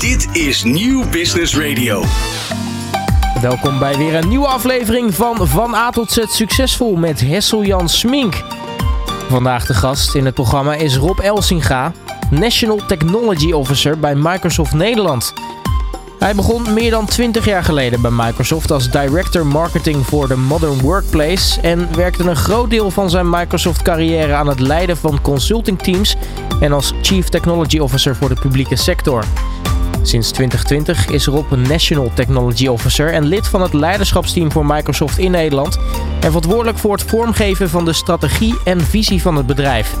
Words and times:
Dit 0.00 0.28
is 0.32 0.62
Nieuw 0.62 1.08
Business 1.10 1.56
Radio. 1.56 2.04
Welkom 3.40 3.78
bij 3.78 3.96
weer 3.96 4.14
een 4.14 4.28
nieuwe 4.28 4.46
aflevering 4.46 5.14
van 5.14 5.48
Van 5.48 5.74
A 5.74 5.90
tot 5.90 6.10
Z 6.10 6.24
Succesvol 6.28 6.96
met 6.96 7.20
Hessel-Jan 7.20 7.88
Smink. 7.88 8.42
Vandaag 9.28 9.66
de 9.66 9.74
gast 9.74 10.14
in 10.14 10.24
het 10.24 10.34
programma 10.34 10.74
is 10.74 10.96
Rob 10.96 11.18
Elsinga, 11.18 11.92
National 12.30 12.86
Technology 12.86 13.52
Officer 13.52 13.98
bij 13.98 14.14
Microsoft 14.14 14.72
Nederland. 14.72 15.32
Hij 16.18 16.34
begon 16.34 16.74
meer 16.74 16.90
dan 16.90 17.06
20 17.06 17.44
jaar 17.44 17.64
geleden 17.64 18.00
bij 18.00 18.10
Microsoft 18.10 18.70
als 18.70 18.90
Director 18.90 19.46
Marketing 19.46 20.06
voor 20.06 20.28
de 20.28 20.36
Modern 20.36 20.80
Workplace 20.80 21.60
en 21.60 21.96
werkte 21.96 22.22
een 22.22 22.36
groot 22.36 22.70
deel 22.70 22.90
van 22.90 23.10
zijn 23.10 23.30
Microsoft-carrière 23.30 24.34
aan 24.34 24.48
het 24.48 24.60
leiden 24.60 24.96
van 24.96 25.20
consultingteams 25.22 26.16
en 26.60 26.72
als 26.72 26.92
Chief 27.02 27.28
Technology 27.28 27.78
Officer 27.78 28.16
voor 28.16 28.28
de 28.28 28.40
publieke 28.40 28.76
sector. 28.76 29.24
Sinds 30.02 30.30
2020 30.30 31.06
is 31.06 31.26
Rob 31.26 31.52
een 31.52 31.62
National 31.62 32.10
Technology 32.14 32.66
Officer 32.66 33.12
en 33.12 33.24
lid 33.24 33.48
van 33.48 33.62
het 33.62 33.72
leiderschapsteam 33.72 34.52
voor 34.52 34.66
Microsoft 34.66 35.18
in 35.18 35.30
Nederland 35.30 35.78
en 36.20 36.26
verantwoordelijk 36.26 36.78
voor 36.78 36.92
het 36.92 37.02
vormgeven 37.02 37.68
van 37.68 37.84
de 37.84 37.92
strategie 37.92 38.54
en 38.64 38.80
visie 38.80 39.22
van 39.22 39.36
het 39.36 39.46
bedrijf. 39.46 39.94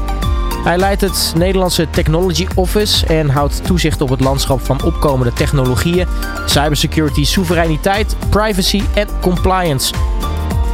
Hij 0.64 0.78
leidt 0.78 1.00
het 1.00 1.32
Nederlandse 1.36 1.86
Technology 1.90 2.46
Office 2.54 3.06
en 3.06 3.28
houdt 3.28 3.64
toezicht 3.64 4.00
op 4.00 4.08
het 4.08 4.20
landschap 4.20 4.64
van 4.64 4.82
opkomende 4.84 5.32
technologieën, 5.32 6.06
cybersecurity, 6.46 7.24
soevereiniteit, 7.24 8.16
privacy 8.28 8.82
en 8.94 9.08
compliance. 9.20 9.94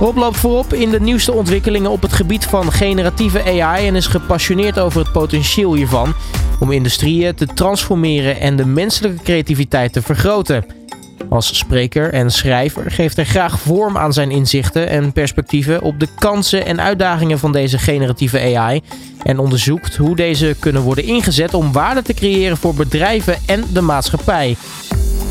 Rob 0.00 0.16
loopt 0.16 0.36
voorop 0.36 0.72
in 0.72 0.90
de 0.90 1.00
nieuwste 1.00 1.32
ontwikkelingen 1.32 1.90
op 1.90 2.02
het 2.02 2.12
gebied 2.12 2.44
van 2.44 2.72
generatieve 2.72 3.62
AI 3.62 3.86
en 3.86 3.96
is 3.96 4.06
gepassioneerd 4.06 4.78
over 4.78 5.00
het 5.00 5.12
potentieel 5.12 5.74
hiervan 5.74 6.14
om 6.60 6.72
industrieën 6.72 7.34
te 7.34 7.46
transformeren 7.46 8.40
en 8.40 8.56
de 8.56 8.66
menselijke 8.66 9.22
creativiteit 9.22 9.92
te 9.92 10.02
vergroten. 10.02 10.64
Als 11.28 11.58
spreker 11.58 12.12
en 12.12 12.30
schrijver 12.30 12.90
geeft 12.90 13.16
hij 13.16 13.24
graag 13.24 13.60
vorm 13.60 13.96
aan 13.96 14.12
zijn 14.12 14.30
inzichten 14.30 14.88
en 14.88 15.12
perspectieven 15.12 15.82
op 15.82 16.00
de 16.00 16.08
kansen 16.18 16.66
en 16.66 16.80
uitdagingen 16.80 17.38
van 17.38 17.52
deze 17.52 17.78
generatieve 17.78 18.56
AI 18.56 18.80
en 19.22 19.38
onderzoekt 19.38 19.96
hoe 19.96 20.16
deze 20.16 20.56
kunnen 20.58 20.82
worden 20.82 21.04
ingezet 21.04 21.54
om 21.54 21.72
waarde 21.72 22.02
te 22.02 22.14
creëren 22.14 22.56
voor 22.56 22.74
bedrijven 22.74 23.36
en 23.46 23.64
de 23.72 23.80
maatschappij. 23.80 24.56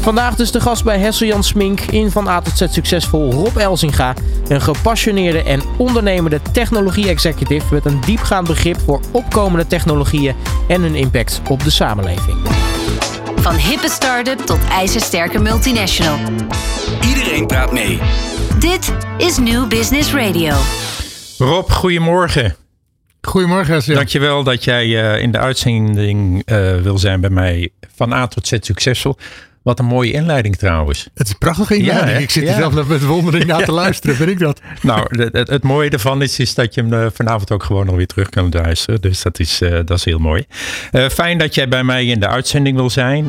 Vandaag 0.06 0.36
dus 0.36 0.52
de 0.52 0.60
gast 0.60 0.84
bij 0.84 1.00
Hessel-Jan 1.00 1.44
Smink 1.44 1.82
in 1.82 2.12
Van 2.12 2.28
A 2.28 2.42
tot 2.42 2.58
Z 2.58 2.66
Succesvol 2.70 3.32
Rob 3.32 3.58
Elsinga. 3.58 4.14
Een 4.48 4.62
gepassioneerde 4.62 5.44
en 5.44 5.62
ondernemende 5.78 6.40
technologie-executive 6.52 7.74
met 7.74 7.86
een 7.86 8.02
diepgaand 8.02 8.48
begrip 8.48 8.80
voor 8.80 9.00
opkomende 9.12 9.68
technologieën 9.68 10.36
en 10.68 10.82
hun 10.82 10.96
impact 10.96 11.42
op 11.50 11.64
de 11.64 11.70
samenleving. 11.70 12.38
Van 13.36 13.56
hippe 13.56 13.90
start-up 13.90 14.40
tot 14.40 14.60
ijzersterke 14.70 15.40
multinational. 15.40 16.18
Iedereen 17.08 17.48
praat 17.48 17.72
mee. 17.72 18.00
Dit 18.60 18.94
is 19.18 19.38
New 19.38 19.68
Business 19.68 20.14
Radio. 20.14 20.54
Rob, 21.38 21.70
goedemorgen. 21.70 22.56
Goedemorgen, 23.22 23.84
Sil. 23.86 23.96
Dankjewel 23.96 24.44
dat 24.44 24.64
jij 24.64 24.86
uh, 24.86 25.22
in 25.22 25.32
de 25.32 25.38
uitzending 25.38 26.42
uh, 26.46 26.76
wil 26.82 26.98
zijn 26.98 27.22
bij 27.22 27.30
mij 27.30 27.70
van 27.96 28.14
A 28.14 28.28
tot 28.28 28.48
Z 28.48 28.58
succesvol. 28.60 29.18
Wat 29.66 29.80
een 29.80 29.86
mooie 29.86 30.12
inleiding 30.12 30.56
trouwens. 30.56 31.10
Het 31.14 31.28
is 31.28 31.34
een 31.34 31.38
prachtige 31.38 31.78
inleiding. 31.78 32.12
Ja, 32.12 32.18
ik 32.18 32.30
zit 32.30 32.44
ja. 32.44 32.50
er 32.50 32.56
zelf 32.56 32.88
met 32.88 33.06
wondering 33.06 33.46
naar 33.46 33.64
te 33.64 33.72
luisteren. 33.84 34.18
Ben 34.18 34.30
ik 34.30 34.40
dat? 34.40 34.62
Nou, 34.82 35.30
het, 35.32 35.64
mooie 35.64 35.90
ervan 35.90 36.22
is, 36.22 36.40
is 36.40 36.54
dat 36.54 36.74
je 36.74 36.82
hem 36.82 36.94
uh, 36.94 37.06
vanavond 37.14 37.52
ook 37.52 37.64
gewoon 37.64 37.86
nog 37.86 37.96
weer 37.96 38.08
terug 38.08 38.30
kan 38.30 38.50
luisteren. 38.50 39.02
Dus 39.02 39.22
dat 39.22 39.40
is, 39.40 39.62
uh, 39.62 39.72
dat 39.72 39.98
is 39.98 40.06
heel 40.06 40.20
mooi. 40.20 40.46
Uh, 40.92 41.10
fijn 41.10 41.38
dat 41.38 41.56
jij 41.56 41.68
bij 41.68 41.84
mij 41.84 42.06
in 42.06 42.20
de 42.20 42.28
uitzending 42.28 42.76
wil 42.76 42.90
zijn. 42.90 43.28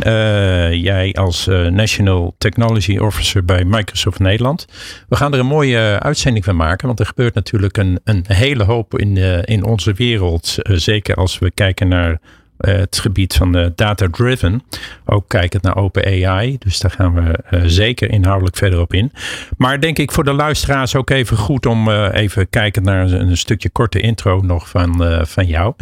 jij 0.80 1.14
als 1.14 1.46
National 1.70 2.34
Technology 2.38 2.98
Officer 2.98 3.44
bij 3.44 3.64
Microsoft 3.64 4.18
Nederland. 4.18 4.66
We 5.08 5.16
gaan 5.16 5.32
er 5.32 5.38
een 5.38 5.46
mooie 5.46 5.98
uitzending 6.00 6.44
van 6.44 6.56
maken. 6.56 6.86
Want 6.86 7.00
er 7.00 7.06
gebeurt 7.06 7.34
natuurlijk 7.34 7.76
een, 7.76 8.00
een 8.04 8.24
hele 8.28 8.64
hoop 8.64 8.98
in, 8.98 9.16
in 9.44 9.64
onze 9.64 9.92
wereld. 9.92 10.56
zeker 10.62 11.14
als 11.14 11.38
we 11.38 11.50
kijken 11.50 11.88
naar 11.88 12.20
het 12.56 12.98
gebied 12.98 13.34
van 13.34 13.52
de 13.52 13.72
data-driven. 13.74 14.62
Ook 15.04 15.28
kijkend 15.28 15.62
naar 15.62 15.76
open 15.76 16.26
AI. 16.26 16.58
Dus 16.58 16.80
daar 16.80 16.90
gaan 16.90 17.14
we 17.14 17.38
uh, 17.50 17.62
zeker 17.66 18.10
inhoudelijk 18.10 18.56
verder 18.56 18.80
op 18.80 18.94
in. 18.94 19.12
Maar 19.56 19.80
denk 19.80 19.98
ik 19.98 20.12
voor 20.12 20.24
de 20.24 20.32
luisteraars 20.32 20.94
ook 20.94 21.10
even 21.10 21.36
goed 21.36 21.66
om 21.66 21.88
uh, 21.88 22.08
even 22.12 22.50
kijken 22.50 22.82
naar 22.82 23.02
een, 23.02 23.28
een, 23.28 23.36
stukje 23.36 23.70
korte 23.70 24.00
intro 24.00 24.40
nog 24.40 24.68
van, 24.68 25.26
van 25.26 25.46
jou. 25.46 25.74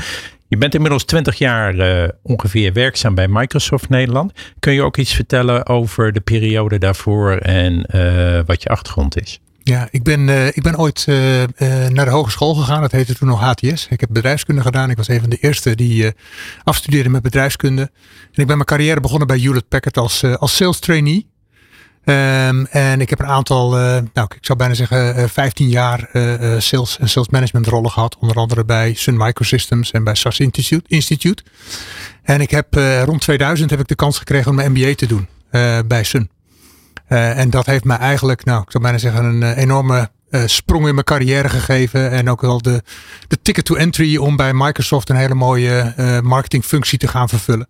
Je 0.49 0.57
bent 0.57 0.75
inmiddels 0.75 1.05
20 1.05 1.39
jaar 1.39 2.11
ongeveer 2.23 2.73
werkzaam 2.73 3.15
bij 3.15 3.29
Microsoft 3.29 3.89
Nederland. 3.89 4.33
Kun 4.59 4.73
je 4.73 4.83
ook 4.83 4.97
iets 4.97 5.15
vertellen 5.15 5.67
over 5.67 6.13
de 6.13 6.21
periode 6.21 6.79
daarvoor 6.79 7.33
en 7.37 7.87
wat 8.47 8.63
je 8.63 8.69
achtergrond 8.69 9.21
is? 9.21 9.41
Ja, 9.67 9.89
ik 9.91 10.03
ben, 10.03 10.29
uh, 10.29 10.47
ik 10.47 10.63
ben 10.63 10.79
ooit 10.79 11.07
uh, 11.09 11.43
uh, 11.43 11.47
naar 11.89 12.05
de 12.05 12.11
hogeschool 12.11 12.55
gegaan. 12.55 12.81
Dat 12.81 12.93
heette 12.93 13.15
toen 13.15 13.29
nog 13.29 13.41
HTS. 13.41 13.87
Ik 13.91 14.01
heb 14.01 14.09
bedrijfskunde 14.13 14.63
gedaan. 14.63 14.91
Ik 14.91 14.97
was 14.97 15.09
een 15.09 15.21
van 15.21 15.31
de 15.31 15.37
eerste 15.37 15.75
die 15.75 16.13
afstudeerde 16.65 17.09
met 17.09 17.23
bedrijfskunde. 17.23 17.83
En 17.83 18.43
ik 18.43 18.47
ben 18.47 18.47
mijn 18.47 18.65
carrière 18.65 19.01
begonnen 19.01 19.27
bij 19.27 19.39
Hewlett 19.39 19.69
Packard 19.69 19.97
als, 19.97 20.25
als 20.25 20.57
sales 20.57 20.79
trainee. 20.79 21.33
Um, 22.05 22.67
en 22.67 23.01
ik 23.01 23.11
heb 23.11 23.19
een 23.19 23.27
aantal, 23.27 23.71
nou 23.71 24.29
ik 24.37 24.39
zou 24.41 24.59
bijna 24.59 24.75
zeggen 24.75 25.29
15 25.29 25.69
jaar 25.69 26.09
sales 26.59 26.99
en 26.99 27.09
sales 27.09 27.29
management 27.29 27.67
rollen 27.67 27.91
gehad. 27.91 28.17
Onder 28.19 28.37
andere 28.37 28.65
bij 28.65 28.95
Sun 28.95 29.17
Microsystems 29.17 29.91
en 29.91 30.05
bij 30.05 30.15
SAS 30.15 30.41
Institute. 30.41 30.85
Institute. 30.87 31.43
En 32.23 32.41
ik 32.41 32.51
heb 32.51 32.75
rond 33.05 33.21
2000 33.21 33.71
heb 33.71 33.81
ik 33.81 33.89
de 33.89 33.95
kans 33.95 34.19
gekregen 34.19 34.51
om 34.51 34.57
mijn 34.57 34.73
MBA 34.73 34.95
te 34.95 35.07
doen 35.07 35.29
bij 35.87 36.05
Sun. 36.05 36.31
Uh, 37.09 37.39
en 37.39 37.51
dat 37.51 37.67
heeft 37.67 37.85
mij 37.85 37.97
eigenlijk, 37.97 38.45
nou, 38.45 38.63
ik 38.63 38.71
zou 38.71 38.83
bijna 38.83 38.99
zeggen, 38.99 39.25
een 39.25 39.41
uh, 39.41 39.57
enorme 39.57 40.11
uh, 40.31 40.43
sprong 40.47 40.87
in 40.87 40.95
mijn 40.95 41.07
carrière 41.07 41.49
gegeven. 41.49 42.11
En 42.11 42.31
ook 42.31 42.41
wel 42.41 42.63
de, 42.63 42.83
de 43.29 43.39
ticket 43.43 43.65
to 43.65 43.75
entry 43.75 44.17
om 44.17 44.37
bij 44.37 44.53
Microsoft 44.55 45.09
een 45.09 45.17
hele 45.17 45.35
mooie 45.35 45.95
marketingfunctie 46.23 46.99
te 46.99 47.09
gaan 47.09 47.29
vervullen. 47.29 47.69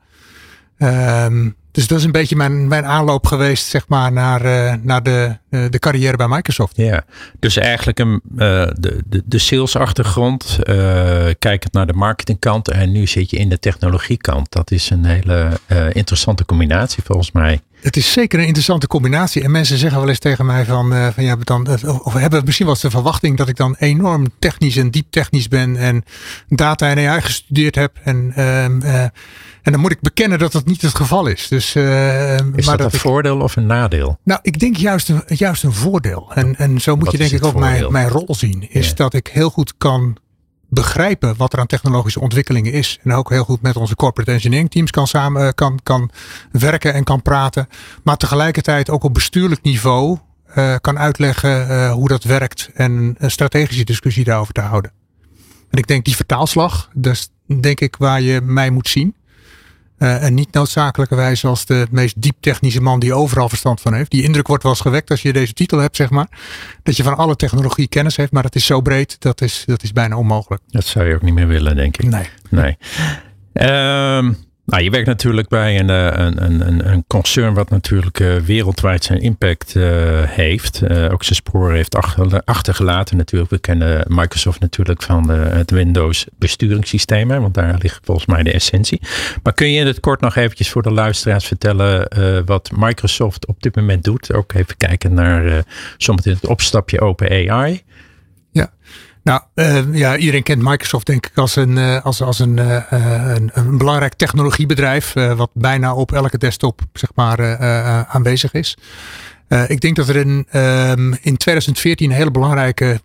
Um, 0.78 1.56
dus 1.70 1.86
dat 1.86 1.98
is 1.98 2.04
een 2.04 2.12
beetje 2.12 2.36
mijn, 2.36 2.68
mijn 2.68 2.86
aanloop 2.86 3.26
geweest, 3.26 3.66
zeg 3.66 3.88
maar, 3.88 4.12
naar, 4.12 4.78
naar 4.82 5.02
de, 5.02 5.36
de 5.48 5.78
carrière 5.78 6.16
bij 6.16 6.28
Microsoft. 6.28 6.76
Ja, 6.76 7.04
dus 7.38 7.56
eigenlijk 7.56 7.98
een, 7.98 8.20
uh, 8.32 8.38
de, 8.78 9.02
de, 9.06 9.22
de 9.24 9.38
salesachtergrond, 9.38 10.58
kijkend 11.38 11.72
naar 11.72 11.86
de 11.86 11.92
marketingkant 11.92 12.70
en 12.70 12.92
nu 12.92 13.06
zit 13.06 13.30
je 13.30 13.36
in 13.36 13.48
de 13.48 13.58
technologiekant. 13.58 14.52
Dat 14.52 14.70
is 14.70 14.90
een 14.90 15.04
hele 15.04 15.50
interessante 15.92 16.44
combinatie 16.44 17.02
volgens 17.02 17.32
mij. 17.32 17.60
Het 17.84 17.96
is 17.96 18.12
zeker 18.12 18.38
een 18.38 18.44
interessante 18.44 18.86
combinatie. 18.86 19.42
En 19.42 19.50
mensen 19.50 19.78
zeggen 19.78 20.00
wel 20.00 20.08
eens 20.08 20.18
tegen 20.18 20.46
mij 20.46 20.64
van, 20.64 20.92
uh, 20.92 21.08
van 21.14 21.24
ja, 21.24 21.36
dan, 21.36 21.68
of 22.02 22.12
hebben 22.12 22.42
misschien 22.44 22.66
wel 22.66 22.74
eens 22.74 22.84
de 22.84 22.90
verwachting 22.90 23.36
dat 23.36 23.48
ik 23.48 23.56
dan 23.56 23.76
enorm 23.78 24.26
technisch 24.38 24.76
en 24.76 24.90
diep 24.90 25.06
technisch 25.10 25.48
ben 25.48 25.76
en 25.76 26.04
data 26.48 26.90
en 26.90 27.08
AI 27.08 27.20
gestudeerd 27.20 27.74
heb. 27.74 27.96
En, 28.02 28.32
uh, 28.36 28.64
uh, 28.64 29.02
en 29.62 29.72
dan 29.72 29.80
moet 29.80 29.90
ik 29.90 30.00
bekennen 30.00 30.38
dat 30.38 30.52
dat 30.52 30.66
niet 30.66 30.82
het 30.82 30.94
geval 30.94 31.26
is. 31.26 31.48
Dus, 31.48 31.74
is 31.74 31.74
maar 31.74 32.52
dat, 32.52 32.64
dat 32.64 32.80
een 32.80 32.92
ik, 32.92 33.00
voordeel 33.00 33.40
of 33.40 33.56
een 33.56 33.66
nadeel? 33.66 34.18
Nou, 34.22 34.40
ik 34.42 34.58
denk 34.58 34.76
juist 34.76 35.08
een, 35.08 35.22
juist 35.26 35.62
een 35.62 35.72
voordeel. 35.72 36.30
En, 36.34 36.56
en 36.56 36.80
zo 36.80 36.96
moet 36.96 37.04
Wat 37.04 37.12
je 37.12 37.18
denk 37.18 37.32
ik 37.32 37.44
ook 37.44 37.58
mijn, 37.58 37.92
mijn 37.92 38.08
rol 38.08 38.34
zien. 38.34 38.66
Is 38.70 38.88
ja. 38.88 38.94
dat 38.94 39.14
ik 39.14 39.26
heel 39.26 39.50
goed 39.50 39.74
kan 39.78 40.16
begrijpen 40.74 41.36
wat 41.36 41.52
er 41.52 41.58
aan 41.58 41.66
technologische 41.66 42.20
ontwikkelingen 42.20 42.72
is. 42.72 42.98
En 43.02 43.12
ook 43.12 43.30
heel 43.30 43.44
goed 43.44 43.62
met 43.62 43.76
onze 43.76 43.96
corporate 43.96 44.32
engineering 44.32 44.70
teams 44.70 44.90
kan, 44.90 45.06
samen, 45.06 45.54
kan, 45.54 45.80
kan 45.82 46.10
werken 46.50 46.94
en 46.94 47.04
kan 47.04 47.22
praten. 47.22 47.68
Maar 48.02 48.16
tegelijkertijd 48.16 48.90
ook 48.90 49.04
op 49.04 49.14
bestuurlijk 49.14 49.62
niveau 49.62 50.18
uh, 50.56 50.74
kan 50.80 50.98
uitleggen 50.98 51.68
uh, 51.68 51.92
hoe 51.92 52.08
dat 52.08 52.24
werkt. 52.24 52.70
En 52.74 53.14
een 53.18 53.30
strategische 53.30 53.84
discussie 53.84 54.24
daarover 54.24 54.54
te 54.54 54.60
houden. 54.60 54.92
En 55.70 55.78
ik 55.78 55.86
denk 55.86 56.04
die 56.04 56.16
vertaalslag, 56.16 56.90
dat 56.92 57.12
is 57.12 57.28
denk 57.60 57.80
ik 57.80 57.96
waar 57.96 58.20
je 58.20 58.40
mij 58.40 58.70
moet 58.70 58.88
zien. 58.88 59.14
Uh, 60.04 60.22
en 60.22 60.34
niet 60.34 60.52
noodzakelijkerwijs 60.52 61.44
als 61.44 61.66
de 61.66 61.86
meest 61.90 62.22
diep 62.22 62.36
technische 62.40 62.80
man 62.80 63.00
die 63.00 63.14
overal 63.14 63.48
verstand 63.48 63.80
van 63.80 63.94
heeft. 63.94 64.10
Die 64.10 64.22
indruk 64.22 64.46
wordt 64.46 64.62
wel 64.62 64.72
eens 64.72 64.80
gewekt 64.80 65.10
als 65.10 65.22
je 65.22 65.32
deze 65.32 65.52
titel 65.52 65.78
hebt, 65.78 65.96
zeg 65.96 66.10
maar. 66.10 66.28
Dat 66.82 66.96
je 66.96 67.02
van 67.02 67.16
alle 67.16 67.36
technologie 67.36 67.88
kennis 67.88 68.16
heeft, 68.16 68.32
maar 68.32 68.42
dat 68.42 68.54
is 68.54 68.66
zo 68.66 68.80
breed, 68.80 69.16
dat 69.20 69.40
is, 69.40 69.62
dat 69.66 69.82
is 69.82 69.92
bijna 69.92 70.16
onmogelijk. 70.16 70.62
Dat 70.68 70.84
zou 70.84 71.08
je 71.08 71.14
ook 71.14 71.22
niet 71.22 71.34
meer 71.34 71.46
willen, 71.46 71.76
denk 71.76 71.96
ik. 71.96 72.10
Nee. 72.10 72.28
Nee. 72.50 72.76
Um, 74.16 74.36
nou, 74.66 74.82
je 74.82 74.90
werkt 74.90 75.06
natuurlijk 75.06 75.48
bij 75.48 75.78
een, 75.78 75.88
een, 75.88 76.66
een, 76.66 76.88
een 76.92 77.04
concern 77.06 77.54
wat 77.54 77.70
natuurlijk 77.70 78.20
uh, 78.20 78.36
wereldwijd 78.36 79.04
zijn 79.04 79.20
impact 79.20 79.74
uh, 79.74 79.84
heeft. 80.22 80.82
Uh, 80.82 81.12
ook 81.12 81.22
zijn 81.22 81.34
sporen 81.34 81.74
heeft 81.74 81.96
achter, 81.96 82.42
achtergelaten 82.44 83.16
natuurlijk. 83.16 83.50
We 83.50 83.58
kennen 83.58 84.04
Microsoft 84.08 84.60
natuurlijk 84.60 85.02
van 85.02 85.22
de, 85.26 85.32
het 85.32 85.70
Windows 85.70 86.26
besturingssysteem. 86.38 87.28
Want 87.28 87.54
daar 87.54 87.78
ligt 87.78 88.00
volgens 88.02 88.26
mij 88.26 88.42
de 88.42 88.52
essentie. 88.52 89.00
Maar 89.42 89.52
kun 89.52 89.70
je 89.70 89.80
in 89.80 89.86
het 89.86 90.00
kort 90.00 90.20
nog 90.20 90.36
eventjes 90.36 90.70
voor 90.70 90.82
de 90.82 90.92
luisteraars 90.92 91.46
vertellen 91.46 92.08
wat 92.44 92.70
Microsoft 92.76 93.46
op 93.46 93.62
dit 93.62 93.76
moment 93.76 94.04
doet? 94.04 94.32
Ook 94.32 94.52
even 94.52 94.76
kijken 94.76 95.14
naar 95.14 95.64
zometeen 95.96 96.34
het 96.34 96.46
opstapje 96.46 97.00
Open 97.00 97.50
AI. 97.50 97.82
Ja, 98.50 98.72
Nou, 99.24 99.40
uh, 99.54 99.94
ja, 99.94 100.16
iedereen 100.16 100.42
kent 100.42 100.62
Microsoft 100.62 101.06
denk 101.06 101.26
ik 101.26 101.38
als 101.38 101.56
een, 101.56 101.76
uh, 101.76 102.04
als, 102.04 102.22
als 102.22 102.38
een, 102.38 102.56
uh, 102.56 102.82
een, 102.90 103.50
een, 103.52 103.78
belangrijk 103.78 104.14
technologiebedrijf. 104.14 105.12
wat 105.12 105.50
bijna 105.52 105.94
op 105.94 106.12
elke 106.12 106.38
desktop 106.38 106.80
zeg 106.92 107.10
maar, 107.14 107.58
aanwezig 108.08 108.52
is. 108.52 108.76
ik 109.66 109.80
denk 109.80 109.96
dat 109.96 110.08
er 110.08 110.16
in, 110.16 110.46
um, 110.52 111.18
in 111.20 111.36
2014 111.36 112.10
een 112.10 112.16
hele 112.16 112.30
belangrijke 112.30 113.00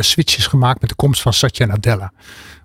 switch 0.00 0.36
is 0.36 0.46
gemaakt 0.46 0.80
met 0.80 0.90
de 0.90 0.96
komst 0.96 1.22
van 1.22 1.32
Satya 1.32 1.66
Nadella. 1.66 2.12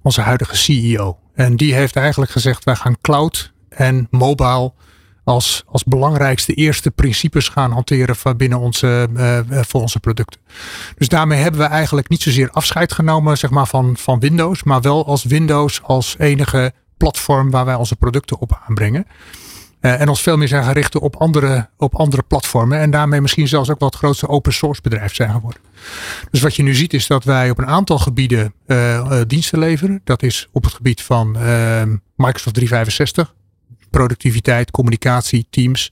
Onze 0.01 0.21
huidige 0.21 0.55
CEO. 0.55 1.17
En 1.33 1.55
die 1.55 1.73
heeft 1.73 1.95
eigenlijk 1.95 2.31
gezegd 2.31 2.63
wij 2.63 2.75
gaan 2.75 2.97
cloud 3.01 3.53
en 3.69 4.07
mobile 4.09 4.73
als, 5.25 5.63
als 5.67 5.83
belangrijkste 5.83 6.53
eerste 6.53 6.91
principes 6.91 7.49
gaan 7.49 7.71
hanteren 7.71 8.15
van 8.15 8.37
binnen 8.37 8.59
onze, 8.59 9.07
uh, 9.15 9.39
voor 9.49 9.81
onze 9.81 9.99
producten. 9.99 10.41
Dus 10.97 11.07
daarmee 11.07 11.39
hebben 11.39 11.61
we 11.61 11.67
eigenlijk 11.67 12.09
niet 12.09 12.21
zozeer 12.21 12.49
afscheid 12.51 12.93
genomen 12.93 13.37
zeg 13.37 13.49
maar, 13.49 13.67
van, 13.67 13.97
van 13.97 14.19
Windows, 14.19 14.63
maar 14.63 14.81
wel 14.81 15.05
als 15.05 15.23
Windows 15.23 15.81
als 15.83 16.15
enige 16.17 16.73
platform 16.97 17.51
waar 17.51 17.65
wij 17.65 17.75
onze 17.75 17.95
producten 17.95 18.39
op 18.39 18.59
aanbrengen. 18.67 19.05
Uh, 19.81 20.01
en 20.01 20.09
ons 20.09 20.21
veel 20.21 20.37
meer 20.37 20.47
zijn 20.47 20.63
gaan 20.63 20.73
richten 20.73 21.01
op 21.01 21.15
andere, 21.15 21.69
op 21.77 21.95
andere 21.95 22.23
platformen. 22.27 22.79
En 22.79 22.91
daarmee 22.91 23.21
misschien 23.21 23.47
zelfs 23.47 23.69
ook 23.69 23.79
wel 23.79 23.89
het 23.89 23.97
grootste 23.97 24.27
open 24.27 24.53
source 24.53 24.81
bedrijf 24.81 25.15
zijn 25.15 25.31
geworden. 25.31 25.61
Dus 26.31 26.41
wat 26.41 26.55
je 26.55 26.63
nu 26.63 26.75
ziet 26.75 26.93
is 26.93 27.07
dat 27.07 27.23
wij 27.23 27.49
op 27.49 27.57
een 27.57 27.67
aantal 27.67 27.99
gebieden 27.99 28.53
diensten 29.27 29.59
leveren. 29.59 30.01
Dat 30.03 30.23
is 30.23 30.47
op 30.51 30.63
het 30.63 30.73
gebied 30.73 31.01
van 31.01 31.31
Microsoft 32.15 32.55
365 32.55 33.33
productiviteit, 33.97 34.71
communicatie, 34.71 35.47
teams. 35.49 35.91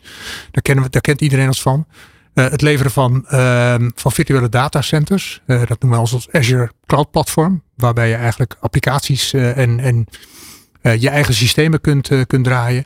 Daar, 0.52 0.62
kennen 0.62 0.84
we, 0.84 0.90
daar 0.90 1.02
kent 1.02 1.22
iedereen 1.22 1.48
ons 1.48 1.62
van. 1.62 1.86
Uh, 2.34 2.50
het 2.50 2.62
leveren 2.62 2.92
van, 2.92 3.26
uh, 3.30 3.76
van 3.96 4.12
virtuele 4.12 4.50
datacenters. 4.50 5.42
Uh, 5.48 5.62
dat 5.66 5.82
noemen 5.82 6.04
we 6.04 6.10
als 6.12 6.32
Azure 6.32 6.72
Cloud 6.86 7.12
Platform. 7.12 7.64
Waarbij 7.76 8.10
je 8.10 8.16
eigenlijk 8.16 8.56
applicaties 8.60 9.34
eh, 9.34 9.58
en, 9.58 9.80
en 9.80 10.08
je 11.00 11.10
eigen 11.10 11.34
systemen 11.34 11.82
kunt, 11.82 12.10
kunt 12.28 12.44
draaien. 12.44 12.86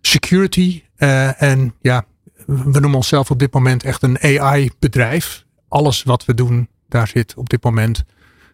Security. 0.00 0.82
en 0.96 1.74
ja, 1.80 2.04
we 2.46 2.80
noemen 2.80 2.94
onszelf 2.94 3.30
op 3.30 3.38
dit 3.38 3.52
moment 3.52 3.84
echt 3.84 4.02
een 4.02 4.18
AI 4.20 4.70
bedrijf. 4.78 5.44
Alles 5.68 6.02
wat 6.02 6.24
we 6.24 6.34
doen, 6.34 6.68
daar 6.88 7.08
zit 7.08 7.34
op 7.36 7.48
dit 7.48 7.62
moment 7.62 8.04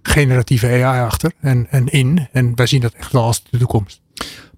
generatieve 0.03 0.67
AI 0.67 1.05
achter 1.05 1.33
en, 1.41 1.67
en 1.71 1.89
in. 1.89 2.29
En 2.33 2.55
wij 2.55 2.67
zien 2.67 2.81
dat 2.81 2.93
echt 2.93 3.13
wel 3.13 3.23
als 3.23 3.43
de 3.51 3.59
toekomst. 3.59 4.01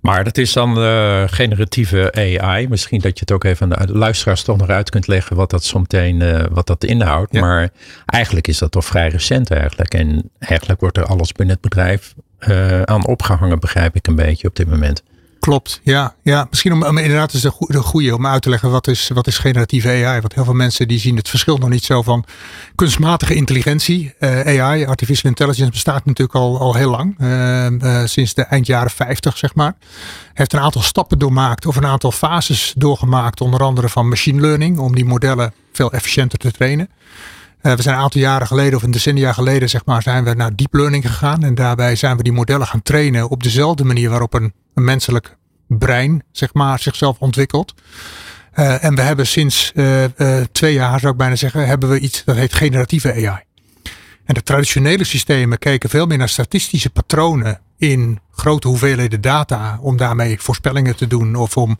Maar 0.02 0.24
dat 0.24 0.38
is 0.38 0.52
dan 0.52 0.78
uh, 0.78 1.22
generatieve 1.26 2.12
AI. 2.12 2.68
Misschien 2.68 3.00
dat 3.00 3.12
je 3.14 3.20
het 3.20 3.32
ook 3.32 3.44
even 3.44 3.76
aan 3.76 3.86
de 3.86 3.98
luisteraars 3.98 4.42
toch 4.42 4.56
nog 4.56 4.68
uit 4.68 4.90
kunt 4.90 5.06
leggen 5.06 5.36
wat 5.36 5.50
dat 5.50 5.64
zometeen 5.64 6.20
uh, 6.20 6.44
wat 6.50 6.66
dat 6.66 6.84
inhoudt. 6.84 7.32
Maar 7.32 7.70
eigenlijk 8.06 8.48
is 8.48 8.58
dat 8.58 8.70
toch 8.70 8.84
vrij 8.84 9.08
recent 9.08 9.50
eigenlijk. 9.50 9.94
En 9.94 10.30
eigenlijk 10.38 10.80
wordt 10.80 10.96
er 10.96 11.04
alles 11.04 11.32
binnen 11.32 11.54
het 11.54 11.64
bedrijf 11.64 12.14
uh, 12.48 12.82
aan 12.82 13.06
opgehangen, 13.06 13.60
begrijp 13.60 13.96
ik 13.96 14.06
een 14.06 14.16
beetje 14.16 14.48
op 14.48 14.56
dit 14.56 14.68
moment. 14.68 15.02
Klopt, 15.42 15.80
ja. 15.82 16.14
ja. 16.22 16.46
Misschien 16.50 16.72
om, 16.72 16.84
om 16.84 16.98
inderdaad 16.98 17.32
is 17.32 17.40
de, 17.40 17.52
de 17.58 17.82
goede 17.82 18.14
om 18.14 18.26
uit 18.26 18.42
te 18.42 18.48
leggen 18.48 18.70
wat 18.70 18.86
is, 18.86 19.10
wat 19.14 19.26
is 19.26 19.38
generatieve 19.38 19.88
AI. 19.88 20.20
Want 20.20 20.34
heel 20.34 20.44
veel 20.44 20.54
mensen 20.54 20.88
die 20.88 20.98
zien 20.98 21.16
het 21.16 21.28
verschil 21.28 21.56
nog 21.56 21.68
niet 21.68 21.84
zo 21.84 22.02
van 22.02 22.24
kunstmatige 22.74 23.34
intelligentie. 23.34 24.14
Uh, 24.20 24.60
AI, 24.60 24.86
artificial 24.86 25.30
intelligence, 25.30 25.70
bestaat 25.70 26.04
natuurlijk 26.04 26.38
al, 26.38 26.58
al 26.58 26.74
heel 26.74 26.90
lang. 26.90 27.14
Uh, 27.18 27.70
uh, 27.70 28.04
sinds 28.04 28.34
de 28.34 28.42
eind 28.42 28.66
jaren 28.66 28.90
50, 28.90 29.38
zeg 29.38 29.54
maar. 29.54 29.74
Heeft 30.34 30.52
een 30.52 30.60
aantal 30.60 30.82
stappen 30.82 31.18
doormaakt 31.18 31.66
of 31.66 31.76
een 31.76 31.86
aantal 31.86 32.12
fases 32.12 32.72
doorgemaakt. 32.76 33.40
Onder 33.40 33.60
andere 33.60 33.88
van 33.88 34.08
machine 34.08 34.40
learning, 34.40 34.78
om 34.78 34.94
die 34.94 35.04
modellen 35.04 35.52
veel 35.72 35.92
efficiënter 35.92 36.38
te 36.38 36.50
trainen. 36.50 36.88
we 37.60 37.82
zijn 37.82 37.96
een 37.96 38.02
aantal 38.02 38.20
jaren 38.20 38.46
geleden, 38.46 38.76
of 38.76 38.82
een 38.82 38.90
decennia 38.90 39.32
geleden, 39.32 39.68
zeg 39.68 39.84
maar, 39.84 40.02
zijn 40.02 40.24
we 40.24 40.34
naar 40.34 40.56
deep 40.56 40.74
learning 40.74 41.06
gegaan. 41.06 41.42
En 41.42 41.54
daarbij 41.54 41.96
zijn 41.96 42.16
we 42.16 42.22
die 42.22 42.32
modellen 42.32 42.66
gaan 42.66 42.82
trainen 42.82 43.28
op 43.28 43.42
dezelfde 43.42 43.84
manier 43.84 44.10
waarop 44.10 44.34
een 44.34 44.52
een 44.74 44.84
menselijk 44.84 45.36
brein, 45.66 46.22
zeg 46.32 46.54
maar, 46.54 46.78
zichzelf 46.78 47.18
ontwikkelt. 47.18 47.74
Uh, 48.54 48.84
en 48.84 48.94
we 48.94 49.02
hebben 49.02 49.26
sinds 49.26 49.72
uh, 49.74 50.02
uh, 50.02 50.40
twee 50.52 50.72
jaar, 50.72 51.00
zou 51.00 51.12
ik 51.12 51.18
bijna 51.18 51.36
zeggen, 51.36 51.66
hebben 51.66 51.88
we 51.88 51.98
iets 51.98 52.24
dat 52.24 52.36
heet 52.36 52.54
generatieve 52.54 53.12
AI. 53.12 53.42
En 54.24 54.34
de 54.34 54.42
traditionele 54.42 55.04
systemen 55.04 55.58
keken 55.58 55.90
veel 55.90 56.06
meer 56.06 56.18
naar 56.18 56.28
statistische 56.28 56.90
patronen 56.90 57.60
in 57.76 58.20
grote 58.30 58.68
hoeveelheden 58.68 59.20
data 59.20 59.78
om 59.80 59.96
daarmee 59.96 60.40
voorspellingen 60.40 60.96
te 60.96 61.06
doen 61.06 61.34
of 61.34 61.56
om 61.56 61.78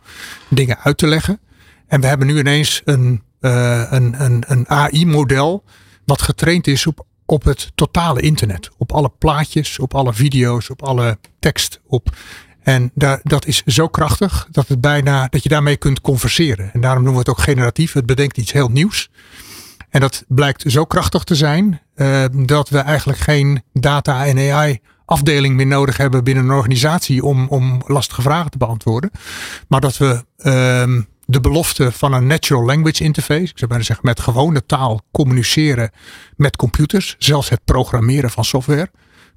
dingen 0.49 0.79
uit 0.79 0.99
te 0.99 1.06
leggen. 1.06 1.41
En 1.87 2.00
we 2.00 2.06
hebben 2.06 2.27
nu 2.27 2.39
ineens 2.39 2.83
een, 2.85 3.23
een, 3.41 4.23
een, 4.23 4.44
een 4.47 4.69
AI-model 4.69 5.65
wat 6.05 6.23
getraind 6.23 6.67
is 6.67 6.87
op, 6.87 7.06
op 7.27 7.44
het 7.44 7.73
totale 7.75 8.21
internet. 8.21 8.71
Op 8.79 8.93
alle 8.93 9.12
plaatjes, 9.19 9.79
op 9.79 9.94
alle 9.94 10.15
video's, 10.15 10.71
op 10.71 10.83
alle 10.83 11.19
tekst, 11.39 11.81
op 11.87 12.17
en 12.62 12.91
dat 13.23 13.47
is 13.47 13.62
zo 13.67 13.88
krachtig 13.88 14.49
dat, 14.50 14.69
het 14.69 14.81
bijna, 14.81 15.26
dat 15.31 15.43
je 15.43 15.49
daarmee 15.49 15.76
kunt 15.76 16.00
converseren. 16.00 16.70
En 16.73 16.81
daarom 16.81 17.03
noemen 17.03 17.25
we 17.25 17.31
het 17.31 17.38
ook 17.38 17.44
generatief. 17.44 17.93
Het 17.93 18.06
bedenkt 18.06 18.37
iets 18.37 18.53
heel 18.53 18.69
nieuws. 18.69 19.11
En 19.91 20.00
dat 20.00 20.25
blijkt 20.29 20.64
zo 20.67 20.85
krachtig 20.85 21.25
te 21.25 21.35
zijn 21.35 21.81
uh, 21.97 22.25
dat 22.32 22.69
we 22.69 22.79
eigenlijk 22.79 23.19
geen 23.19 23.62
data 23.73 24.26
en 24.26 24.53
AI 24.53 24.81
afdeling 25.05 25.56
meer 25.56 25.67
nodig 25.67 25.97
hebben 25.97 26.25
binnen 26.25 26.44
een 26.44 26.50
organisatie 26.50 27.25
om, 27.25 27.47
om 27.49 27.82
lastige 27.87 28.23
vragen 28.23 28.50
te 28.50 28.59
beantwoorden. 28.59 29.11
Maar 29.69 29.81
dat 29.81 29.97
we 29.97 30.25
uh, 30.38 31.03
de 31.25 31.41
belofte 31.41 31.93
van 31.93 32.12
een 32.12 32.26
natural 32.26 32.65
language 32.65 33.05
interface, 33.05 33.41
ik 33.43 33.58
zou 33.58 33.70
bijna 33.70 33.85
zeggen 33.85 34.06
met 34.06 34.20
gewone 34.20 34.67
taal 34.67 35.00
communiceren 35.11 35.91
met 36.37 36.56
computers, 36.56 37.15
zelfs 37.19 37.49
het 37.49 37.65
programmeren 37.65 38.31
van 38.31 38.44
software, 38.44 38.91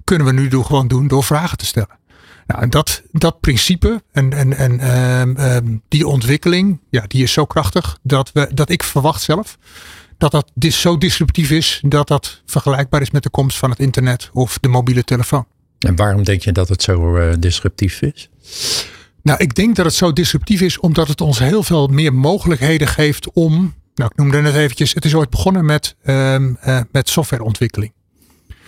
kunnen 0.03 0.27
we 0.27 0.33
nu 0.33 0.49
gewoon 0.63 0.87
doen 0.87 1.07
door 1.07 1.23
vragen 1.23 1.57
te 1.57 1.65
stellen. 1.65 1.97
Nou, 2.45 2.61
en 2.61 2.69
dat, 2.69 3.01
dat 3.11 3.39
principe 3.39 4.03
en, 4.11 4.33
en, 4.33 4.53
en 4.57 4.97
um, 5.19 5.37
um, 5.39 5.81
die 5.87 6.07
ontwikkeling, 6.07 6.79
ja, 6.89 7.03
die 7.07 7.23
is 7.23 7.31
zo 7.31 7.45
krachtig 7.45 7.99
dat, 8.03 8.31
we, 8.31 8.49
dat 8.53 8.69
ik 8.69 8.83
verwacht 8.83 9.21
zelf 9.21 9.57
dat 10.17 10.31
dat 10.31 10.51
dis 10.53 10.81
zo 10.81 10.97
disruptief 10.97 11.51
is 11.51 11.81
dat 11.85 12.07
dat 12.07 12.41
vergelijkbaar 12.45 13.01
is 13.01 13.11
met 13.11 13.23
de 13.23 13.29
komst 13.29 13.57
van 13.57 13.69
het 13.69 13.79
internet 13.79 14.29
of 14.33 14.57
de 14.59 14.67
mobiele 14.67 15.03
telefoon. 15.03 15.45
En 15.79 15.95
waarom 15.95 16.23
denk 16.23 16.41
je 16.41 16.51
dat 16.51 16.69
het 16.69 16.81
zo 16.81 17.17
uh, 17.17 17.33
disruptief 17.39 18.01
is? 18.01 18.29
Nou, 19.21 19.39
ik 19.39 19.55
denk 19.55 19.75
dat 19.75 19.85
het 19.85 19.95
zo 19.95 20.13
disruptief 20.13 20.61
is 20.61 20.79
omdat 20.79 21.07
het 21.07 21.21
ons 21.21 21.39
heel 21.39 21.63
veel 21.63 21.87
meer 21.87 22.13
mogelijkheden 22.13 22.87
geeft 22.87 23.31
om, 23.33 23.73
nou 23.95 24.09
ik 24.13 24.17
noemde 24.17 24.41
het 24.41 24.55
eventjes, 24.55 24.93
het 24.93 25.05
is 25.05 25.15
ooit 25.15 25.29
begonnen 25.29 25.65
met, 25.65 25.95
um, 26.05 26.57
uh, 26.67 26.79
met 26.91 27.09
softwareontwikkeling. 27.09 27.93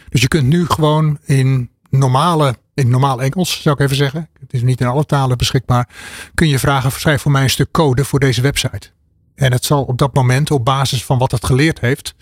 Dus 0.09 0.21
je 0.21 0.27
kunt 0.27 0.47
nu 0.47 0.65
gewoon 0.65 1.19
in 1.25 1.69
normale 1.89 2.55
in 2.77 2.89
normaal 2.89 3.21
Engels 3.21 3.61
zou 3.61 3.75
ik 3.75 3.81
even 3.81 3.95
zeggen. 3.95 4.29
Het 4.39 4.53
is 4.53 4.61
niet 4.61 4.81
in 4.81 4.87
alle 4.87 5.05
talen 5.05 5.37
beschikbaar. 5.37 5.89
Kun 6.33 6.47
je 6.47 6.59
vragen, 6.59 6.91
schrijf 6.91 7.21
voor 7.21 7.31
mij 7.31 7.43
een 7.43 7.49
stuk 7.49 7.71
code 7.71 8.05
voor 8.05 8.19
deze 8.19 8.41
website. 8.41 8.89
En 9.35 9.51
het 9.51 9.65
zal 9.65 9.83
op 9.83 9.97
dat 9.97 10.13
moment 10.13 10.51
op 10.51 10.65
basis 10.65 11.05
van 11.05 11.17
wat 11.17 11.31
het 11.31 11.45
geleerd 11.45 11.79
heeft, 11.79 12.15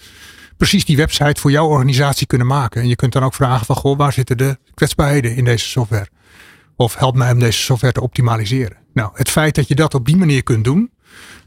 precies 0.57 0.85
die 0.85 0.97
website 0.97 1.41
voor 1.41 1.51
jouw 1.51 1.67
organisatie 1.67 2.27
kunnen 2.27 2.47
maken. 2.47 2.81
En 2.81 2.87
je 2.87 2.95
kunt 2.95 3.13
dan 3.13 3.23
ook 3.23 3.33
vragen 3.33 3.65
van, 3.65 3.75
goh, 3.75 3.97
waar 3.97 4.13
zitten 4.13 4.37
de 4.37 4.57
kwetsbaarheden 4.73 5.35
in 5.35 5.45
deze 5.45 5.65
software? 5.65 6.07
Of 6.75 6.95
help 6.95 7.15
mij 7.15 7.31
om 7.31 7.39
deze 7.39 7.61
software 7.61 7.93
te 7.93 8.01
optimaliseren. 8.01 8.77
Nou, 8.93 9.11
het 9.13 9.29
feit 9.29 9.55
dat 9.55 9.67
je 9.67 9.75
dat 9.75 9.93
op 9.93 10.05
die 10.05 10.17
manier 10.17 10.43
kunt 10.43 10.63
doen, 10.63 10.91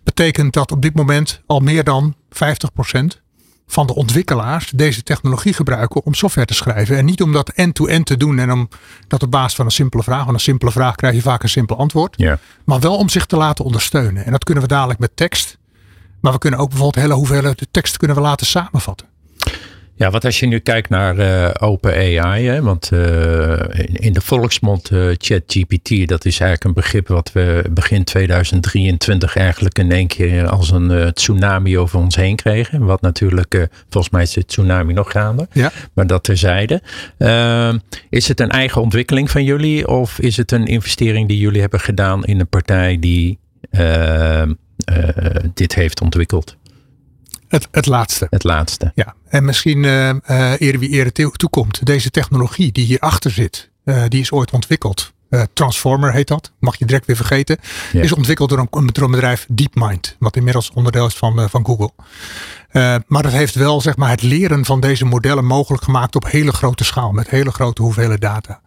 betekent 0.05 0.53
dat 0.53 0.73
op 0.73 0.83
dit 0.83 0.95
moment 0.95 1.43
al 1.47 1.61
meer 1.61 1.85
dan 1.85 2.15
50% 2.29 3.28
van 3.71 3.87
de 3.87 3.95
ontwikkelaars 3.95 4.71
deze 4.71 5.03
technologie 5.03 5.53
gebruiken 5.53 6.05
om 6.05 6.15
software 6.15 6.47
te 6.47 6.55
schrijven. 6.55 6.97
En 6.97 7.05
niet 7.05 7.23
om 7.23 7.33
dat 7.33 7.49
end-to-end 7.49 8.07
te 8.07 8.17
doen 8.17 8.39
en 8.39 8.53
om 8.53 8.69
dat 9.09 9.23
op 9.23 9.31
basis 9.31 9.55
van 9.55 9.65
een 9.65 9.71
simpele 9.71 10.03
vraag. 10.03 10.25
Want 10.25 10.33
een 10.33 10.41
simpele 10.41 10.71
vraag 10.71 10.95
krijg 10.95 11.15
je 11.15 11.23
vaak 11.23 11.43
een 11.43 11.49
simpel 11.49 11.77
antwoord. 11.77 12.15
Ja. 12.17 12.39
Maar 12.65 12.81
wel 12.81 12.97
om 12.97 13.09
zich 13.09 13.27
te 13.27 13.37
laten 13.37 13.65
ondersteunen. 13.65 14.25
En 14.25 14.33
dat 14.33 14.45
kunnen 14.45 14.63
we 14.63 14.69
dadelijk 14.69 14.99
met 14.99 15.11
tekst. 15.15 15.59
Maar 16.21 16.33
we 16.33 16.39
kunnen 16.39 16.61
ook 16.61 16.69
bijvoorbeeld 16.69 17.05
hele 17.05 17.15
hoeveelheden 17.15 17.67
tekst 17.71 17.97
kunnen 17.97 18.17
we 18.17 18.23
laten 18.23 18.47
samenvatten. 18.47 19.07
Ja, 19.99 20.11
wat 20.11 20.25
als 20.25 20.41
je 20.41 20.47
nu 20.47 20.59
kijkt 20.59 20.89
naar 20.89 21.19
uh, 21.19 21.51
open 21.59 21.93
AI, 21.93 22.47
hè, 22.47 22.63
want 22.63 22.91
uh, 22.93 23.01
in 23.93 24.13
de 24.13 24.21
volksmond 24.21 24.91
uh, 24.91 25.15
ChatGPT, 25.17 26.09
dat 26.09 26.25
is 26.25 26.41
eigenlijk 26.41 26.65
een 26.65 26.73
begrip 26.73 27.09
wat 27.09 27.33
we 27.33 27.65
begin 27.71 28.05
2023 28.05 29.37
eigenlijk 29.37 29.79
in 29.79 29.93
één 29.93 30.07
keer 30.07 30.49
als 30.49 30.71
een 30.71 31.13
tsunami 31.13 31.79
over 31.79 31.99
ons 31.99 32.17
heen 32.17 32.37
kregen. 32.37 32.85
Wat 32.85 33.01
natuurlijk, 33.01 33.69
volgens 33.89 34.13
mij 34.13 34.23
is 34.23 34.33
de 34.33 34.45
tsunami 34.45 34.93
nog 34.93 35.11
gaande, 35.11 35.49
ja. 35.53 35.73
maar 35.93 36.07
dat 36.07 36.25
terzijde. 36.25 36.83
is 38.09 38.29
het 38.29 38.41
een 38.41 38.51
eigen 38.51 38.81
ontwikkeling 38.81 39.31
van 39.31 39.45
jullie 39.45 39.89
of 39.89 40.19
is 40.19 40.37
het 40.37 40.53
een 40.53 40.67
investering 40.67 41.29
die 41.29 41.39
jullie 41.39 41.61
hebben 41.61 41.81
gedaan 41.81 42.25
in 42.25 42.41
een 42.41 42.49
partij 42.49 42.99
die 42.99 43.39
dit 45.55 45.75
heeft 45.75 46.01
ontwikkeld? 46.01 46.57
Het, 47.49 47.69
het 47.71 47.87
laatste. 47.87 48.27
Het 48.31 48.45
laatste. 48.45 48.93
Ja, 48.95 49.15
en 49.29 49.45
misschien 49.45 49.83
uh, 49.83 50.09
eerder 50.59 50.79
wie 50.81 50.89
eerder 50.89 51.33
toekomt. 51.37 51.87
Deze 51.87 52.11
technologie 52.11 52.73
die 52.73 52.85
hierachter 52.85 53.31
zit, 53.31 53.71
uh, 53.85 54.05
die 54.09 54.21
is 54.21 54.33
ooit 54.33 54.51
ontwikkeld 54.51 55.13
Uh, 55.31 55.43
Transformer 55.53 56.13
heet 56.13 56.29
dat. 56.29 56.53
Mag 56.59 56.79
je 56.79 56.85
direct 56.85 57.07
weer 57.07 57.17
vergeten. 57.17 57.59
Is 57.93 58.13
ontwikkeld 58.13 58.49
door 58.49 58.59
een, 58.71 58.87
door 58.93 59.05
een 59.05 59.11
bedrijf 59.11 59.47
DeepMind. 59.49 60.17
Wat 60.19 60.37
inmiddels 60.37 60.71
onderdeel 60.75 61.07
is 61.07 61.15
van, 61.15 61.41
uh, 61.41 61.45
van 61.49 61.67
Google. 61.67 61.91
Uh, 62.73 62.95
maar 63.07 63.23
dat 63.23 63.33
heeft 63.33 63.55
wel 63.55 63.81
zeg 63.81 63.97
maar, 63.97 64.11
het 64.11 64.23
leren 64.23 64.65
van 64.65 64.81
deze 64.81 65.05
modellen 65.05 65.45
mogelijk 65.45 65.83
gemaakt 65.83 66.17
op 66.17 66.31
hele 66.31 66.53
grote 66.53 66.85
schaal. 66.85 67.13
Met 67.13 67.31
hele 67.31 67.51
grote 67.51 67.83
hoeveelheden 67.83 68.21
data. 68.21 68.61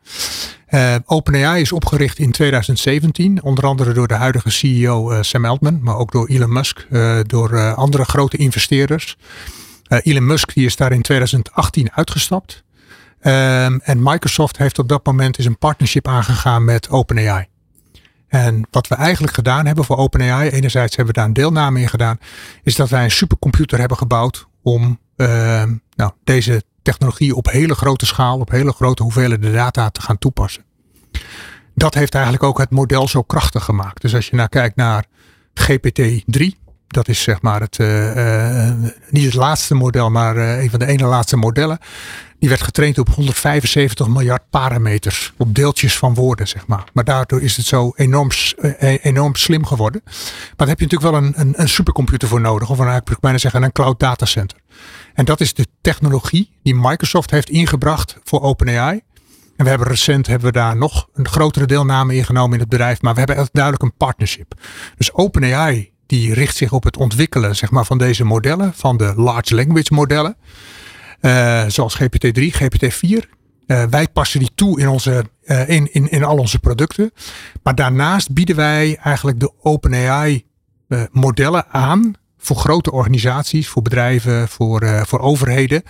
OpenAI 1.05 1.61
is 1.61 1.71
opgericht 1.71 2.19
in 2.19 2.31
2017. 2.31 3.43
Onder 3.43 3.65
andere 3.65 3.93
door 3.93 4.07
de 4.07 4.13
huidige 4.13 4.49
CEO 4.49 5.23
Sam 5.23 5.45
Altman. 5.45 5.79
Maar 5.81 5.97
ook 5.97 6.11
door 6.11 6.27
Elon 6.27 6.53
Musk. 6.53 6.87
Door 7.27 7.73
andere 7.73 8.03
grote 8.03 8.37
investeerders. 8.37 9.17
Elon 9.87 10.25
Musk 10.25 10.53
die 10.53 10.65
is 10.65 10.75
daar 10.75 10.91
in 10.91 11.01
2018 11.01 11.91
uitgestapt. 11.91 12.63
Um, 13.23 13.79
en 13.83 14.03
Microsoft 14.03 14.57
heeft 14.57 14.79
op 14.79 14.89
dat 14.89 15.05
moment 15.05 15.37
is 15.37 15.45
een 15.45 15.57
partnership 15.57 16.07
aangegaan 16.07 16.65
met 16.65 16.89
OpenAI. 16.89 17.45
En 18.27 18.67
wat 18.71 18.87
we 18.87 18.95
eigenlijk 18.95 19.33
gedaan 19.33 19.65
hebben 19.65 19.85
voor 19.85 19.97
OpenAI, 19.97 20.49
enerzijds 20.49 20.95
hebben 20.95 21.13
we 21.13 21.19
daar 21.19 21.29
een 21.29 21.35
deelname 21.35 21.79
in 21.79 21.89
gedaan, 21.89 22.17
is 22.63 22.75
dat 22.75 22.89
wij 22.89 23.03
een 23.03 23.11
supercomputer 23.11 23.79
hebben 23.79 23.97
gebouwd 23.97 24.47
om 24.63 24.99
uh, 25.17 25.63
nou, 25.95 26.11
deze 26.23 26.63
technologie 26.81 27.35
op 27.35 27.49
hele 27.49 27.75
grote 27.75 28.05
schaal, 28.05 28.39
op 28.39 28.49
hele 28.49 28.71
grote 28.71 29.03
hoeveelheden 29.03 29.53
data 29.53 29.89
te 29.89 30.01
gaan 30.01 30.17
toepassen. 30.17 30.63
Dat 31.75 31.93
heeft 31.93 32.13
eigenlijk 32.13 32.43
ook 32.43 32.57
het 32.57 32.69
model 32.69 33.07
zo 33.07 33.21
krachtig 33.21 33.63
gemaakt. 33.63 34.01
Dus 34.01 34.15
als 34.15 34.27
je 34.27 34.35
nou 34.35 34.49
kijkt 34.49 34.75
naar 34.75 35.05
GPT-3, 35.53 36.61
dat 36.87 37.07
is 37.07 37.21
zeg 37.21 37.41
maar 37.41 37.61
het, 37.61 37.77
uh, 37.77 38.15
uh, 38.15 38.73
niet 39.09 39.25
het 39.25 39.33
laatste 39.33 39.75
model, 39.75 40.09
maar 40.09 40.37
uh, 40.37 40.63
een 40.63 40.69
van 40.69 40.79
de 40.79 40.85
ene 40.85 41.05
laatste 41.05 41.37
modellen. 41.37 41.77
Die 42.41 42.49
werd 42.49 42.61
getraind 42.61 42.97
op 42.97 43.09
175 43.09 44.07
miljard 44.07 44.41
parameters. 44.49 45.33
Op 45.37 45.55
deeltjes 45.55 45.97
van 45.97 46.13
woorden, 46.13 46.47
zeg 46.47 46.67
maar. 46.67 46.83
Maar 46.93 47.03
daardoor 47.03 47.41
is 47.41 47.57
het 47.57 47.65
zo 47.65 47.91
enorm, 47.95 48.29
enorm 49.01 49.35
slim 49.35 49.65
geworden. 49.65 50.01
Maar 50.03 50.53
daar 50.55 50.67
heb 50.67 50.79
je 50.79 50.85
natuurlijk 50.85 51.11
wel 51.11 51.23
een, 51.23 51.33
een, 51.35 51.53
een 51.61 51.69
supercomputer 51.69 52.27
voor 52.27 52.41
nodig. 52.41 52.69
Of 52.69 52.79
een, 52.79 52.95
ik 52.95 53.19
bijna 53.19 53.37
zeggen 53.37 53.63
een 53.63 53.71
cloud 53.71 53.99
datacenter. 53.99 54.57
En 55.13 55.25
dat 55.25 55.41
is 55.41 55.53
de 55.53 55.67
technologie 55.81 56.49
die 56.63 56.75
Microsoft 56.75 57.31
heeft 57.31 57.49
ingebracht 57.49 58.17
voor 58.23 58.41
OpenAI. 58.41 59.01
En 59.57 59.63
we 59.63 59.69
hebben 59.69 59.87
recent 59.87 60.27
hebben 60.27 60.47
we 60.47 60.53
daar 60.53 60.77
nog 60.77 61.07
een 61.13 61.27
grotere 61.27 61.65
deelname 61.65 62.15
in 62.15 62.25
genomen 62.25 62.53
in 62.53 62.59
het 62.59 62.69
bedrijf. 62.69 63.01
Maar 63.01 63.13
we 63.13 63.19
hebben 63.19 63.47
duidelijk 63.51 63.83
een 63.83 63.97
partnership. 63.97 64.53
Dus 64.97 65.13
OpenAI 65.13 65.91
die 66.05 66.33
richt 66.33 66.55
zich 66.55 66.71
op 66.71 66.83
het 66.83 66.97
ontwikkelen 66.97 67.55
zeg 67.55 67.71
maar, 67.71 67.85
van 67.85 67.97
deze 67.97 68.23
modellen, 68.23 68.73
van 68.73 68.97
de 68.97 69.13
large 69.15 69.55
language 69.55 69.93
modellen. 69.93 70.37
Uh, 71.21 71.63
zoals 71.67 71.97
GPT-3, 72.01 72.41
GPT-4. 72.41 73.29
Uh, 73.67 73.83
wij 73.83 74.07
passen 74.07 74.39
die 74.39 74.51
toe 74.55 74.79
in, 74.79 74.87
onze, 74.87 75.25
uh, 75.43 75.69
in, 75.69 75.93
in, 75.93 76.09
in 76.09 76.23
al 76.23 76.37
onze 76.37 76.59
producten. 76.59 77.11
Maar 77.63 77.75
daarnaast 77.75 78.33
bieden 78.33 78.55
wij 78.55 78.97
eigenlijk 78.97 79.39
de 79.39 79.51
OpenAI 79.61 80.49
modellen 81.11 81.65
aan 81.67 82.13
voor 82.37 82.55
grote 82.55 82.91
organisaties, 82.91 83.67
voor 83.67 83.81
bedrijven, 83.81 84.47
voor, 84.47 85.05
voor 85.05 85.19
overheden. 85.19 85.83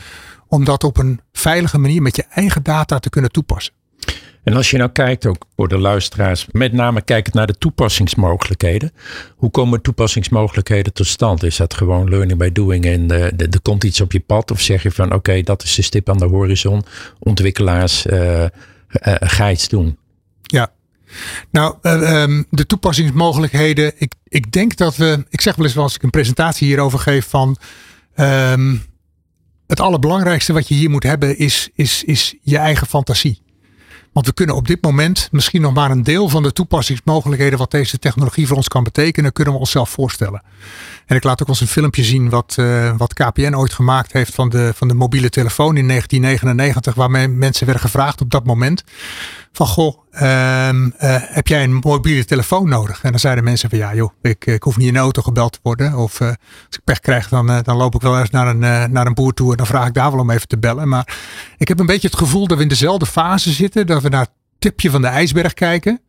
Om 0.48 0.64
dat 0.64 0.84
op 0.84 0.98
een 0.98 1.22
veilige 1.32 1.78
manier 1.78 2.02
met 2.02 2.16
je 2.16 2.26
eigen 2.30 2.64
data 2.64 3.00
te 3.00 3.10
kunnen 3.10 3.32
toepassen. 3.32 3.74
En 4.44 4.54
als 4.54 4.72
je 4.72 4.78
nou 4.78 4.90
kijkt, 4.90 5.26
ook 5.26 5.46
voor 5.56 5.68
de 5.68 5.78
luisteraars, 5.78 6.48
met 6.52 6.74
name 6.74 7.02
kijkend 7.02 7.36
naar 7.36 7.48
de 7.48 7.58
toepassingsmogelijkheden. 7.58 8.92
Hoe 9.36 9.52
komen 9.52 9.82
toepassingsmogelijkheden 9.82 10.94
tot 10.94 11.08
stand? 11.08 11.44
Is 11.44 11.56
dat 11.56 11.74
gewoon 11.74 12.10
learning 12.10 12.40
by 12.40 12.52
doing 12.52 12.86
en 12.86 13.12
uh, 13.12 13.24
er 13.24 13.62
komt 13.62 13.84
iets 13.84 14.02
op 14.02 14.12
je 14.12 14.20
pad? 14.20 14.52
Of 14.52 14.62
zeg 14.62 14.84
je 14.84 14.92
van 14.92 15.14
oké, 15.14 15.42
dat 15.42 15.64
is 15.64 15.76
de 15.76 15.82
stip 15.82 16.10
aan 16.10 16.18
de 16.18 16.26
horizon. 16.26 16.84
Ontwikkelaars, 17.20 18.06
uh, 18.06 18.46
uh, 19.40 19.52
iets 19.52 19.68
doen. 19.68 19.98
Ja, 20.42 20.72
nou, 21.52 21.76
um, 21.82 22.46
de 22.50 22.66
toepassingsmogelijkheden. 22.66 23.94
Ik, 23.98 24.14
ik 24.28 24.52
denk 24.52 24.76
dat 24.78 24.96
we, 24.96 25.26
ik 25.30 25.42
zeg 25.42 25.56
wel 25.56 25.66
eens 25.66 25.78
als 25.78 25.96
ik 25.96 26.04
een 26.04 26.10
presentatie 26.10 26.68
hierover 26.68 27.00
geef 27.00 27.28
van... 27.30 27.58
Um, 28.16 28.90
het 29.68 29.80
allerbelangrijkste 29.80 30.54
wat 30.54 30.68
je 30.68 30.76
hier 30.76 30.90
moet 30.90 31.04
hebben 31.04 31.38
is, 31.38 31.70
is, 31.74 32.04
is 32.04 32.36
je 32.42 32.58
eigen 32.58 32.88
fantasie. 32.88 33.42
Want 34.12 34.26
we 34.26 34.34
kunnen 34.34 34.56
op 34.56 34.68
dit 34.68 34.82
moment 34.84 35.30
misschien 35.32 35.62
nog 35.62 35.74
maar 35.74 35.92
een 35.92 36.04
deel 36.04 36.30
van 36.30 36.44
de 36.44 36.54
toepassingsmogelijkheden 36.54 37.60
wat 37.60 37.72
deze 37.72 38.00
technologie 38.00 38.48
voor 38.48 38.58
ons 38.58 38.68
kan 38.68 38.84
betekenen, 38.84 39.34
kunnen 39.34 39.54
we 39.54 39.60
onszelf 39.60 39.90
voorstellen. 39.90 40.44
En 41.12 41.18
ik 41.18 41.24
laat 41.24 41.42
ook 41.42 41.48
eens 41.48 41.62
een 41.62 41.68
filmpje 41.68 42.04
zien 42.04 42.30
wat, 42.30 42.56
uh, 42.60 42.94
wat 42.98 43.14
KPN 43.14 43.54
ooit 43.56 43.74
gemaakt 43.74 44.14
heeft 44.14 44.34
van 44.34 44.50
de, 44.50 44.72
van 44.76 44.88
de 44.88 44.94
mobiele 44.94 45.30
telefoon 45.30 45.78
in 45.78 45.88
1999, 45.88 46.94
waarmee 46.94 47.28
mensen 47.28 47.66
werden 47.66 47.84
gevraagd 47.84 48.22
op 48.22 48.32
dat 48.32 48.46
moment 48.46 48.84
van 49.52 49.68
goh, 49.68 49.98
uh, 50.14 50.22
uh, 50.22 50.86
heb 51.20 51.48
jij 51.48 51.64
een 51.64 51.74
mobiele 51.74 52.26
telefoon 52.26 52.70
nodig? 52.70 53.04
En 53.04 53.10
dan 53.10 53.20
zeiden 53.20 53.44
mensen 53.44 53.70
van 53.70 53.78
ja 53.78 53.96
joh, 53.96 54.12
ik, 54.22 54.46
ik 54.46 54.64
hoef 54.64 54.78
niet 54.78 54.88
in 54.88 54.94
de 54.94 55.00
auto 55.00 55.22
gebeld 55.22 55.52
te 55.52 55.60
worden. 55.62 55.96
Of 55.98 56.20
uh, 56.20 56.28
als 56.28 56.38
ik 56.78 56.84
pech 56.84 57.00
krijg, 57.00 57.30
dan, 57.30 57.62
dan 57.64 57.78
loop 57.78 57.96
ik 57.96 58.02
wel 58.02 58.20
eens 58.20 58.30
naar 58.30 58.48
een, 58.48 58.92
naar 58.92 59.06
een 59.06 59.14
boer 59.14 59.34
toe 59.34 59.52
en 59.52 59.58
dan 59.58 59.66
vraag 59.66 59.88
ik 59.88 59.94
daar 59.94 60.12
wel 60.12 60.20
om 60.20 60.30
even 60.30 60.48
te 60.48 60.58
bellen. 60.58 60.88
Maar 60.88 61.18
ik 61.58 61.68
heb 61.68 61.80
een 61.80 61.86
beetje 61.86 62.08
het 62.08 62.18
gevoel 62.18 62.48
dat 62.48 62.58
we 62.58 62.64
in 62.64 62.70
dezelfde 62.70 63.06
fase 63.06 63.52
zitten, 63.52 63.88
dat 63.88 64.02
we 64.02 64.10
naar 64.10 64.22
het 64.22 64.32
tipje 64.60 64.90
van 64.90 65.02
de 65.02 65.08
ijsberg 65.08 65.54
kijken. 65.54 66.02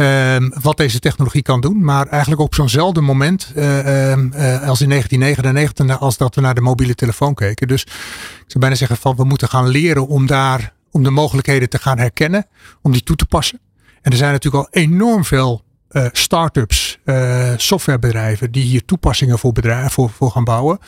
Um, 0.00 0.52
wat 0.62 0.76
deze 0.76 0.98
technologie 0.98 1.42
kan 1.42 1.60
doen. 1.60 1.84
Maar 1.84 2.06
eigenlijk 2.06 2.40
op 2.40 2.54
zo'nzelfde 2.54 3.00
moment 3.00 3.52
uh, 3.56 3.62
uh, 3.64 4.68
als 4.68 4.80
in 4.80 4.88
1999, 4.88 6.00
als 6.00 6.16
dat 6.16 6.34
we 6.34 6.40
naar 6.40 6.54
de 6.54 6.60
mobiele 6.60 6.94
telefoon 6.94 7.34
keken. 7.34 7.68
Dus 7.68 7.82
ik 7.82 8.44
zou 8.46 8.58
bijna 8.58 8.74
zeggen 8.74 8.96
van 8.96 9.16
we 9.16 9.24
moeten 9.24 9.48
gaan 9.48 9.68
leren 9.68 10.06
om 10.06 10.26
daar 10.26 10.72
om 10.90 11.02
de 11.02 11.10
mogelijkheden 11.10 11.68
te 11.68 11.78
gaan 11.78 11.98
herkennen, 11.98 12.46
om 12.82 12.92
die 12.92 13.02
toe 13.02 13.16
te 13.16 13.26
passen. 13.26 13.60
En 14.02 14.10
er 14.10 14.16
zijn 14.16 14.32
natuurlijk 14.32 14.64
al 14.64 14.82
enorm 14.82 15.24
veel 15.24 15.64
uh, 15.90 16.06
start-ups, 16.12 16.98
uh, 17.04 17.52
softwarebedrijven 17.56 18.52
die 18.52 18.64
hier 18.64 18.84
toepassingen 18.84 19.38
voor, 19.38 19.52
bedrijven, 19.52 19.90
voor, 19.90 20.10
voor 20.10 20.30
gaan 20.30 20.44
bouwen. 20.44 20.78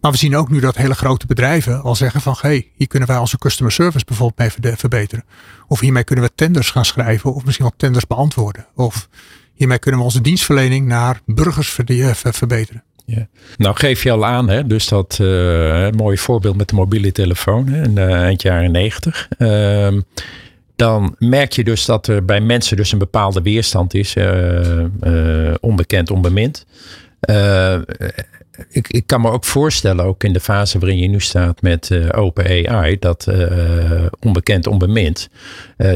Maar 0.00 0.10
we 0.10 0.16
zien 0.16 0.36
ook 0.36 0.50
nu 0.50 0.60
dat 0.60 0.76
hele 0.76 0.94
grote 0.94 1.26
bedrijven 1.26 1.82
al 1.82 1.94
zeggen 1.94 2.20
van 2.20 2.36
hey, 2.40 2.70
hier 2.74 2.86
kunnen 2.86 3.08
wij 3.08 3.18
onze 3.18 3.38
customer 3.38 3.72
service 3.72 4.04
bijvoorbeeld 4.04 4.58
mee 4.58 4.76
verbeteren. 4.76 5.24
Of 5.68 5.80
hiermee 5.80 6.04
kunnen 6.04 6.24
we 6.24 6.30
tenders 6.34 6.70
gaan 6.70 6.84
schrijven 6.84 7.34
of 7.34 7.44
misschien 7.44 7.66
wel 7.66 7.74
tenders 7.76 8.06
beantwoorden. 8.06 8.66
Of 8.74 9.08
hiermee 9.54 9.78
kunnen 9.78 10.00
we 10.00 10.06
onze 10.06 10.20
dienstverlening 10.20 10.86
naar 10.86 11.20
burgers 11.26 11.78
verbeteren. 12.20 12.84
Ja. 13.06 13.28
Nou 13.56 13.76
geef 13.76 14.02
je 14.02 14.10
al 14.10 14.26
aan, 14.26 14.48
hè, 14.48 14.66
dus 14.66 14.88
dat 14.88 15.18
uh, 15.20 15.90
mooi 15.90 16.18
voorbeeld 16.18 16.56
met 16.56 16.68
de 16.68 16.74
mobiele 16.74 17.12
telefoon 17.12 17.66
hè, 17.66 17.82
in 17.82 17.98
eind 17.98 18.42
jaren 18.42 18.70
negentig. 18.70 19.28
Dan 20.80 21.14
merk 21.18 21.52
je 21.52 21.64
dus 21.64 21.84
dat 21.84 22.06
er 22.06 22.24
bij 22.24 22.40
mensen 22.40 22.76
dus 22.76 22.92
een 22.92 22.98
bepaalde 22.98 23.42
weerstand 23.42 23.94
is, 23.94 24.14
uh, 24.16 25.54
onbekend, 25.60 26.10
onbemind 26.10 26.66
ik, 28.70 28.88
ik 28.88 29.06
kan 29.06 29.20
me 29.20 29.30
ook 29.30 29.44
voorstellen, 29.44 30.04
ook 30.04 30.24
in 30.24 30.32
de 30.32 30.40
fase 30.40 30.78
waarin 30.78 30.98
je 30.98 31.08
nu 31.08 31.20
staat 31.20 31.62
met 31.62 32.12
Open 32.12 32.68
AI, 32.68 32.98
dat 32.98 33.26
onbekend, 34.20 34.66
onbemind, 34.66 35.28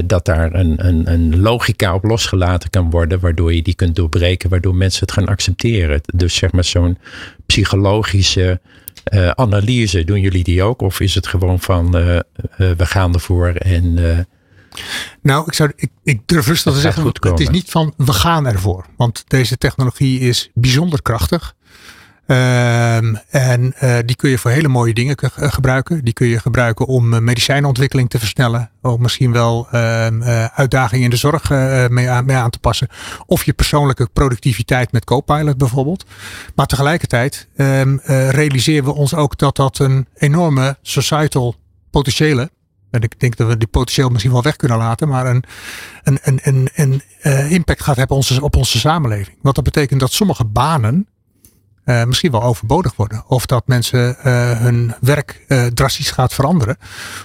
dat 0.04 0.24
daar 0.24 0.54
een, 0.54 0.86
een, 0.86 1.12
een 1.12 1.40
logica 1.40 1.94
op 1.94 2.04
losgelaten 2.04 2.70
kan 2.70 2.90
worden, 2.90 3.20
waardoor 3.20 3.54
je 3.54 3.62
die 3.62 3.74
kunt 3.74 3.96
doorbreken, 3.96 4.50
waardoor 4.50 4.74
mensen 4.74 5.00
het 5.00 5.12
gaan 5.12 5.28
accepteren. 5.28 6.00
Dus 6.14 6.34
zeg 6.34 6.52
maar 6.52 6.64
zo'n 6.64 6.98
psychologische 7.46 8.60
analyse, 9.34 10.04
doen 10.04 10.20
jullie 10.20 10.44
die 10.44 10.62
ook? 10.62 10.82
Of 10.82 11.00
is 11.00 11.14
het 11.14 11.26
gewoon 11.26 11.60
van 11.60 11.90
we 12.56 12.86
gaan 12.86 13.14
ervoor 13.14 13.48
en. 13.48 14.26
Nou, 15.22 15.44
ik, 15.46 15.54
zou, 15.54 15.72
ik, 15.76 15.90
ik 16.02 16.20
durf 16.26 16.46
rustig 16.46 16.72
te 16.72 16.80
zeggen, 16.80 17.12
het 17.20 17.40
is 17.40 17.48
niet 17.48 17.70
van 17.70 17.94
we 17.96 18.12
gaan 18.12 18.46
ervoor. 18.46 18.86
Want 18.96 19.24
deze 19.26 19.58
technologie 19.58 20.20
is 20.20 20.50
bijzonder 20.54 21.02
krachtig. 21.02 21.54
Um, 22.26 23.16
en 23.30 23.74
uh, 23.82 23.96
die 24.04 24.16
kun 24.16 24.30
je 24.30 24.38
voor 24.38 24.50
hele 24.50 24.68
mooie 24.68 24.94
dingen 24.94 25.16
gebruiken. 25.34 26.04
Die 26.04 26.12
kun 26.12 26.26
je 26.26 26.38
gebruiken 26.38 26.86
om 26.86 27.12
uh, 27.12 27.20
medicijnontwikkeling 27.20 28.10
te 28.10 28.18
versnellen. 28.18 28.70
Of 28.82 28.98
misschien 28.98 29.32
wel 29.32 29.68
uh, 29.74 30.44
uitdagingen 30.44 31.04
in 31.04 31.10
de 31.10 31.16
zorg 31.16 31.50
mee 31.90 32.10
aan, 32.10 32.24
mee, 32.24 32.36
aan, 32.36 32.50
te 32.50 32.58
passen. 32.58 32.88
Of 33.26 33.44
je 33.44 33.52
persoonlijke 33.52 34.08
productiviteit 34.12 34.92
met 34.92 35.04
Copilot 35.04 35.58
bijvoorbeeld. 35.58 36.04
Maar 36.54 36.66
tegelijkertijd 36.66 37.48
um, 37.56 38.00
realiseren 38.30 38.84
we 38.84 38.94
ons 38.94 39.14
ook 39.14 39.38
dat 39.38 39.56
dat 39.56 39.78
een 39.78 40.06
enorme 40.14 40.76
societal 40.82 41.54
potentiële. 41.90 42.50
En 42.94 43.00
ik 43.00 43.20
denk 43.20 43.36
dat 43.36 43.48
we 43.48 43.56
die 43.56 43.68
potentieel 43.68 44.08
misschien 44.08 44.32
wel 44.32 44.42
weg 44.42 44.56
kunnen 44.56 44.78
laten. 44.78 45.08
Maar 45.08 45.26
een, 45.26 45.44
een, 46.02 46.18
een, 46.22 46.68
een, 46.74 47.02
een 47.22 47.50
impact 47.50 47.82
gaat 47.82 47.96
hebben 47.96 48.16
op 48.16 48.22
onze, 48.22 48.42
op 48.42 48.56
onze 48.56 48.78
samenleving. 48.78 49.36
Wat 49.42 49.54
dat 49.54 49.64
betekent 49.64 50.00
dat 50.00 50.12
sommige 50.12 50.44
banen 50.44 51.08
uh, 51.84 52.04
misschien 52.04 52.30
wel 52.30 52.42
overbodig 52.42 52.96
worden. 52.96 53.24
Of 53.26 53.46
dat 53.46 53.66
mensen 53.66 54.16
uh, 54.18 54.60
hun 54.60 54.94
werk 55.00 55.44
drastisch 55.74 56.10
gaat 56.10 56.34
veranderen. 56.34 56.76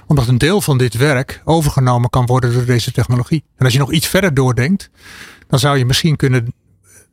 Omdat 0.07 0.27
een 0.27 0.37
deel 0.37 0.61
van 0.61 0.77
dit 0.77 0.93
werk 0.93 1.41
overgenomen 1.43 2.09
kan 2.09 2.25
worden 2.25 2.53
door 2.53 2.65
deze 2.65 2.91
technologie. 2.91 3.43
En 3.57 3.65
als 3.65 3.73
je 3.73 3.79
nog 3.79 3.91
iets 3.91 4.07
verder 4.07 4.33
doordenkt, 4.33 4.89
dan 5.47 5.59
zou 5.59 5.77
je 5.77 5.85
misschien 5.85 6.15
kunnen 6.15 6.53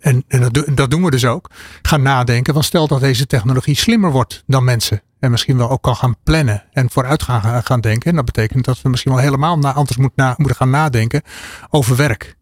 en, 0.06 0.24
en 0.28 0.40
dat, 0.40 0.76
dat, 0.76 0.90
doen 0.90 1.04
we 1.04 1.10
dus 1.10 1.24
ook, 1.24 1.50
gaan 1.82 2.02
nadenken 2.02 2.54
van 2.54 2.62
stel 2.62 2.86
dat 2.86 3.00
deze 3.00 3.26
technologie 3.26 3.76
slimmer 3.76 4.10
wordt 4.10 4.42
dan 4.46 4.64
mensen. 4.64 5.02
En 5.18 5.30
misschien 5.30 5.56
wel 5.56 5.70
ook 5.70 5.82
kan 5.82 5.96
gaan 5.96 6.16
plannen 6.22 6.64
en 6.72 6.90
vooruit 6.90 7.22
gaan, 7.22 7.64
gaan 7.64 7.80
denken. 7.80 8.10
En 8.10 8.16
dat 8.16 8.24
betekent 8.24 8.64
dat 8.64 8.82
we 8.82 8.88
misschien 8.88 9.12
wel 9.12 9.20
helemaal 9.20 9.58
na, 9.58 9.72
anders 9.72 9.96
moet 9.96 10.16
na, 10.16 10.34
moeten 10.36 10.56
gaan 10.56 10.70
nadenken 10.70 11.22
over 11.70 11.96
werk. 11.96 12.36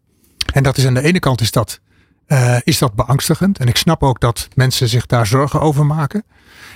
En 0.53 0.63
dat 0.63 0.77
is 0.77 0.85
aan 0.85 0.93
de 0.93 1.01
ene 1.01 1.19
kant 1.19 1.41
is 1.41 1.51
dat, 1.51 1.79
uh, 2.27 2.57
is 2.63 2.77
dat 2.77 2.95
beangstigend. 2.95 3.57
En 3.57 3.67
ik 3.67 3.77
snap 3.77 4.03
ook 4.03 4.19
dat 4.19 4.47
mensen 4.53 4.87
zich 4.87 5.05
daar 5.05 5.27
zorgen 5.27 5.61
over 5.61 5.85
maken. 5.85 6.23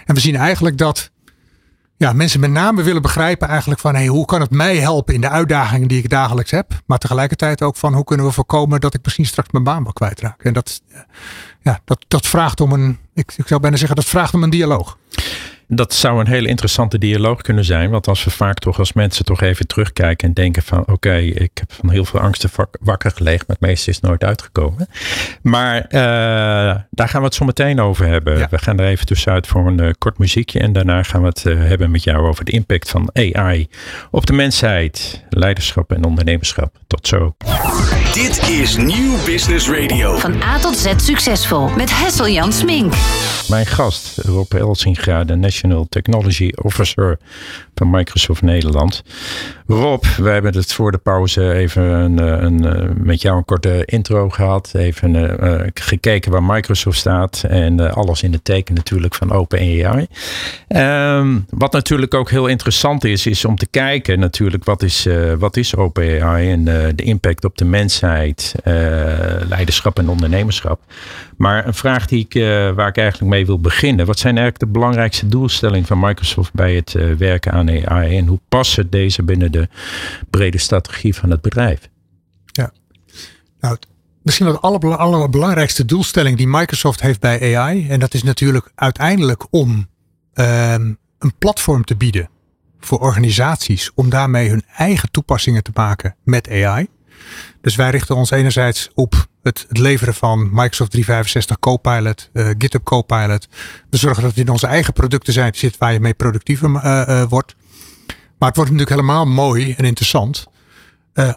En 0.06 0.16
we 0.16 0.22
zien 0.22 0.36
eigenlijk 0.36 0.78
dat 0.78 1.12
ja, 2.00 2.14
mensen 2.14 2.40
met 2.40 2.52
name 2.52 2.84
willen 2.84 3.02
begrijpen 3.02 3.48
eigenlijk 3.48 3.82
van 3.82 3.96
hey, 3.96 4.08
hoe 4.08 4.26
kan 4.26 4.42
het 4.42 4.52
mij 4.52 4.78
helpen 4.78 5.14
in 5.14 5.22
de 5.22 5.30
uitdagingen 5.30 5.88
die 5.88 5.98
ik 5.98 6.10
dagelijks 6.10 6.52
heb. 6.52 6.82
Maar 6.86 6.98
tegelijkertijd 6.98 7.62
ook 7.62 7.76
van 7.76 7.94
hoe 7.94 8.04
kunnen 8.04 8.26
we 8.26 8.32
voorkomen 8.32 8.80
dat 8.80 8.94
ik 8.94 9.00
misschien 9.04 9.26
straks 9.26 9.52
mijn 9.52 9.64
baan 9.64 9.84
wel 9.84 9.94
kwijtraak. 9.94 10.44
En 10.44 10.54
dat, 10.54 10.82
ja, 11.62 11.80
dat, 11.86 12.06
dat 12.08 12.28
vraagt 12.28 12.62
om 12.62 12.72
een, 12.72 12.98
ik, 13.14 13.34
ik 13.38 13.48
zou 13.48 13.62
bijna 13.62 13.78
zeggen, 13.78 13.96
dat 13.96 14.06
vraagt 14.06 14.34
om 14.34 14.44
een 14.44 14.50
dialoog. 14.50 14.98
Dat 15.72 15.94
zou 15.94 16.20
een 16.20 16.28
hele 16.28 16.48
interessante 16.48 16.98
dialoog 16.98 17.42
kunnen 17.42 17.66
zijn. 17.66 17.90
Want 17.90 18.08
als 18.08 18.24
we 18.24 18.30
vaak 18.30 18.60
toch 18.60 18.80
als 18.80 18.94
mensen 18.94 19.26
toch 19.26 19.42
even 19.42 19.68
terugkijken 19.68 20.28
en 20.28 20.34
denken 20.34 20.64
van 20.64 20.88
oké, 20.88 21.16
ik 21.16 21.52
heb 21.54 21.74
van 21.74 21.90
heel 21.90 22.06
veel 22.06 22.20
angsten 22.20 22.50
wakker 22.80 23.12
gelegen, 23.12 23.46
maar 23.48 23.58
het 23.60 23.68
meeste 23.68 23.90
is 23.90 24.00
nooit 24.00 24.24
uitgekomen. 24.24 24.88
Maar 25.42 25.86
uh, 25.90 26.02
daar 26.90 27.10
gaan 27.10 27.22
we 27.22 27.28
het 27.28 27.36
zo 27.36 27.46
meteen 27.46 27.80
over 27.80 28.06
hebben. 28.06 28.48
We 28.50 28.58
gaan 28.58 28.80
er 28.80 28.88
even 28.88 29.06
tussenuit 29.06 29.48
voor 29.48 29.68
een 29.68 29.82
uh, 29.82 29.90
kort 29.98 30.18
muziekje. 30.18 30.60
En 30.60 30.74
daarna 30.74 31.04
gaan 31.04 31.22
we 31.22 31.28
het 31.28 31.46
uh, 31.46 31.60
hebben 31.60 31.92
met 31.92 32.04
jou 32.04 32.28
over 32.28 32.46
de 32.46 32.52
impact 32.52 32.90
van 32.90 33.10
AI 33.14 33.68
op 34.12 34.26
de 34.26 34.34
mensheid, 34.34 35.26
leiderschap 35.30 35.92
en 35.92 36.04
ondernemerschap. 36.04 36.76
Tot 36.88 37.08
zo. 37.08 37.36
Dit 38.14 38.50
is 38.50 38.78
Nieuw 38.78 39.24
Business 39.26 39.70
Radio. 39.70 40.18
Van 40.18 40.42
A 40.42 40.60
tot 40.60 40.78
Z 40.78 40.94
succesvol 40.98 41.70
met 41.70 42.00
Hessel 42.00 42.28
Jan 42.30 42.54
Smink. 42.54 42.94
Mijn 43.50 43.66
gast 43.66 44.18
Rob 44.18 44.54
Elsinga, 44.54 45.24
de 45.24 45.36
National 45.36 45.88
Technology 45.90 46.52
Officer 46.62 47.20
van 47.76 47.90
Microsoft 47.90 48.42
Nederland. 48.42 49.04
Rob, 49.72 50.04
we 50.18 50.30
hebben 50.30 50.54
het 50.54 50.74
voor 50.74 50.92
de 50.92 50.98
pauze 50.98 51.54
even 51.54 51.84
een, 51.84 52.20
eh, 52.20 52.42
een, 52.42 52.66
eh, 52.66 52.90
met 52.96 53.22
jou 53.22 53.38
een 53.38 53.46
korte 53.46 53.86
intro 53.86 54.30
gehad. 54.30 54.72
Even 54.76 55.16
uh, 55.16 55.62
gekeken 55.74 56.32
waar 56.32 56.44
Microsoft 56.44 56.98
staat. 56.98 57.44
En 57.48 57.94
alles 57.94 58.24
in 58.24 58.32
de 58.32 58.42
teken 58.42 58.76
natuurlijk 58.76 59.16
van 59.16 59.32
OpenAI. 59.32 60.08
Um, 60.68 61.46
wat 61.50 61.72
natuurlijk 61.72 62.14
ook 62.14 62.30
heel 62.30 62.48
interessant 62.48 63.04
is, 63.04 63.26
is 63.26 63.46
om 63.46 63.56
te 63.56 63.68
kijken 63.68 64.20
natuurlijk 64.20 64.64
wat 64.64 64.84
is, 64.84 65.06
uh, 65.06 65.34
wat 65.34 65.58
is 65.58 65.76
OpenAI 65.76 66.52
en 66.52 66.64
de 66.96 67.04
impact 67.04 67.46
op 67.46 67.58
de 67.58 67.66
mensheid, 67.66 68.56
leiderschap 69.50 70.00
en 70.00 70.10
ondernemerschap. 70.10 70.82
Maar 71.38 71.68
een 71.68 71.74
vraag 71.74 72.08
die 72.08 72.28
ik, 72.30 72.44
waar 72.76 72.88
ik 72.88 72.98
eigenlijk 72.98 73.32
mee 73.32 73.46
wil 73.46 73.60
beginnen. 73.60 74.06
Wat 74.06 74.20
zijn 74.20 74.38
eigenlijk 74.38 74.66
de 74.66 74.80
belangrijkste 74.80 75.28
doelstellingen 75.28 75.86
van 75.86 76.00
Microsoft 76.00 76.54
bij 76.54 76.76
het 76.76 76.96
werken 77.18 77.52
aan 77.52 77.70
AI? 77.70 78.18
En 78.18 78.28
hoe 78.28 78.40
passen 78.50 78.90
deze 78.90 79.24
binnen 79.24 79.52
de 79.52 79.59
brede 80.30 80.58
strategie 80.58 81.16
van 81.16 81.30
het 81.30 81.42
bedrijf? 81.42 81.90
Ja, 82.46 82.72
nou, 83.60 83.78
misschien 84.22 84.46
wel 84.46 84.56
de 84.56 84.62
aller, 84.62 84.98
allerbelangrijkste 84.98 85.86
doelstelling 85.86 86.38
die 86.38 86.48
Microsoft 86.48 87.02
heeft 87.02 87.20
bij 87.20 87.58
AI. 87.58 87.90
En 87.90 88.00
dat 88.00 88.14
is 88.14 88.24
natuurlijk 88.24 88.72
uiteindelijk 88.76 89.48
om 89.50 89.88
um, 90.34 90.98
een 91.20 91.34
platform 91.38 91.84
te 91.84 91.96
bieden 91.96 92.30
voor 92.80 93.00
organisaties 93.00 93.92
om 93.96 94.10
daarmee 94.10 94.50
hun 94.50 94.64
eigen 94.76 95.12
toepassingen 95.12 95.64
te 95.64 95.72
maken 95.74 96.16
met 96.24 96.50
AI. 96.50 96.88
Dus 97.62 97.76
wij 97.76 97.90
richten 97.90 98.16
ons 98.16 98.32
enerzijds 98.32 98.90
op 98.94 99.28
het, 99.42 99.66
leveren 99.70 100.14
van 100.14 100.50
Microsoft 100.52 100.92
365 100.92 101.60
Copilot, 101.60 102.30
uh, 102.34 102.50
GitHub 102.58 102.84
Copilot. 102.84 103.48
We 103.90 103.98
zorgen 103.98 104.22
dat 104.22 104.32
het 104.36 104.46
in 104.46 104.52
onze 104.52 104.68
eigen 104.68 104.94
producten 104.94 105.34
zijn, 105.34 105.56
zit 105.56 105.78
waar 105.78 105.94
je 105.94 106.00
mee 106.00 106.14
productiever 106.14 106.70
uh, 106.70 107.04
uh, 107.08 107.24
wordt. 107.24 107.56
Maar 108.40 108.48
het 108.48 108.58
wordt 108.58 108.72
natuurlijk 108.72 109.02
helemaal 109.02 109.26
mooi 109.26 109.74
en 109.78 109.86
interessant 109.86 110.48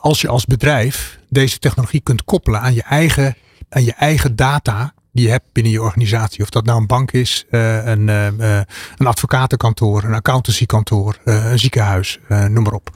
als 0.00 0.20
je 0.20 0.28
als 0.28 0.44
bedrijf 0.44 1.18
deze 1.28 1.58
technologie 1.58 2.00
kunt 2.00 2.24
koppelen 2.24 2.60
aan 2.60 2.74
je 2.74 2.82
eigen, 2.82 3.36
aan 3.68 3.84
je 3.84 3.92
eigen 3.92 4.36
data 4.36 4.94
die 5.12 5.24
je 5.24 5.30
hebt 5.30 5.52
binnen 5.52 5.72
je 5.72 5.82
organisatie. 5.82 6.42
Of 6.42 6.50
dat 6.50 6.64
nou 6.64 6.80
een 6.80 6.86
bank 6.86 7.12
is, 7.12 7.44
een, 7.50 8.08
een 8.08 9.06
advocatenkantoor, 9.06 10.04
een 10.04 10.14
accountancykantoor, 10.14 11.18
een 11.24 11.58
ziekenhuis, 11.58 12.18
noem 12.28 12.62
maar 12.62 12.72
op. 12.72 12.90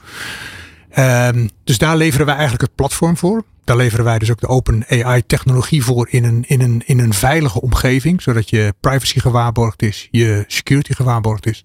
Um, 0.99 1.49
dus 1.63 1.77
daar 1.77 1.97
leveren 1.97 2.25
wij 2.25 2.35
eigenlijk 2.35 2.63
het 2.63 2.75
platform 2.75 3.17
voor. 3.17 3.43
Daar 3.63 3.77
leveren 3.77 4.05
wij 4.05 4.19
dus 4.19 4.31
ook 4.31 4.39
de 4.39 4.47
open 4.47 4.85
AI 4.87 5.25
technologie 5.25 5.83
voor 5.83 6.07
in 6.09 6.23
een, 6.23 6.43
in 6.47 6.61
een, 6.61 6.83
in 6.85 6.99
een 6.99 7.13
veilige 7.13 7.61
omgeving. 7.61 8.21
Zodat 8.21 8.49
je 8.49 8.73
privacy 8.79 9.19
gewaarborgd 9.19 9.81
is, 9.81 10.07
je 10.11 10.43
security 10.47 10.93
gewaarborgd 10.93 11.45
is. 11.45 11.63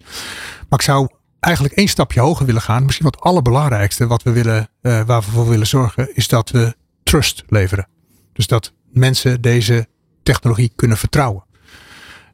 Maar 0.68 0.78
ik 0.78 0.84
zou 0.84 1.08
eigenlijk 1.42 1.74
één 1.74 1.88
stapje 1.88 2.20
hoger 2.20 2.46
willen 2.46 2.62
gaan. 2.62 2.84
Misschien 2.84 3.04
wat 3.04 3.20
allerbelangrijkste 3.20 4.06
wat 4.06 4.22
we 4.22 4.32
willen, 4.32 4.68
uh, 4.82 5.02
waar 5.02 5.20
we 5.20 5.30
voor 5.30 5.48
willen 5.48 5.66
zorgen, 5.66 6.14
is 6.14 6.28
dat 6.28 6.50
we 6.50 6.74
trust 7.02 7.42
leveren. 7.48 7.88
Dus 8.32 8.46
dat 8.46 8.72
mensen 8.92 9.40
deze 9.40 9.86
technologie 10.22 10.72
kunnen 10.76 10.96
vertrouwen. 10.96 11.44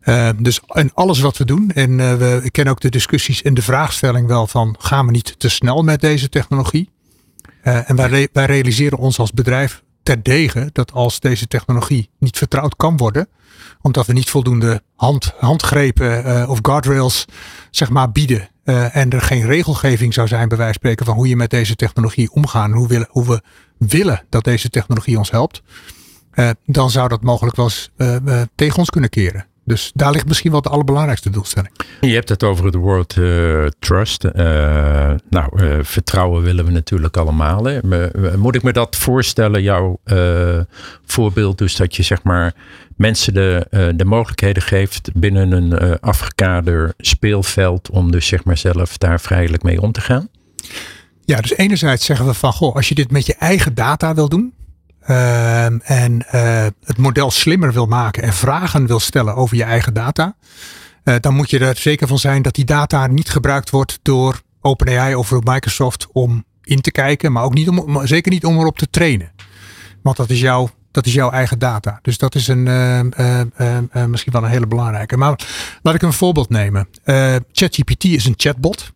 Uh, 0.03 0.31
dus 0.39 0.61
en 0.67 0.91
alles 0.95 1.21
wat 1.21 1.37
we 1.37 1.45
doen, 1.45 1.71
en 1.71 1.91
uh, 1.91 2.15
we 2.15 2.49
kennen 2.51 2.73
ook 2.73 2.81
de 2.81 2.89
discussies 2.89 3.43
en 3.43 3.55
de 3.55 3.63
vraagstelling 3.63 4.27
wel 4.27 4.47
van 4.47 4.77
gaan 4.79 5.07
we 5.07 5.13
niet 5.13 5.39
te 5.39 5.49
snel 5.49 5.83
met 5.83 6.01
deze 6.01 6.29
technologie? 6.29 6.91
En 7.63 7.97
wij, 7.97 8.29
wij 8.33 8.47
realiseren 8.47 8.99
ons 8.99 9.19
als 9.19 9.33
bedrijf 9.33 9.83
terdege 10.03 10.71
dat 10.73 10.93
als 10.93 11.21
deze 11.21 11.47
technologie 11.47 12.11
niet 12.19 12.39
vertrouwd 12.39 12.77
kan 12.77 12.97
worden, 12.97 13.29
omdat 13.81 14.07
we 14.07 14.13
niet 14.13 14.31
voldoende 14.31 14.83
hand, 14.97 15.33
handgrepen 15.39 16.49
of 16.49 16.59
guardrails 16.63 17.25
zeg 17.71 17.91
maar 17.91 18.13
bieden 18.13 18.49
en 18.75 19.11
er 19.11 19.21
geen 19.21 19.47
regelgeving 19.47 20.15
zou 20.15 20.29
zijn 20.29 20.49
bij 20.49 20.57
wijze 20.57 20.73
van 20.73 20.83
spreken 20.83 21.07
van 21.07 21.15
hoe 21.15 21.29
je 21.29 21.37
met 21.37 21.51
deze 21.51 21.77
technologie 21.77 22.31
omgaan, 22.31 22.73
hoe, 22.73 23.07
hoe 23.11 23.27
we 23.27 23.43
willen 23.79 24.25
dat 24.29 24.45
deze 24.45 24.71
technologie 24.71 25.19
ons 25.19 25.31
helpt, 25.31 25.63
dan 26.65 26.91
zou 26.91 27.09
dat 27.09 27.23
mogelijk 27.23 27.57
wel 27.57 27.67
eens 27.67 27.91
tegen 28.55 28.79
ons 28.79 28.91
kunnen 28.91 29.11
keren. 29.11 29.47
Dus 29.69 29.91
daar 29.95 30.13
ligt 30.13 30.27
misschien 30.27 30.51
wel 30.51 30.63
de 30.63 30.69
allerbelangrijkste 30.69 31.31
doelstelling. 31.31 31.73
Je 32.01 32.15
hebt 32.15 32.29
het 32.29 32.43
over 32.43 32.65
het 32.65 32.75
woord 32.75 33.17
uh, 33.17 33.67
trust. 33.79 34.25
Uh, 34.25 34.33
nou, 35.31 35.63
uh, 35.63 35.79
vertrouwen 35.83 36.43
willen 36.43 36.65
we 36.65 36.71
natuurlijk 36.71 37.17
allemaal. 37.17 37.65
Hè. 37.65 37.79
Moet 38.37 38.55
ik 38.55 38.63
me 38.63 38.73
dat 38.73 38.97
voorstellen, 38.97 39.63
jouw 39.63 40.01
voorbeeld, 41.07 41.59
dus 41.59 41.77
dat 41.77 41.97
je 41.97 42.03
zeg 42.03 42.23
maar 42.23 42.55
mensen 42.97 43.35
de, 43.35 43.67
de 43.97 44.05
mogelijkheden 44.05 44.63
geeft 44.63 45.11
binnen 45.15 45.53
een 45.53 46.01
afgekader 46.01 46.95
speelveld 46.99 47.91
om 47.91 48.11
dus 48.11 48.27
zeg 48.27 48.45
maar 48.45 48.57
zelf 48.57 48.99
daar 48.99 49.21
vrijelijk 49.21 49.63
mee 49.63 49.81
om 49.81 49.93
te 49.93 50.01
gaan? 50.01 50.29
Ja, 51.25 51.41
dus 51.41 51.57
enerzijds 51.57 52.05
zeggen 52.05 52.27
we 52.27 52.35
van, 52.35 52.53
goh, 52.53 52.75
als 52.75 52.89
je 52.89 52.95
dit 52.95 53.11
met 53.11 53.27
je 53.27 53.35
eigen 53.35 53.75
data 53.75 54.15
wil 54.15 54.29
doen, 54.29 54.53
uh, 55.11 55.91
en 55.91 56.25
uh, 56.35 56.67
het 56.85 56.97
model 56.97 57.31
slimmer 57.31 57.73
wil 57.73 57.87
maken 57.87 58.23
en 58.23 58.33
vragen 58.33 58.87
wil 58.87 59.01
stellen 59.01 59.35
over 59.35 59.57
je 59.57 59.63
eigen 59.63 59.95
data, 59.95 60.37
uh, 61.05 61.15
dan 61.21 61.35
moet 61.35 61.51
je 61.51 61.59
er 61.59 61.77
zeker 61.77 62.07
van 62.07 62.19
zijn 62.19 62.43
dat 62.43 62.55
die 62.55 62.65
data 62.65 63.07
niet 63.07 63.31
gebruikt 63.31 63.71
wordt 63.71 63.99
door 64.03 64.41
OpenAI 64.61 65.15
of 65.15 65.31
Microsoft 65.31 66.07
om 66.13 66.45
in 66.63 66.81
te 66.81 66.91
kijken, 66.91 67.33
maar 67.33 67.43
ook 67.43 67.55
niet 67.55 67.69
om, 67.69 68.07
zeker 68.07 68.33
niet 68.33 68.45
om 68.45 68.59
erop 68.59 68.79
te 68.79 68.91
trainen. 68.91 69.33
Want 70.03 70.17
dat 70.17 70.31
is 70.31 70.41
jouw, 70.41 70.71
dat 70.91 71.07
is 71.07 71.13
jouw 71.13 71.31
eigen 71.31 71.59
data. 71.59 71.99
Dus 72.03 72.19
dat 72.19 72.35
is 72.35 72.49
een, 72.49 72.67
uh, 72.67 74.05
misschien 74.07 74.33
wel 74.33 74.45
een 74.45 74.51
hele 74.51 74.67
belangrijke. 74.67 75.17
Maar 75.17 75.41
laat 75.83 75.95
ik 75.95 76.03
een 76.03 76.13
voorbeeld 76.13 76.49
nemen. 76.49 76.89
ChatGPT 77.53 78.05
is 78.05 78.25
een 78.25 78.35
chatbot. 78.37 78.93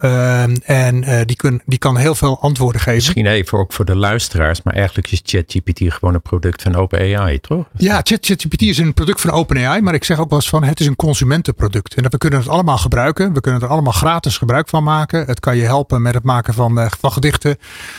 Uh, 0.00 0.42
en 0.64 1.02
uh, 1.02 1.20
die, 1.24 1.36
kun, 1.36 1.62
die 1.66 1.78
kan 1.78 1.96
heel 1.96 2.14
veel 2.14 2.40
antwoorden 2.40 2.80
geven. 2.80 2.94
Misschien 2.94 3.26
even 3.26 3.58
ook 3.58 3.72
voor 3.72 3.84
de 3.84 3.96
luisteraars, 3.96 4.62
maar 4.62 4.74
eigenlijk 4.74 5.10
is 5.10 5.20
ChatGPT 5.24 5.92
gewoon 5.92 6.14
een 6.14 6.22
product 6.22 6.62
van 6.62 6.76
OpenAI, 6.76 7.40
toch? 7.40 7.66
Ja, 7.76 8.00
ChatGPT 8.02 8.62
is 8.62 8.78
een 8.78 8.94
product 8.94 9.20
van 9.20 9.30
OpenAI, 9.30 9.80
maar 9.80 9.94
ik 9.94 10.04
zeg 10.04 10.18
ook 10.18 10.28
wel 10.28 10.38
eens 10.38 10.48
van 10.48 10.64
het 10.64 10.80
is 10.80 10.86
een 10.86 10.96
consumentenproduct. 10.96 11.94
En 11.94 12.02
dat 12.02 12.12
we 12.12 12.18
kunnen 12.18 12.38
het 12.38 12.48
allemaal 12.48 12.78
gebruiken. 12.78 13.32
We 13.32 13.40
kunnen 13.40 13.60
er 13.60 13.68
allemaal 13.68 13.92
gratis 13.92 14.38
gebruik 14.38 14.68
van 14.68 14.82
maken. 14.82 15.26
Het 15.26 15.40
kan 15.40 15.56
je 15.56 15.64
helpen 15.64 16.02
met 16.02 16.14
het 16.14 16.24
maken 16.24 16.54
van, 16.54 16.78
uh, 16.78 16.86
van 17.00 17.12
gedichten, 17.12 17.56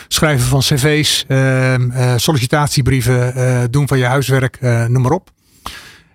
schrijven 0.07 0.47
van 0.47 0.59
cv's, 0.59 1.25
ehm, 1.27 2.17
sollicitatiebrieven, 2.17 3.71
doen 3.71 3.87
van 3.87 3.97
je 3.97 4.05
huiswerk, 4.05 4.61
noem 4.61 5.01
maar 5.01 5.11
op. 5.11 5.31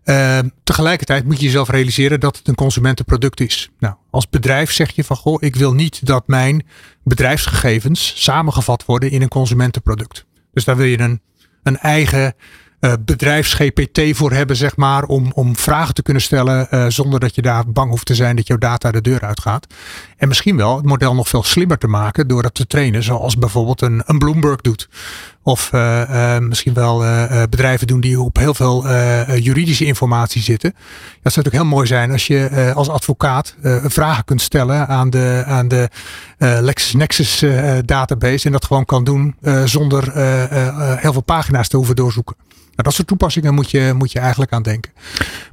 Uh, 0.04 0.38
tegelijkertijd 0.64 1.24
moet 1.24 1.38
je 1.38 1.44
jezelf 1.44 1.68
realiseren 1.68 2.20
dat 2.20 2.36
het 2.36 2.48
een 2.48 2.54
consumentenproduct 2.54 3.40
is. 3.40 3.70
Nou, 3.78 3.94
als 4.10 4.28
bedrijf 4.28 4.72
zeg 4.72 4.90
je 4.90 5.04
van 5.04 5.16
goh, 5.16 5.42
ik 5.42 5.56
wil 5.56 5.72
niet 5.72 6.06
dat 6.06 6.26
mijn 6.26 6.66
bedrijfsgegevens 7.02 8.12
samengevat 8.16 8.84
worden 8.84 9.10
in 9.10 9.22
een 9.22 9.28
consumentenproduct. 9.28 10.26
Dus 10.52 10.64
daar 10.64 10.76
wil 10.76 10.86
je 10.86 10.98
een, 11.00 11.20
een 11.62 11.78
eigen 11.78 12.34
uh, 12.84 12.92
bedrijfs-GPT 13.00 14.16
voor 14.16 14.32
hebben, 14.32 14.56
zeg 14.56 14.76
maar, 14.76 15.04
om, 15.04 15.32
om 15.34 15.56
vragen 15.56 15.94
te 15.94 16.02
kunnen 16.02 16.22
stellen 16.22 16.66
uh, 16.70 16.84
zonder 16.88 17.20
dat 17.20 17.34
je 17.34 17.42
daar 17.42 17.64
bang 17.66 17.90
hoeft 17.90 18.06
te 18.06 18.14
zijn 18.14 18.36
dat 18.36 18.46
jouw 18.46 18.56
data 18.56 18.90
de 18.90 19.00
deur 19.00 19.20
uitgaat. 19.20 19.66
En 20.16 20.28
misschien 20.28 20.56
wel 20.56 20.76
het 20.76 20.84
model 20.84 21.14
nog 21.14 21.28
veel 21.28 21.42
slimmer 21.42 21.78
te 21.78 21.86
maken 21.86 22.28
door 22.28 22.42
dat 22.42 22.54
te 22.54 22.66
trainen, 22.66 23.02
zoals 23.02 23.38
bijvoorbeeld 23.38 23.82
een, 23.82 24.02
een 24.06 24.18
Bloomberg 24.18 24.60
doet. 24.60 24.88
Of 25.42 25.70
uh, 25.74 26.38
misschien 26.38 26.74
wel 26.74 26.98
bedrijven 27.50 27.86
doen 27.86 28.00
die 28.00 28.20
op 28.20 28.36
heel 28.36 28.54
veel 28.54 28.88
juridische 29.36 29.84
informatie 29.84 30.42
zitten. 30.42 30.70
Dat 30.70 31.32
zou 31.32 31.44
natuurlijk 31.44 31.54
heel 31.54 31.64
mooi 31.64 31.86
zijn 31.86 32.12
als 32.12 32.26
je 32.26 32.72
als 32.74 32.88
advocaat 32.88 33.54
vragen 33.84 34.24
kunt 34.24 34.40
stellen 34.40 34.88
aan 34.88 35.10
de, 35.10 35.42
aan 35.46 35.68
de 35.68 35.88
LexisNexis 36.38 37.44
database 37.84 38.46
en 38.46 38.52
dat 38.52 38.64
gewoon 38.64 38.84
kan 38.84 39.04
doen 39.04 39.36
zonder 39.64 40.12
heel 40.98 41.12
veel 41.12 41.22
pagina's 41.22 41.68
te 41.68 41.76
hoeven 41.76 41.96
doorzoeken. 41.96 42.36
Nou, 42.74 42.82
dat 42.82 42.94
soort 42.94 43.08
toepassingen 43.08 43.54
moet 43.54 43.70
je, 43.70 43.92
moet 43.96 44.12
je 44.12 44.18
eigenlijk 44.18 44.52
aan 44.52 44.62
denken. 44.62 44.92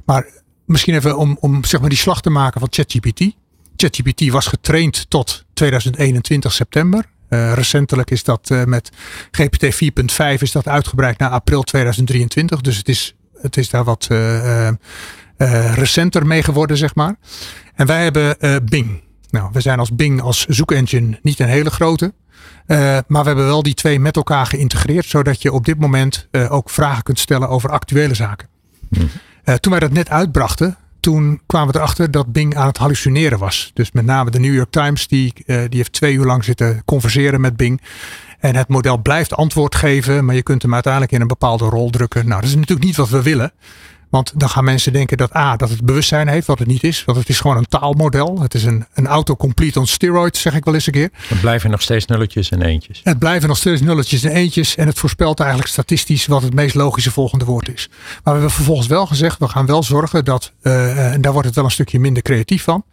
Maar 0.04 0.26
misschien 0.64 0.94
even 0.94 1.18
om, 1.18 1.36
om 1.40 1.64
zeg 1.64 1.80
maar 1.80 1.88
die 1.88 1.98
slag 1.98 2.20
te 2.20 2.30
maken 2.30 2.60
van 2.60 2.68
ChatGPT. 2.72 3.34
ChatGPT 3.76 4.30
was 4.30 4.46
getraind 4.46 5.10
tot 5.10 5.44
2021 5.52 6.52
september. 6.52 7.04
Uh, 7.28 7.52
recentelijk 7.52 8.10
is 8.10 8.24
dat 8.24 8.50
uh, 8.50 8.64
met 8.64 8.90
GPT 9.30 9.64
4.5 9.64 10.38
is 10.38 10.52
dat 10.52 10.68
uitgebreid 10.68 11.18
naar 11.18 11.30
april 11.30 11.62
2023. 11.62 12.60
Dus 12.60 12.76
het 12.76 12.88
is, 12.88 13.14
het 13.40 13.56
is 13.56 13.70
daar 13.70 13.84
wat 13.84 14.08
uh, 14.10 14.68
recenter 15.74 16.26
mee 16.26 16.42
geworden, 16.42 16.76
zeg 16.76 16.94
maar. 16.94 17.16
En 17.74 17.86
wij 17.86 18.02
hebben 18.02 18.36
Bing. 18.64 19.02
Nou, 19.30 19.50
we 19.52 19.60
zijn 19.60 19.78
als 19.78 19.94
Bing 19.94 20.20
als 20.20 20.46
zoekengine 20.46 21.18
niet 21.22 21.38
een 21.38 21.48
hele 21.48 21.70
grote. 21.70 22.12
Uh, 22.72 22.78
maar 23.06 23.22
we 23.22 23.26
hebben 23.26 23.46
wel 23.46 23.62
die 23.62 23.74
twee 23.74 24.00
met 24.00 24.16
elkaar 24.16 24.46
geïntegreerd, 24.46 25.06
zodat 25.06 25.42
je 25.42 25.52
op 25.52 25.64
dit 25.64 25.78
moment 25.78 26.28
uh, 26.30 26.52
ook 26.52 26.70
vragen 26.70 27.02
kunt 27.02 27.18
stellen 27.18 27.48
over 27.48 27.70
actuele 27.70 28.14
zaken. 28.14 28.48
Mm. 28.88 29.08
Uh, 29.44 29.54
toen 29.54 29.70
wij 29.70 29.80
dat 29.80 29.92
net 29.92 30.10
uitbrachten, 30.10 30.76
toen 31.00 31.40
kwamen 31.46 31.72
we 31.72 31.78
erachter 31.78 32.10
dat 32.10 32.32
Bing 32.32 32.56
aan 32.56 32.66
het 32.66 32.76
hallucineren 32.76 33.38
was. 33.38 33.70
Dus 33.74 33.92
met 33.92 34.04
name 34.04 34.30
de 34.30 34.40
New 34.40 34.54
York 34.54 34.70
Times, 34.70 35.08
die, 35.08 35.32
die 35.46 35.68
heeft 35.70 35.92
twee 35.92 36.14
uur 36.14 36.24
lang 36.24 36.44
zitten 36.44 36.82
converseren 36.84 37.40
met 37.40 37.56
Bing. 37.56 37.80
En 38.38 38.56
het 38.56 38.68
model 38.68 38.98
blijft 38.98 39.34
antwoord 39.34 39.74
geven, 39.74 40.24
maar 40.24 40.34
je 40.34 40.42
kunt 40.42 40.62
hem 40.62 40.74
uiteindelijk 40.74 41.12
in 41.12 41.20
een 41.20 41.26
bepaalde 41.26 41.64
rol 41.64 41.90
drukken. 41.90 42.28
Nou, 42.28 42.40
dat 42.40 42.50
is 42.50 42.56
natuurlijk 42.56 42.86
niet 42.86 42.96
wat 42.96 43.08
we 43.08 43.22
willen. 43.22 43.52
Want 44.12 44.32
dan 44.34 44.48
gaan 44.48 44.64
mensen 44.64 44.92
denken 44.92 45.16
dat 45.16 45.36
A, 45.36 45.56
dat 45.56 45.68
het 45.68 45.84
bewustzijn 45.84 46.28
heeft, 46.28 46.46
wat 46.46 46.58
het 46.58 46.68
niet 46.68 46.84
is. 46.84 47.04
Want 47.04 47.18
het 47.18 47.28
is 47.28 47.40
gewoon 47.40 47.56
een 47.56 47.68
taalmodel. 47.68 48.40
Het 48.40 48.54
is 48.54 48.64
een, 48.64 48.86
een 48.94 49.06
autocomplete 49.06 49.78
on 49.78 49.86
steroids, 49.86 50.40
zeg 50.40 50.54
ik 50.54 50.64
wel 50.64 50.74
eens 50.74 50.86
een 50.86 50.92
keer. 50.92 51.10
Het 51.12 51.40
blijven 51.40 51.70
nog 51.70 51.82
steeds 51.82 52.06
nulletjes 52.06 52.50
en 52.50 52.62
eentjes. 52.62 53.00
Het 53.04 53.18
blijven 53.18 53.48
nog 53.48 53.56
steeds 53.56 53.80
nulletjes 53.80 54.24
en 54.24 54.30
eentjes. 54.30 54.76
En 54.76 54.86
het 54.86 54.98
voorspelt 54.98 55.40
eigenlijk 55.40 55.70
statistisch 55.70 56.26
wat 56.26 56.42
het 56.42 56.54
meest 56.54 56.74
logische 56.74 57.10
volgende 57.10 57.44
woord 57.44 57.68
is. 57.68 57.88
Maar 57.90 58.20
we 58.22 58.30
hebben 58.30 58.50
vervolgens 58.50 58.86
wel 58.86 59.06
gezegd, 59.06 59.38
we 59.38 59.48
gaan 59.48 59.66
wel 59.66 59.82
zorgen 59.82 60.24
dat, 60.24 60.52
uh, 60.62 61.12
en 61.12 61.20
daar 61.20 61.32
wordt 61.32 61.46
het 61.46 61.56
wel 61.56 61.64
een 61.64 61.70
stukje 61.70 62.00
minder 62.00 62.22
creatief 62.22 62.62
van. 62.62 62.84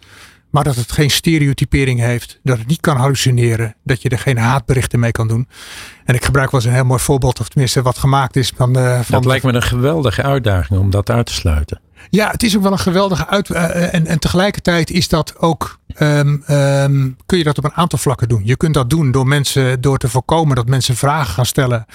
Maar 0.50 0.64
dat 0.64 0.76
het 0.76 0.92
geen 0.92 1.10
stereotypering 1.10 2.00
heeft. 2.00 2.40
Dat 2.44 2.58
het 2.58 2.68
niet 2.68 2.80
kan 2.80 2.98
hallucineren. 2.98 3.76
Dat 3.84 4.02
je 4.02 4.10
er 4.10 4.20
geen 4.20 4.38
haatberichten 4.38 5.00
mee 5.00 5.12
kan 5.12 5.28
doen. 5.28 5.48
En 6.06 6.16
ik 6.16 6.26
gebruik 6.26 6.52
wel 6.52 6.60
eens 6.60 6.70
een 6.70 6.76
heel 6.76 6.86
mooi 6.86 7.00
voorbeeld. 7.00 7.40
Of 7.40 7.50
tenminste 7.50 7.82
wat 7.82 7.98
gemaakt 7.98 8.36
is. 8.36 8.54
Van, 8.56 8.78
uh, 8.78 8.94
van 8.94 9.06
dat 9.10 9.26
lijkt 9.26 9.46
me 9.46 9.54
een 9.54 9.62
geweldige 9.62 10.24
uitdaging 10.24 10.80
om 10.80 10.90
dat 10.90 11.10
uit 11.10 11.26
te 11.26 11.34
sluiten. 11.34 11.82
Ja, 12.10 12.30
het 12.32 12.44
is 12.44 12.56
ook 12.56 12.64
wel 12.64 12.72
een 12.72 12.80
geweldige 12.80 13.28
uit. 13.28 13.50
Uh, 13.50 13.94
en, 13.94 14.08
en 14.08 14.20
tegelijkertijd 14.20 14.92
is 14.92 15.08
dat 15.08 15.38
ook. 15.38 15.80
Um, 16.00 16.44
um, 16.50 17.18
kun 17.26 17.38
je 17.38 17.44
dat 17.44 17.58
op 17.58 17.64
een 17.64 17.74
aantal 17.74 18.00
vlakken 18.00 18.28
doen. 18.28 18.42
Je 18.46 18.58
kunt 18.58 18.74
dat 18.74 18.90
doen 18.90 19.12
door 19.12 19.28
mensen. 19.28 19.82
Door 19.82 19.98
te 19.98 20.10
voorkomen 20.10 20.56
dat 20.56 20.68
mensen 20.68 20.96
vragen 20.96 21.34
gaan 21.34 21.46
stellen. 21.46 21.86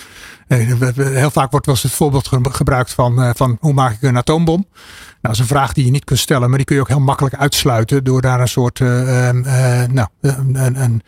Uh, 0.49 0.89
heel 0.97 1.31
vaak 1.31 1.51
wordt 1.51 1.67
wel 1.67 1.75
eens 1.75 1.85
het 1.85 1.93
voorbeeld 1.93 2.31
gebruikt 2.43 2.93
van. 2.93 3.35
van 3.37 3.57
hoe 3.61 3.73
maak 3.73 3.93
ik 3.93 4.03
een 4.03 4.17
atoombom? 4.17 4.67
Nou, 4.67 5.19
dat 5.21 5.33
is 5.33 5.39
een 5.39 5.47
vraag 5.47 5.73
die 5.73 5.85
je 5.85 5.91
niet 5.91 6.05
kunt 6.05 6.19
stellen, 6.19 6.49
maar 6.49 6.59
die 6.59 6.67
kun 6.67 6.77
je 6.77 6.83
ook 6.83 6.89
heel 6.89 7.01
makkelijk 7.01 7.35
uitsluiten 7.35 8.05
door 8.05 8.21
daar 8.21 8.41
een 8.41 8.49
soort 8.49 8.79
uh, 8.79 8.89
nou, 9.31 10.09
een, 10.21 10.55
een, 10.55 11.03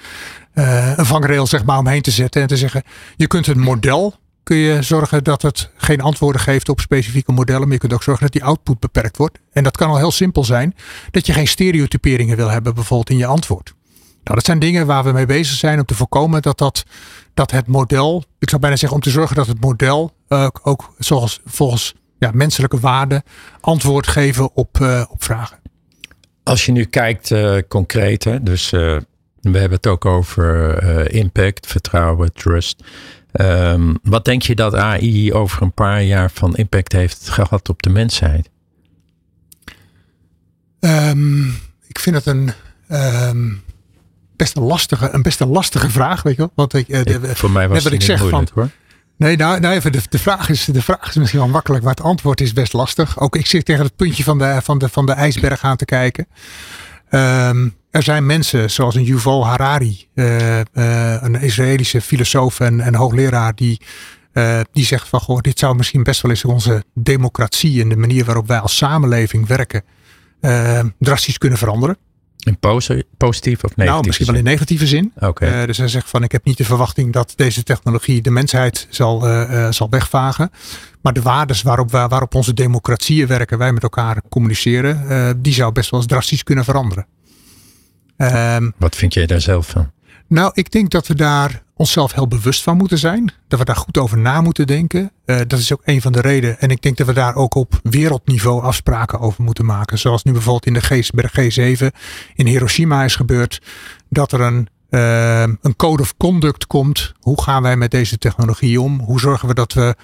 een 0.54 1.06
vangrail 1.06 1.46
zeg 1.46 1.64
maar 1.64 1.78
omheen 1.78 2.02
te 2.02 2.10
zetten 2.10 2.42
en 2.42 2.48
te 2.48 2.56
zeggen, 2.56 2.82
je 3.16 3.26
kunt 3.26 3.46
het 3.46 3.56
model 3.56 4.14
kun 4.46 4.56
je 4.56 4.82
zorgen 4.82 5.24
dat 5.24 5.42
het 5.42 5.70
geen 5.76 6.00
antwoorden 6.00 6.40
geeft 6.40 6.68
op 6.68 6.80
specifieke 6.80 7.32
modellen. 7.32 7.62
Maar 7.62 7.72
je 7.72 7.78
kunt 7.78 7.92
ook 7.92 8.02
zorgen 8.02 8.22
dat 8.22 8.32
die 8.32 8.44
output 8.44 8.78
beperkt 8.78 9.16
wordt. 9.16 9.38
En 9.52 9.62
dat 9.62 9.76
kan 9.76 9.88
al 9.88 9.96
heel 9.96 10.10
simpel 10.10 10.44
zijn. 10.44 10.74
Dat 11.10 11.26
je 11.26 11.32
geen 11.32 11.48
stereotyperingen 11.48 12.36
wil 12.36 12.48
hebben 12.48 12.74
bijvoorbeeld 12.74 13.10
in 13.10 13.16
je 13.16 13.26
antwoord. 13.26 13.74
Nou, 13.96 14.36
dat 14.36 14.44
zijn 14.44 14.58
dingen 14.58 14.86
waar 14.86 15.04
we 15.04 15.12
mee 15.12 15.26
bezig 15.26 15.56
zijn 15.56 15.78
om 15.78 15.84
te 15.84 15.94
voorkomen 15.94 16.42
dat, 16.42 16.58
dat, 16.58 16.84
dat 17.34 17.50
het 17.50 17.66
model, 17.66 18.24
ik 18.38 18.48
zou 18.48 18.60
bijna 18.60 18.76
zeggen 18.76 18.98
om 18.98 19.04
te 19.04 19.10
zorgen 19.10 19.36
dat 19.36 19.46
het 19.46 19.60
model 19.60 20.12
uh, 20.28 20.48
ook 20.62 20.94
zoals 20.98 21.40
volgens 21.44 21.94
ja, 22.18 22.30
menselijke 22.34 22.80
waarden 22.80 23.22
antwoord 23.60 24.06
geven 24.06 24.54
op, 24.54 24.78
uh, 24.78 25.04
op 25.08 25.22
vragen. 25.22 25.58
Als 26.42 26.66
je 26.66 26.72
nu 26.72 26.84
kijkt 26.84 27.30
uh, 27.30 27.58
concreet, 27.68 28.24
hè, 28.24 28.42
dus 28.42 28.70
we 28.70 29.58
hebben 29.58 29.70
het 29.70 29.86
ook 29.86 30.04
over 30.04 31.10
impact, 31.12 31.66
vertrouwen, 31.66 32.32
trust. 32.32 32.84
Um, 33.40 33.98
wat 34.02 34.24
denk 34.24 34.42
je 34.42 34.54
dat 34.54 34.74
AI 34.74 35.32
over 35.32 35.62
een 35.62 35.72
paar 35.72 36.02
jaar 36.02 36.30
van 36.30 36.56
impact 36.56 36.92
heeft 36.92 37.28
gehad 37.28 37.68
op 37.68 37.82
de 37.82 37.90
mensheid? 37.90 38.50
Um, 40.80 41.46
ik 41.86 41.98
vind 41.98 42.16
het 42.16 42.26
een 42.26 42.52
um, 42.90 43.62
best 44.36 44.56
een 44.56 44.62
lastige, 44.62 45.10
een 45.12 45.22
best 45.22 45.40
een 45.40 45.48
lastige 45.48 45.90
vraag, 45.90 46.22
weet 46.22 46.36
je 46.36 46.40
wel? 46.40 46.52
Want 46.54 46.74
ik, 46.74 46.88
ik 46.88 47.36
voor 47.36 47.50
mij 47.50 47.68
was 47.68 47.84
het 47.84 47.92
niet 47.92 48.02
zeg 48.02 48.20
moeilijk 48.20 48.48
van, 48.48 48.62
hoor. 48.62 48.70
Nee, 49.16 49.36
nou, 49.36 49.60
nou 49.60 49.74
even, 49.74 49.92
de, 49.92 50.00
de, 50.08 50.18
vraag 50.18 50.48
is, 50.48 50.64
de 50.64 50.82
vraag 50.82 51.08
is 51.08 51.14
misschien 51.14 51.40
wel 51.40 51.48
makkelijk, 51.48 51.84
maar 51.84 51.94
het 51.94 52.04
antwoord 52.04 52.40
is 52.40 52.52
best 52.52 52.72
lastig. 52.72 53.20
Ook 53.20 53.36
ik 53.36 53.46
zit 53.46 53.64
tegen 53.64 53.84
het 53.84 53.96
puntje 53.96 54.22
van 54.22 54.38
de, 54.38 54.58
van 54.62 54.78
de, 54.78 54.88
van 54.88 55.06
de 55.06 55.12
ijsberg 55.12 55.62
aan 55.62 55.76
te 55.76 55.84
kijken. 55.84 56.26
Um, 57.10 57.74
er 57.90 58.02
zijn 58.02 58.26
mensen 58.26 58.70
zoals 58.70 58.94
een 58.94 59.04
Yuval 59.04 59.46
Harari, 59.46 60.08
uh, 60.14 60.58
uh, 60.58 60.62
een 61.22 61.34
Israëlische 61.34 62.00
filosoof 62.00 62.60
en, 62.60 62.80
en 62.80 62.94
hoogleraar, 62.94 63.54
die, 63.54 63.80
uh, 64.32 64.60
die 64.72 64.84
zegt 64.84 65.08
van 65.08 65.20
goh, 65.20 65.40
dit 65.40 65.58
zou 65.58 65.76
misschien 65.76 66.02
best 66.02 66.20
wel 66.20 66.30
eens 66.30 66.44
onze 66.44 66.84
democratie 66.94 67.82
en 67.82 67.88
de 67.88 67.96
manier 67.96 68.24
waarop 68.24 68.46
wij 68.46 68.58
als 68.58 68.76
samenleving 68.76 69.46
werken 69.46 69.84
drastisch 70.98 71.38
kunnen 71.38 71.58
veranderen. 71.58 71.96
In 72.46 72.58
positief 73.16 73.64
of 73.64 73.76
negatief? 73.76 73.94
Nou, 73.94 74.06
misschien 74.06 74.26
wel 74.26 74.34
in 74.36 74.44
negatieve 74.44 74.86
zin. 74.86 75.12
Okay. 75.20 75.60
Uh, 75.60 75.66
dus 75.66 75.78
hij 75.78 75.88
zegt 75.88 76.10
van 76.10 76.22
ik 76.22 76.32
heb 76.32 76.44
niet 76.44 76.56
de 76.56 76.64
verwachting 76.64 77.12
dat 77.12 77.32
deze 77.36 77.62
technologie 77.62 78.22
de 78.22 78.30
mensheid 78.30 78.86
zal, 78.90 79.28
uh, 79.28 79.50
uh, 79.50 79.70
zal 79.70 79.90
wegvagen. 79.90 80.50
Maar 81.00 81.12
de 81.12 81.22
waarden 81.22 81.56
waarop, 81.62 81.90
waarop 81.90 82.34
onze 82.34 82.54
democratieën 82.54 83.26
werken, 83.26 83.58
wij 83.58 83.72
met 83.72 83.82
elkaar 83.82 84.22
communiceren, 84.28 85.42
die 85.42 85.52
zou 85.52 85.72
best 85.72 85.90
wel 85.90 86.00
eens 86.00 86.08
drastisch 86.08 86.42
kunnen 86.42 86.64
veranderen. 86.64 87.06
Um, 88.16 88.72
Wat 88.78 88.96
vind 88.96 89.14
jij 89.14 89.26
daar 89.26 89.40
zelf 89.40 89.66
van? 89.68 89.90
Nou, 90.28 90.50
ik 90.54 90.70
denk 90.70 90.90
dat 90.90 91.06
we 91.06 91.14
daar 91.14 91.62
onszelf 91.74 92.12
heel 92.12 92.28
bewust 92.28 92.62
van 92.62 92.76
moeten 92.76 92.98
zijn. 92.98 93.32
Dat 93.48 93.58
we 93.58 93.64
daar 93.64 93.76
goed 93.76 93.98
over 93.98 94.18
na 94.18 94.40
moeten 94.40 94.66
denken. 94.66 95.10
Uh, 95.26 95.36
dat 95.46 95.58
is 95.58 95.72
ook 95.72 95.82
een 95.84 96.00
van 96.00 96.12
de 96.12 96.20
redenen. 96.20 96.60
En 96.60 96.70
ik 96.70 96.82
denk 96.82 96.96
dat 96.96 97.06
we 97.06 97.12
daar 97.12 97.34
ook 97.34 97.54
op 97.54 97.80
wereldniveau 97.82 98.62
afspraken 98.62 99.20
over 99.20 99.42
moeten 99.42 99.64
maken. 99.64 99.98
Zoals 99.98 100.22
nu 100.22 100.32
bijvoorbeeld 100.32 100.66
in 100.66 100.72
de 100.72 100.80
G, 100.80 101.10
bij 101.10 101.30
de 101.32 101.76
G7 101.76 101.96
in 102.34 102.46
Hiroshima 102.46 103.04
is 103.04 103.16
gebeurd. 103.16 103.62
Dat 104.08 104.32
er 104.32 104.40
een, 104.40 104.68
uh, 104.90 105.40
een 105.40 105.76
code 105.76 106.02
of 106.02 106.16
conduct 106.16 106.66
komt. 106.66 107.12
Hoe 107.20 107.42
gaan 107.42 107.62
wij 107.62 107.76
met 107.76 107.90
deze 107.90 108.18
technologie 108.18 108.80
om? 108.80 109.00
Hoe 109.00 109.20
zorgen 109.20 109.48
we 109.48 109.54
dat 109.54 109.72
we, 109.72 109.96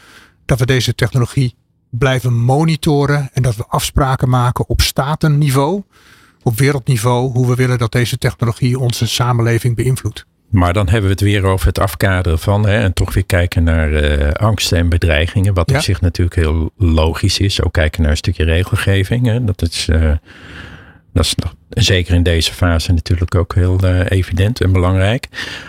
dat 0.44 0.58
we 0.58 0.66
deze 0.66 0.94
technologie 0.94 1.54
blijven 1.90 2.34
monitoren. 2.34 3.30
En 3.32 3.42
dat 3.42 3.56
we 3.56 3.64
afspraken 3.66 4.28
maken 4.28 4.68
op 4.68 4.80
statenniveau. 4.80 5.82
Op 6.42 6.58
wereldniveau. 6.58 7.32
Hoe 7.32 7.48
we 7.48 7.54
willen 7.54 7.78
dat 7.78 7.92
deze 7.92 8.18
technologie 8.18 8.78
onze 8.78 9.06
samenleving 9.06 9.76
beïnvloedt. 9.76 10.26
Maar 10.48 10.72
dan 10.72 10.88
hebben 10.88 11.04
we 11.04 11.10
het 11.10 11.20
weer 11.20 11.44
over 11.44 11.66
het 11.66 11.78
afkaderen 11.78 12.38
van 12.38 12.66
hè, 12.66 12.80
en 12.80 12.92
toch 12.92 13.14
weer 13.14 13.24
kijken 13.24 13.64
naar 13.64 13.90
uh, 13.90 14.30
angsten 14.30 14.78
en 14.78 14.88
bedreigingen. 14.88 15.54
Wat 15.54 15.70
ja. 15.70 15.76
op 15.76 15.82
zich 15.82 16.00
natuurlijk 16.00 16.36
heel 16.36 16.70
logisch 16.76 17.38
is. 17.38 17.62
Ook 17.62 17.72
kijken 17.72 18.02
naar 18.02 18.10
een 18.10 18.16
stukje 18.16 18.44
regelgeving. 18.44 19.26
Hè. 19.26 19.44
Dat 19.44 19.62
is, 19.62 19.88
uh, 19.90 20.12
dat 21.12 21.24
is 21.24 21.34
zeker 21.68 22.14
in 22.14 22.22
deze 22.22 22.52
fase 22.52 22.92
natuurlijk 22.92 23.34
ook 23.34 23.54
heel 23.54 23.84
uh, 23.84 24.00
evident 24.08 24.60
en 24.60 24.72
belangrijk. 24.72 25.28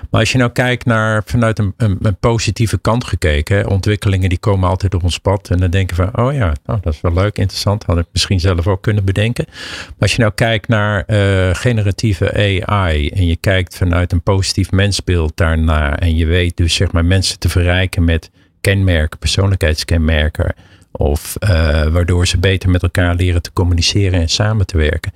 Maar 0.09 0.19
als 0.19 0.31
je 0.31 0.37
nou 0.37 0.51
kijkt 0.51 0.85
naar 0.85 1.23
vanuit 1.25 1.59
een, 1.59 1.73
een, 1.77 1.97
een 2.01 2.15
positieve 2.15 2.77
kant 2.77 3.03
gekeken, 3.03 3.69
ontwikkelingen 3.69 4.29
die 4.29 4.37
komen 4.37 4.69
altijd 4.69 4.93
op 4.93 5.03
ons 5.03 5.17
pad. 5.17 5.49
En 5.49 5.57
dan 5.57 5.69
denken 5.69 5.97
we, 5.97 6.21
oh 6.21 6.33
ja, 6.33 6.53
nou, 6.65 6.79
dat 6.81 6.93
is 6.93 7.01
wel 7.01 7.13
leuk, 7.13 7.37
interessant. 7.37 7.83
Had 7.83 7.97
ik 7.97 8.05
misschien 8.11 8.39
zelf 8.39 8.67
ook 8.67 8.81
kunnen 8.81 9.05
bedenken. 9.05 9.45
Maar 9.47 9.93
als 9.99 10.11
je 10.11 10.21
nou 10.21 10.31
kijkt 10.35 10.67
naar 10.67 11.03
uh, 11.07 11.55
generatieve 11.55 12.33
AI 12.33 13.09
en 13.09 13.25
je 13.25 13.35
kijkt 13.35 13.77
vanuit 13.77 14.11
een 14.11 14.21
positief 14.21 14.71
mensbeeld 14.71 15.37
daarna. 15.37 15.99
En 15.99 16.15
je 16.15 16.25
weet 16.25 16.57
dus 16.57 16.73
zeg 16.73 16.91
maar 16.91 17.05
mensen 17.05 17.39
te 17.39 17.49
verrijken 17.49 18.03
met 18.03 18.31
kenmerken, 18.61 19.19
persoonlijkheidskenmerken. 19.19 20.55
Of 20.97 21.35
uh, 21.39 21.49
waardoor 21.83 22.27
ze 22.27 22.37
beter 22.37 22.69
met 22.69 22.83
elkaar 22.83 23.15
leren 23.15 23.41
te 23.41 23.53
communiceren 23.53 24.19
en 24.19 24.29
samen 24.29 24.65
te 24.65 24.77
werken 24.77 25.11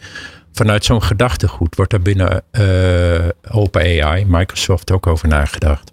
vanuit 0.58 0.86
zo'n 0.86 1.04
gedachtegoed 1.04 1.76
wordt 1.76 1.94
er 1.94 2.02
binnen 2.02 2.44
uh, 2.52 3.30
OpenAI, 3.52 4.26
Microsoft, 4.28 4.92
ook 4.92 5.08
over 5.08 5.28
nagedacht? 5.28 5.92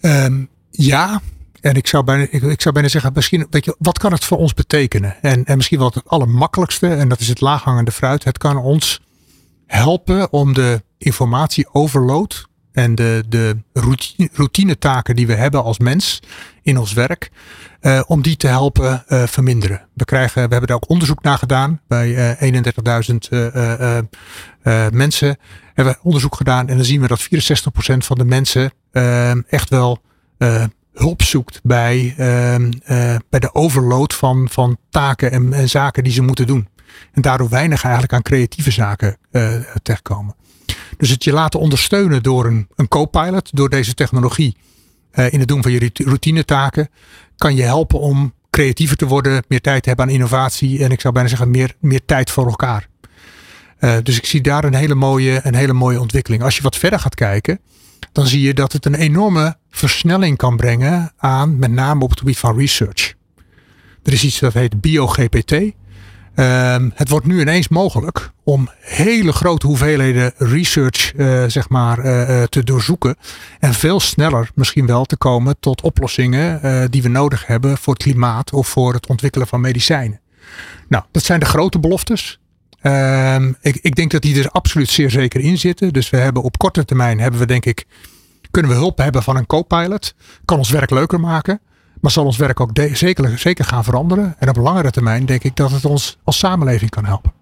Um, 0.00 0.48
ja, 0.70 1.20
en 1.60 1.74
ik 1.74 1.86
zou, 1.86 2.04
bijna, 2.04 2.26
ik, 2.30 2.60
zou 2.60 2.74
bijna 2.74 2.88
zeggen, 2.88 3.12
misschien, 3.14 3.46
weet 3.50 3.64
je, 3.64 3.76
wat 3.78 3.98
kan 3.98 4.12
het 4.12 4.24
voor 4.24 4.38
ons 4.38 4.54
betekenen? 4.54 5.16
En, 5.22 5.44
en 5.44 5.56
misschien 5.56 5.78
wel 5.78 5.90
het 5.94 6.08
allermakkelijkste, 6.08 6.88
en 6.88 7.08
dat 7.08 7.20
is 7.20 7.28
het 7.28 7.40
laaghangende 7.40 7.92
fruit. 7.92 8.24
Het 8.24 8.38
kan 8.38 8.56
ons 8.56 9.00
helpen 9.66 10.32
om 10.32 10.52
de 10.52 10.82
informatie 10.98 11.68
overload 11.72 12.46
en 12.72 12.94
de, 12.94 13.24
de 13.28 13.56
routine, 13.72 14.28
routine 14.32 14.76
die 15.14 15.26
we 15.26 15.34
hebben 15.34 15.62
als 15.62 15.78
mens 15.78 16.22
in 16.62 16.78
ons 16.78 16.92
werk, 16.92 17.30
uh, 17.80 18.02
om 18.06 18.22
die 18.22 18.36
te 18.36 18.46
helpen 18.46 19.04
uh, 19.08 19.22
verminderen. 19.26 19.86
We, 19.94 20.04
krijgen, 20.04 20.34
we 20.34 20.40
hebben 20.40 20.66
daar 20.66 20.76
ook 20.76 20.88
onderzoek 20.88 21.22
naar 21.22 21.38
gedaan 21.38 21.80
bij 21.88 22.38
uh, 22.40 22.62
31.000 24.62 24.92
mensen. 24.92 25.36
Hebben 25.74 25.94
we 25.94 26.00
onderzoek 26.02 26.36
gedaan 26.36 26.68
en 26.68 26.76
dan 26.76 26.84
zien 26.84 27.00
we 27.00 27.06
dat 27.06 27.22
64% 27.22 27.26
van 27.98 28.18
de 28.18 28.24
mensen 28.24 28.72
echt 29.48 29.68
wel 29.68 30.02
hulp 30.92 31.22
zoekt 31.22 31.60
bij, 31.62 32.14
bij 33.28 33.40
de 33.40 33.54
overload 33.54 34.14
van, 34.14 34.48
van 34.50 34.76
taken 34.90 35.30
en, 35.30 35.52
en, 35.52 35.68
zaken 35.68 36.04
die 36.04 36.12
ze 36.12 36.22
moeten 36.22 36.46
doen. 36.46 36.68
En 37.12 37.22
daardoor 37.22 37.48
weinig 37.48 37.82
eigenlijk 37.82 38.12
aan 38.12 38.22
creatieve 38.22 38.70
zaken 38.70 39.16
terechtkomen. 39.82 40.34
Dus 40.96 41.10
het 41.10 41.24
je 41.24 41.32
laten 41.32 41.60
ondersteunen 41.60 42.22
door 42.22 42.46
een, 42.46 42.68
een 42.76 42.88
co-pilot, 42.88 43.50
door 43.52 43.68
deze 43.68 43.94
technologie 43.94 44.56
uh, 45.14 45.32
in 45.32 45.38
het 45.38 45.48
doen 45.48 45.62
van 45.62 45.72
je 45.72 45.90
routinetaken, 45.94 46.88
kan 47.36 47.54
je 47.54 47.62
helpen 47.62 48.00
om 48.00 48.32
creatiever 48.50 48.96
te 48.96 49.06
worden, 49.06 49.44
meer 49.48 49.60
tijd 49.60 49.82
te 49.82 49.88
hebben 49.88 50.06
aan 50.06 50.12
innovatie 50.12 50.84
en 50.84 50.90
ik 50.90 51.00
zou 51.00 51.14
bijna 51.14 51.28
zeggen 51.28 51.50
meer, 51.50 51.74
meer 51.80 52.04
tijd 52.04 52.30
voor 52.30 52.46
elkaar. 52.46 52.88
Uh, 53.80 53.96
dus 54.02 54.16
ik 54.16 54.26
zie 54.26 54.40
daar 54.40 54.64
een 54.64 54.74
hele, 54.74 54.94
mooie, 54.94 55.40
een 55.42 55.54
hele 55.54 55.72
mooie 55.72 56.00
ontwikkeling. 56.00 56.42
Als 56.42 56.56
je 56.56 56.62
wat 56.62 56.76
verder 56.76 56.98
gaat 56.98 57.14
kijken, 57.14 57.60
dan 58.12 58.26
zie 58.26 58.40
je 58.40 58.54
dat 58.54 58.72
het 58.72 58.86
een 58.86 58.94
enorme 58.94 59.56
versnelling 59.70 60.36
kan 60.36 60.56
brengen 60.56 61.12
aan 61.16 61.58
met 61.58 61.70
name 61.70 62.02
op 62.02 62.10
het 62.10 62.18
gebied 62.18 62.38
van 62.38 62.58
research. 62.58 63.14
Er 64.02 64.12
is 64.12 64.24
iets 64.24 64.38
dat 64.38 64.52
heet 64.52 64.80
BioGPT. 64.80 65.52
Um, 66.36 66.92
het 66.94 67.08
wordt 67.08 67.26
nu 67.26 67.40
ineens 67.40 67.68
mogelijk 67.68 68.30
om 68.44 68.68
hele 68.80 69.32
grote 69.32 69.66
hoeveelheden 69.66 70.32
research 70.36 71.14
uh, 71.14 71.44
zeg 71.46 71.68
maar, 71.68 71.98
uh, 71.98 72.42
te 72.42 72.64
doorzoeken. 72.64 73.16
En 73.58 73.74
veel 73.74 74.00
sneller 74.00 74.50
misschien 74.54 74.86
wel 74.86 75.04
te 75.04 75.16
komen 75.16 75.56
tot 75.60 75.80
oplossingen 75.80 76.90
die 76.90 77.02
we 77.02 77.08
nodig 77.08 77.46
hebben 77.46 77.78
voor 77.78 77.92
het 77.94 78.02
klimaat 78.02 78.52
of 78.52 78.68
voor 78.68 78.92
het 78.92 79.06
ontwikkelen 79.06 79.46
van 79.46 79.60
medicijnen. 79.60 80.20
Nou, 80.88 81.04
dat 81.10 81.22
zijn 81.22 81.40
de 81.40 81.46
grote 81.46 81.78
beloftes. 81.78 82.40
Um, 82.82 83.56
ik, 83.60 83.78
ik 83.82 83.94
denk 83.94 84.10
dat 84.10 84.22
die 84.22 84.42
er 84.42 84.50
absoluut 84.50 84.88
zeer 84.88 85.10
zeker 85.10 85.40
in 85.40 85.58
zitten. 85.58 85.92
Dus 85.92 86.10
we 86.10 86.16
hebben 86.16 86.42
op 86.42 86.58
korte 86.58 86.84
termijn 86.84 87.20
hebben 87.20 87.40
we 87.40 87.46
denk 87.46 87.64
ik, 87.64 87.86
kunnen 88.50 88.70
we 88.70 88.76
hulp 88.76 88.98
hebben 88.98 89.22
van 89.22 89.36
een 89.36 89.46
co-pilot. 89.46 90.14
Kan 90.44 90.58
ons 90.58 90.70
werk 90.70 90.90
leuker 90.90 91.20
maken. 91.20 91.60
Maar 92.02 92.10
zal 92.10 92.24
ons 92.24 92.36
werk 92.36 92.60
ook 92.60 92.70
zeker, 92.92 93.38
zeker 93.38 93.64
gaan 93.64 93.84
veranderen. 93.84 94.34
En 94.38 94.48
op 94.48 94.56
langere 94.56 94.90
termijn 94.90 95.26
denk 95.26 95.44
ik 95.44 95.56
dat 95.56 95.70
het 95.70 95.84
ons 95.84 96.18
als 96.24 96.38
samenleving 96.38 96.90
kan 96.90 97.04
helpen. 97.04 97.32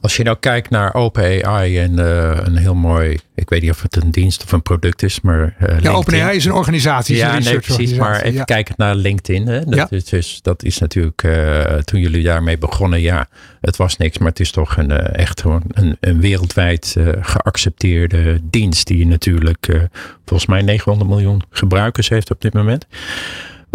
Als 0.00 0.16
je 0.16 0.22
nou 0.22 0.36
kijkt 0.40 0.70
naar 0.70 0.94
OpenAI 0.94 1.78
en 1.78 1.92
uh, 1.92 2.38
een 2.42 2.56
heel 2.56 2.74
mooi, 2.74 3.18
ik 3.34 3.48
weet 3.48 3.62
niet 3.62 3.70
of 3.70 3.82
het 3.82 3.96
een 3.96 4.10
dienst 4.10 4.44
of 4.44 4.52
een 4.52 4.62
product 4.62 5.02
is, 5.02 5.20
maar. 5.20 5.56
Uh, 5.60 5.80
ja, 5.80 5.92
OpenAI 5.92 6.36
is 6.36 6.44
een 6.44 6.52
organisatie. 6.52 7.16
Ja, 7.16 7.38
nee, 7.38 7.58
precies. 7.58 7.94
Maar 7.94 8.20
even 8.20 8.38
ja. 8.38 8.44
kijken 8.44 8.74
naar 8.76 8.94
LinkedIn. 8.94 9.46
Hè. 9.46 9.64
Dat, 9.64 9.74
ja. 9.74 9.86
is, 9.90 10.04
dus, 10.04 10.38
dat 10.42 10.62
is 10.62 10.78
natuurlijk, 10.78 11.22
uh, 11.22 11.62
toen 11.62 12.00
jullie 12.00 12.22
daarmee 12.22 12.58
begonnen, 12.58 13.00
ja, 13.00 13.28
het 13.60 13.76
was 13.76 13.96
niks, 13.96 14.18
maar 14.18 14.28
het 14.28 14.40
is 14.40 14.50
toch 14.50 14.76
een, 14.76 14.90
echt 14.90 15.42
een, 15.42 15.96
een 16.00 16.20
wereldwijd 16.20 16.96
geaccepteerde 17.20 18.40
dienst 18.42 18.86
die 18.86 19.06
natuurlijk 19.06 19.88
volgens 20.24 20.48
mij 20.48 20.62
900 20.62 21.10
miljoen 21.10 21.42
gebruikers 21.50 22.08
heeft 22.08 22.30
op 22.30 22.40
dit 22.40 22.52
moment. 22.52 22.86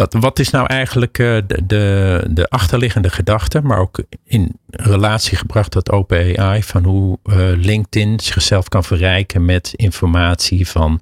Wat, 0.10 0.40
is 0.40 0.50
nou 0.50 0.66
eigenlijk 0.66 1.18
uh, 1.18 1.38
de, 1.48 1.66
de, 1.66 2.28
de, 2.30 2.48
achterliggende 2.48 3.10
gedachte, 3.10 3.62
maar 3.62 3.80
ook 3.80 4.04
in 4.24 4.60
relatie 4.70 5.38
gebracht 5.38 5.72
tot 5.72 5.92
OpenAI, 5.92 6.64
van 6.64 6.84
hoe 6.84 7.18
uh, 7.24 7.36
LinkedIn 7.56 8.20
zichzelf 8.20 8.68
kan 8.68 8.84
verrijken 8.84 9.46
met 9.46 9.74
informatie 9.76 10.68
van 10.68 11.02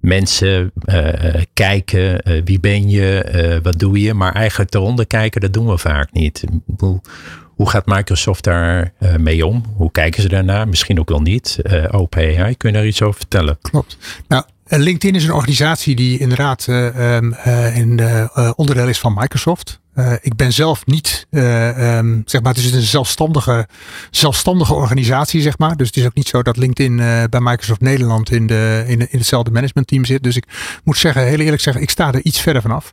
mensen 0.00 0.72
uh, 0.84 1.08
kijken, 1.52 2.22
wie 2.44 2.60
ben 2.60 2.88
je, 2.88 3.60
wat 3.62 3.78
doe 3.78 4.00
je, 4.00 4.14
maar 4.14 4.34
eigenlijk 4.34 4.74
eronder 4.74 5.06
kijken, 5.06 5.40
dat 5.40 5.52
doen 5.52 5.66
we 5.66 5.78
vaak 5.78 6.12
niet. 6.12 6.44
Hoe, 6.76 7.70
gaat 7.70 7.86
Microsoft 7.86 8.44
daar 8.44 8.92
mee 9.18 9.46
om? 9.46 9.64
Hoe 9.74 9.90
kijken 9.90 10.22
ze 10.22 10.28
daarnaar? 10.28 10.68
Misschien 10.68 11.00
ook 11.00 11.08
wel 11.08 11.20
niet. 11.20 11.58
OpenAI, 11.90 12.54
kun 12.54 12.70
je 12.70 12.76
daar 12.76 12.86
iets 12.86 13.02
over 13.02 13.18
vertellen? 13.18 13.58
Klopt. 13.62 13.96
Nou, 14.28 14.42
eh, 14.42 14.48
LinkedIn 14.78 15.14
is 15.14 15.24
een 15.24 15.32
organisatie 15.32 15.96
die 15.96 16.18
inderdaad 16.18 16.66
uh, 16.66 17.76
in, 17.76 17.98
uh, 18.00 18.50
onderdeel 18.56 18.88
is 18.88 18.98
van 18.98 19.14
Microsoft. 19.14 19.80
ik 20.20 20.36
ben 20.36 20.52
zelf 20.52 20.86
niet, 20.86 21.26
um, 21.30 22.22
zeg 22.24 22.42
maar, 22.42 22.54
het 22.54 22.64
is 22.64 22.72
een 22.72 22.82
zelfstandige, 22.82 23.68
zelfstandige 24.10 24.74
organisatie, 24.74 25.40
zeg 25.40 25.58
maar. 25.58 25.76
Dus 25.76 25.86
het 25.86 25.96
is 25.96 26.04
ook 26.04 26.14
niet 26.14 26.28
zo 26.28 26.42
dat 26.42 26.56
LinkedIn 26.56 26.96
bij 27.30 27.40
Microsoft 27.40 27.80
Nederland 27.80 28.30
in, 28.30 28.46
de, 28.46 28.84
in, 28.86 29.10
in 29.10 29.18
hetzelfde 29.18 29.50
managementteam 29.50 30.04
zit. 30.04 30.22
Dus 30.22 30.36
ik 30.36 30.44
moet 30.84 30.98
zeggen, 30.98 31.26
heel 31.26 31.38
eerlijk 31.38 31.62
zeggen, 31.62 31.82
ik 31.82 31.90
sta 31.90 32.12
er 32.12 32.24
iets 32.24 32.40
verder 32.40 32.62
vanaf. 32.62 32.92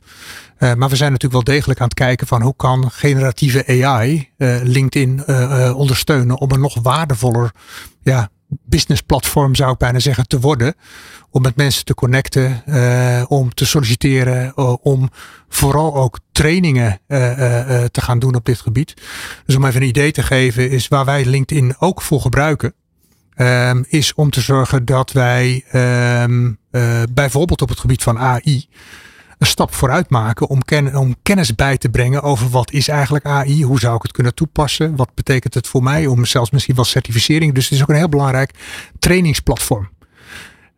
Uh, 0.58 0.74
maar 0.74 0.88
we 0.88 0.96
zijn 0.96 1.12
natuurlijk 1.12 1.44
wel 1.44 1.54
degelijk 1.54 1.80
aan 1.80 1.86
het 1.86 1.98
kijken 1.98 2.26
van 2.26 2.42
hoe 2.42 2.56
kan 2.56 2.90
generatieve 2.90 3.84
AI 3.84 4.30
uh, 4.36 4.56
LinkedIn 4.62 5.22
uh, 5.26 5.72
ondersteunen 5.76 6.38
om 6.38 6.50
een 6.50 6.60
nog 6.60 6.76
waardevoller 6.82 7.50
ja, 8.02 8.28
business 8.48 9.00
platform 9.00 9.54
zou 9.54 9.72
ik 9.72 9.78
bijna 9.78 9.98
zeggen 9.98 10.26
te 10.26 10.40
worden. 10.40 10.74
Om 11.30 11.42
met 11.42 11.56
mensen 11.56 11.84
te 11.84 11.94
connecten, 11.94 12.62
uh, 12.66 13.24
om 13.28 13.54
te 13.54 13.66
solliciteren, 13.66 14.52
uh, 14.56 14.74
om 14.80 15.08
vooral 15.48 15.94
ook 15.94 16.18
trainingen 16.32 17.00
uh, 17.08 17.18
te 17.84 18.00
gaan 18.00 18.18
doen 18.18 18.34
op 18.34 18.44
dit 18.44 18.60
gebied. 18.60 18.94
Dus 19.46 19.56
om 19.56 19.64
even 19.64 19.82
een 19.82 19.88
idee 19.88 20.12
te 20.12 20.22
geven, 20.22 20.70
is 20.70 20.88
waar 20.88 21.04
wij 21.04 21.24
LinkedIn 21.24 21.74
ook 21.78 22.02
voor 22.02 22.20
gebruiken. 22.20 22.74
Um, 23.36 23.84
is 23.88 24.14
om 24.14 24.30
te 24.30 24.40
zorgen 24.40 24.84
dat 24.84 25.12
wij 25.12 25.64
um, 26.24 26.58
bijvoorbeeld 27.12 27.62
op 27.62 27.68
het 27.68 27.80
gebied 27.80 28.02
van 28.02 28.18
AI 28.18 28.68
een 29.38 29.46
stap 29.46 29.74
vooruit 29.74 30.10
maken 30.10 30.48
om, 30.48 30.62
ken, 30.62 30.96
om 30.96 31.16
kennis 31.22 31.54
bij 31.54 31.78
te 31.78 31.88
brengen 31.88 32.22
over 32.22 32.48
wat 32.48 32.72
is 32.72 32.88
eigenlijk 32.88 33.24
AI, 33.24 33.64
hoe 33.64 33.78
zou 33.78 33.96
ik 33.96 34.02
het 34.02 34.12
kunnen 34.12 34.34
toepassen, 34.34 34.96
wat 34.96 35.14
betekent 35.14 35.54
het 35.54 35.66
voor 35.66 35.82
mij, 35.82 36.06
om 36.06 36.24
zelfs 36.24 36.50
misschien 36.50 36.74
wel 36.74 36.84
certificering. 36.84 37.54
Dus 37.54 37.64
het 37.64 37.72
is 37.72 37.82
ook 37.82 37.88
een 37.88 37.94
heel 37.94 38.08
belangrijk 38.08 38.54
trainingsplatform. 38.98 39.88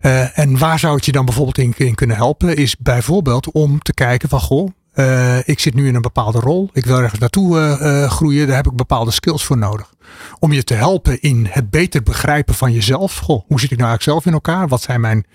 Uh, 0.01 0.38
en 0.38 0.59
waar 0.59 0.79
zou 0.79 0.94
het 0.94 1.05
je 1.05 1.12
dan 1.12 1.25
bijvoorbeeld 1.25 1.59
in, 1.59 1.94
kunnen 1.94 2.16
helpen, 2.16 2.57
is 2.57 2.77
bijvoorbeeld 2.77 3.53
om 3.53 3.83
te 3.83 3.94
kijken 3.94 4.29
van 4.29 4.40
goh, 4.40 4.68
uh, 4.94 5.49
ik 5.49 5.61
zit 5.61 5.75
nu 5.75 5.88
in 5.88 5.94
een 5.94 6.03
bepaalde 6.03 6.40
rol, 6.40 6.70
ik 6.73 6.85
wil 6.85 6.99
ergens 6.99 7.20
naartoe 7.20 7.59
uh, 7.59 8.11
groeien, 8.11 8.46
daar 8.46 8.57
heb 8.57 8.66
ik 8.66 8.77
bepaalde 8.77 9.11
skills 9.11 9.44
voor 9.44 9.59
nodig. 9.59 9.94
Om 10.38 10.53
je 10.53 10.64
te 10.64 10.75
helpen 10.75 11.20
in 11.20 11.46
het 11.51 11.70
beter 11.70 12.03
begrijpen 12.03 12.55
van 12.55 12.73
jezelf. 12.73 13.18
Goh, 13.18 13.42
hoe 13.46 13.61
zit 13.61 13.70
ik 13.70 13.79
nou 13.79 13.88
eigenlijk 13.88 14.03
zelf 14.03 14.27
in 14.27 14.33
elkaar? 14.33 14.68
Wat 14.68 14.83
zijn 14.83 15.01
mijn 15.01 15.27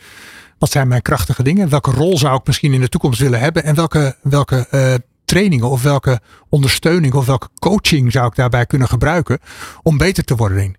wat 0.57 0.71
zijn 0.71 0.87
mijn 0.87 1.01
krachtige 1.01 1.43
dingen? 1.43 1.69
Welke 1.69 1.91
rol 1.91 2.17
zou 2.17 2.37
ik 2.37 2.45
misschien 2.45 2.73
in 2.73 2.81
de 2.81 2.89
toekomst 2.89 3.19
willen 3.19 3.39
hebben? 3.39 3.63
En 3.63 3.75
welke, 3.75 4.15
welke 4.21 4.67
uh, 4.71 4.93
trainingen 5.25 5.69
of 5.69 5.83
welke 5.83 6.21
ondersteuning 6.49 7.13
of 7.13 7.25
welke 7.25 7.49
coaching 7.59 8.11
zou 8.11 8.27
ik 8.27 8.35
daarbij 8.35 8.65
kunnen 8.65 8.87
gebruiken 8.87 9.39
om 9.83 9.97
beter 9.97 10.23
te 10.23 10.35
worden 10.35 10.75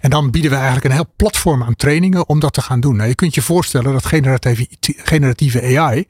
En 0.00 0.10
dan 0.10 0.30
bieden 0.30 0.50
we 0.50 0.56
eigenlijk 0.56 0.86
een 0.86 0.92
heel 0.92 1.12
platform 1.16 1.62
aan 1.62 1.76
trainingen 1.76 2.28
om 2.28 2.40
dat 2.40 2.52
te 2.52 2.62
gaan 2.62 2.80
doen. 2.80 2.96
Nou, 2.96 3.08
je 3.08 3.14
kunt 3.14 3.34
je 3.34 3.42
voorstellen 3.42 3.92
dat 3.92 4.06
generatieve, 4.06 4.68
generatieve 4.80 5.78
AI 5.78 6.06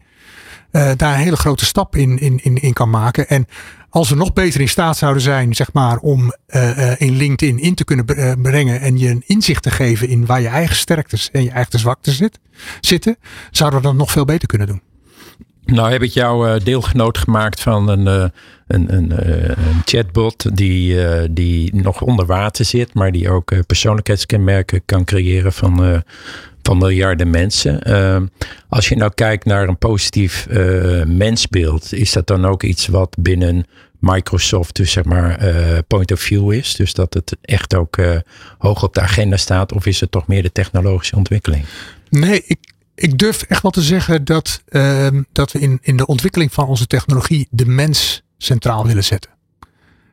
uh, 0.73 0.91
daar 0.97 1.15
een 1.15 1.21
hele 1.21 1.37
grote 1.37 1.65
stap 1.65 1.97
in, 1.97 2.19
in, 2.19 2.41
in, 2.43 2.57
in 2.57 2.73
kan 2.73 2.91
maken. 2.91 3.29
En 3.29 3.47
als 3.89 4.09
we 4.09 4.17
nog 4.17 4.33
beter 4.33 4.61
in 4.61 4.69
staat 4.69 4.97
zouden 4.97 5.23
zijn, 5.23 5.55
zeg 5.55 5.73
maar, 5.73 5.99
om 5.99 6.35
uh, 6.49 7.01
in 7.01 7.17
LinkedIn 7.17 7.59
in 7.59 7.75
te 7.75 7.85
kunnen 7.85 8.05
brengen 8.43 8.81
en 8.81 8.99
je 8.99 9.09
een 9.09 9.23
inzicht 9.27 9.63
te 9.63 9.71
geven 9.71 10.09
in 10.09 10.27
waar 10.27 10.41
je 10.41 10.49
eigen 10.49 10.77
sterktes 10.77 11.31
en 11.31 11.43
je 11.43 11.51
eigen 11.51 11.79
zwaktes 11.79 12.17
zit, 12.17 12.39
zitten, 12.81 13.17
zouden 13.51 13.81
we 13.81 13.87
dat 13.87 13.95
nog 13.95 14.11
veel 14.11 14.25
beter 14.25 14.49
kunnen 14.49 14.67
doen. 14.67 14.83
Nou 15.65 15.93
heb 15.93 16.03
ik 16.03 16.11
jou 16.11 16.63
deelgenoot 16.63 17.19
gemaakt 17.19 17.61
van 17.61 17.89
een, 17.89 18.07
een, 18.07 18.33
een, 18.67 19.13
een 19.27 19.83
chatbot 19.85 20.57
die, 20.57 21.33
die 21.33 21.75
nog 21.75 22.01
onder 22.01 22.27
water 22.27 22.65
zit, 22.65 22.95
maar 22.95 23.13
die 23.13 23.31
ook 23.31 23.67
persoonlijkheidskenmerken 23.67 24.83
kan 24.85 25.05
creëren 25.05 25.53
van 25.53 26.03
miljarden 26.79 27.31
mensen. 27.31 27.91
Uh, 27.91 28.23
als 28.69 28.89
je 28.89 28.97
nou 28.97 29.13
kijkt 29.15 29.45
naar 29.45 29.69
een 29.69 29.79
positief 29.79 30.47
uh, 30.51 31.05
mensbeeld, 31.05 31.93
is 31.93 32.13
dat 32.13 32.27
dan 32.27 32.47
ook 32.47 32.63
iets 32.63 32.87
wat 32.87 33.17
binnen 33.19 33.67
Microsoft, 33.99 34.77
dus 34.77 34.93
zeg 34.93 35.05
maar, 35.05 35.45
uh, 35.45 35.79
point 35.87 36.13
of 36.13 36.21
view 36.21 36.53
is? 36.53 36.75
Dus 36.75 36.93
dat 36.93 37.15
het 37.15 37.37
echt 37.41 37.75
ook 37.75 37.97
uh, 37.97 38.17
hoog 38.59 38.83
op 38.83 38.95
de 38.95 39.01
agenda 39.01 39.37
staat, 39.37 39.73
of 39.73 39.87
is 39.87 40.01
het 40.01 40.11
toch 40.11 40.27
meer 40.27 40.43
de 40.43 40.53
technologische 40.53 41.17
ontwikkeling? 41.17 41.65
Nee, 42.09 42.43
ik, 42.47 42.59
ik 42.95 43.19
durf 43.19 43.43
echt 43.43 43.63
wel 43.63 43.71
te 43.71 43.83
zeggen 43.83 44.25
dat, 44.25 44.63
ehm, 44.69 45.23
dat 45.33 45.53
we 45.53 45.59
in, 45.59 45.79
in 45.83 45.97
de 45.97 46.07
ontwikkeling 46.07 46.53
van 46.53 46.67
onze 46.67 46.87
technologie 46.87 47.49
de 47.51 47.67
mens 47.67 48.23
centraal 48.39 48.87
willen 48.87 49.05
zetten. 49.05 49.31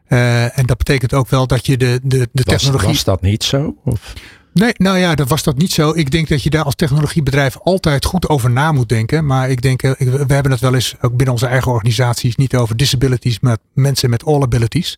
en 0.08 0.66
dat 0.66 0.78
betekent 0.78 1.14
ook 1.14 1.30
wel 1.30 1.48
dat 1.48 1.66
je 1.66 1.78
de, 1.78 2.00
de, 2.04 2.30
de 2.32 2.44
technologie. 2.44 2.88
Was 2.88 3.04
dat 3.04 3.22
niet 3.22 3.44
zo? 3.44 3.76
Of? 3.84 4.14
Nee, 4.58 4.74
nou 4.78 4.98
ja, 4.98 5.16
dat 5.16 5.28
was 5.28 5.44
dat 5.44 5.58
niet 5.58 5.72
zo. 5.72 5.92
Ik 5.96 6.12
denk 6.12 6.28
dat 6.28 6.44
je 6.44 6.50
daar 6.50 6.64
als 6.64 6.76
technologiebedrijf 6.76 7.58
altijd 7.58 8.06
goed 8.06 8.30
over 8.30 8.50
na 8.50 8.72
moet 8.72 8.90
denken. 8.90 9.26
Maar 9.26 9.50
ik 9.50 9.62
denk, 9.62 9.82
we 9.82 10.24
hebben 10.28 10.52
het 10.52 10.60
wel 10.62 10.74
eens 10.74 10.96
ook 11.02 11.16
binnen 11.16 11.32
onze 11.34 11.48
eigen 11.48 11.72
organisaties 11.72 12.36
niet 12.36 12.56
over 12.56 12.78
disabilities, 12.78 13.40
maar 13.40 13.58
mensen 13.74 14.10
met 14.10 14.26
all 14.26 14.42
abilities. 14.42 14.98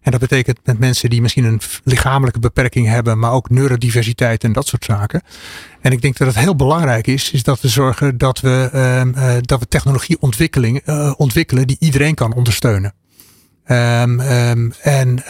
En 0.00 0.10
dat 0.10 0.20
betekent 0.20 0.58
met 0.64 0.78
mensen 0.78 1.10
die 1.10 1.22
misschien 1.22 1.44
een 1.44 1.60
lichamelijke 1.84 2.38
beperking 2.38 2.86
hebben, 2.86 3.18
maar 3.18 3.32
ook 3.32 3.50
neurodiversiteit 3.50 4.44
en 4.44 4.52
dat 4.52 4.66
soort 4.66 4.84
zaken. 4.84 5.22
En 5.80 5.92
ik 5.92 6.02
denk 6.02 6.16
dat 6.16 6.26
het 6.26 6.38
heel 6.38 6.56
belangrijk 6.56 7.06
is, 7.06 7.30
is 7.30 7.42
dat 7.42 7.60
we 7.60 7.68
zorgen 7.68 8.18
dat 8.18 8.40
we, 8.40 8.70
uh, 8.74 9.36
dat 9.40 9.60
we 9.60 9.68
technologieontwikkeling 9.68 10.82
uh, 10.86 11.12
ontwikkelen 11.16 11.66
die 11.66 11.76
iedereen 11.80 12.14
kan 12.14 12.34
ondersteunen. 12.34 12.94
Um, 13.68 14.20
um, 14.20 14.72
en 14.82 15.22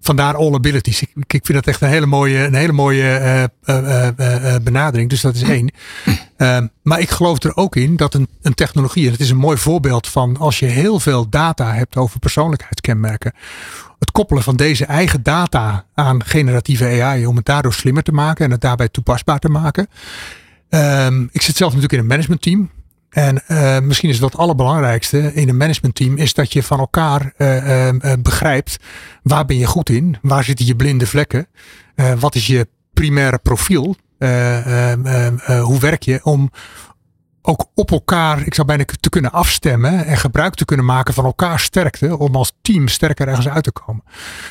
vandaar 0.00 0.36
all 0.36 0.54
abilities. 0.54 1.02
Ik, 1.02 1.10
ik, 1.14 1.46
vind 1.46 1.52
dat 1.52 1.66
echt 1.66 1.80
een 1.80 1.88
hele 1.88 2.06
mooie, 2.06 2.44
een 2.44 2.54
hele 2.54 2.72
mooie 2.72 3.48
uh, 3.66 4.54
benadering. 4.62 5.10
Dus 5.10 5.20
dat 5.20 5.34
is 5.34 5.42
één. 5.42 5.70
Ehm, 6.36 6.66
maar 6.82 7.00
ik 7.00 7.10
geloof 7.10 7.42
er 7.42 7.56
ook 7.56 7.76
in 7.76 7.96
dat 7.96 8.14
een, 8.14 8.28
een 8.42 8.54
technologie, 8.54 9.06
en 9.06 9.12
het 9.12 9.20
is 9.20 9.30
een 9.30 9.36
mooi 9.36 9.56
voorbeeld 9.56 10.06
van 10.06 10.36
als 10.36 10.58
je 10.58 10.66
heel 10.66 11.00
veel 11.00 11.28
data 11.28 11.74
hebt 11.74 11.96
over 11.96 12.18
persoonlijkheidskenmerken. 12.18 13.32
Het 13.98 14.10
koppelen 14.10 14.42
van 14.42 14.56
deze 14.56 14.84
eigen 14.84 15.22
data 15.22 15.84
aan 15.94 16.24
generatieve 16.24 17.02
AI 17.02 17.26
om 17.26 17.36
het 17.36 17.44
daardoor 17.44 17.72
slimmer 17.72 18.02
te 18.02 18.12
maken 18.12 18.44
en 18.44 18.50
het 18.50 18.60
daarbij 18.60 18.88
toepasbaar 18.88 19.38
te 19.38 19.48
maken. 19.48 19.88
Um, 20.70 21.28
ik 21.32 21.42
zit 21.42 21.56
zelf 21.56 21.70
natuurlijk 21.70 21.92
in 21.92 21.98
een 21.98 22.14
managementteam. 22.14 22.70
En 23.08 23.42
uh, 23.48 23.78
misschien 23.78 24.08
is 24.08 24.18
dat 24.18 24.32
het 24.32 24.40
allerbelangrijkste 24.40 25.34
in 25.34 25.48
een 25.48 25.56
managementteam 25.56 26.16
is 26.16 26.34
dat 26.34 26.52
je 26.52 26.62
van 26.62 26.78
elkaar 26.78 27.32
uh, 27.38 27.86
uh, 27.86 28.12
begrijpt 28.18 28.76
waar 29.22 29.44
ben 29.44 29.56
je 29.56 29.66
goed 29.66 29.88
in, 29.88 30.16
waar 30.22 30.44
zitten 30.44 30.66
je 30.66 30.76
blinde 30.76 31.06
vlekken, 31.06 31.46
wat 32.18 32.34
is 32.34 32.46
je 32.46 32.68
primaire 32.92 33.38
profiel, 33.38 33.96
hoe 35.62 35.78
werk 35.80 36.02
je 36.02 36.20
om 36.22 36.50
ook 37.42 37.66
op 37.74 37.90
elkaar, 37.90 38.46
ik 38.46 38.54
zou 38.54 38.66
bijna 38.66 38.84
te 39.00 39.08
kunnen 39.08 39.32
afstemmen 39.32 40.06
en 40.06 40.16
gebruik 40.16 40.54
te 40.54 40.64
kunnen 40.64 40.86
maken 40.86 41.14
van 41.14 41.24
elkaar 41.24 41.60
sterkte 41.60 42.18
om 42.18 42.34
als 42.36 42.52
team 42.62 42.88
sterker 42.88 43.28
ergens 43.28 43.48
uit 43.48 43.64
te 43.64 43.72
komen. 43.72 44.04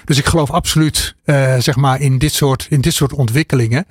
Dus 0.05 0.17
ik 0.17 0.25
geloof 0.25 0.51
absoluut 0.51 1.15
zeg 1.57 1.75
maar 1.75 2.01
in 2.01 2.17
dit 2.17 2.33
soort, 2.33 2.67
in 2.69 2.81
dit 2.81 2.93
soort 2.93 3.13
ontwikkelingen. 3.13 3.85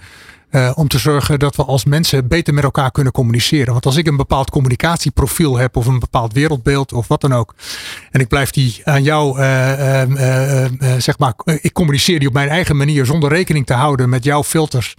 Uh, 0.50 0.72
om 0.74 0.88
te 0.88 0.98
zorgen 0.98 1.38
dat 1.38 1.56
we 1.56 1.64
als 1.64 1.84
mensen 1.84 2.28
beter 2.28 2.54
met 2.54 2.64
elkaar 2.64 2.90
kunnen 2.90 3.12
communiceren. 3.12 3.72
Want 3.72 3.86
als 3.86 3.96
ik 3.96 4.06
een 4.06 4.16
bepaald 4.16 4.50
communicatieprofiel 4.50 5.56
heb 5.56 5.76
of 5.76 5.86
een 5.86 5.98
bepaald 5.98 6.32
wereldbeeld 6.32 6.92
of 6.92 7.08
wat 7.08 7.20
dan 7.20 7.32
ook. 7.32 7.54
En 8.10 8.20
ik 8.20 8.28
blijf 8.28 8.50
die 8.50 8.80
aan 8.84 9.02
jou, 9.02 9.40
uh, 9.40 10.02
uh, 10.08 10.66
zeg 10.98 11.18
maar, 11.18 11.34
ik 11.60 11.72
communiceer 11.72 12.18
die 12.18 12.28
op 12.28 12.34
mijn 12.34 12.48
eigen 12.48 12.76
manier 12.76 13.06
zonder 13.06 13.28
rekening 13.28 13.66
te 13.66 13.74
houden 13.74 14.08
met 14.08 14.24
jouw 14.24 14.44
filters. 14.44 14.96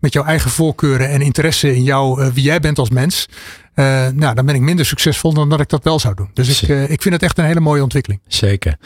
Met 0.00 0.12
jouw 0.12 0.24
eigen 0.24 0.50
voorkeuren 0.50 1.08
en 1.08 1.20
interesse 1.20 1.74
in 1.74 1.82
jou, 1.82 2.30
wie 2.34 2.44
jij 2.44 2.60
bent 2.60 2.78
als 2.78 2.90
mens. 2.90 3.28
Uh, 3.74 4.08
nou, 4.08 4.34
dan 4.34 4.46
ben 4.46 4.54
ik 4.54 4.60
minder 4.60 4.86
succesvol 4.86 5.34
dan 5.34 5.48
dat 5.48 5.60
ik 5.60 5.68
dat 5.68 5.84
wel 5.84 5.98
zou 5.98 6.14
doen. 6.14 6.30
Dus 6.34 6.62
ik, 6.62 6.68
uh, 6.68 6.90
ik 6.90 7.02
vind 7.02 7.14
het 7.14 7.22
echt 7.22 7.38
een 7.38 7.44
hele 7.44 7.60
mooie 7.60 7.82
ontwikkeling. 7.82 8.20
Zeker. 8.26 8.76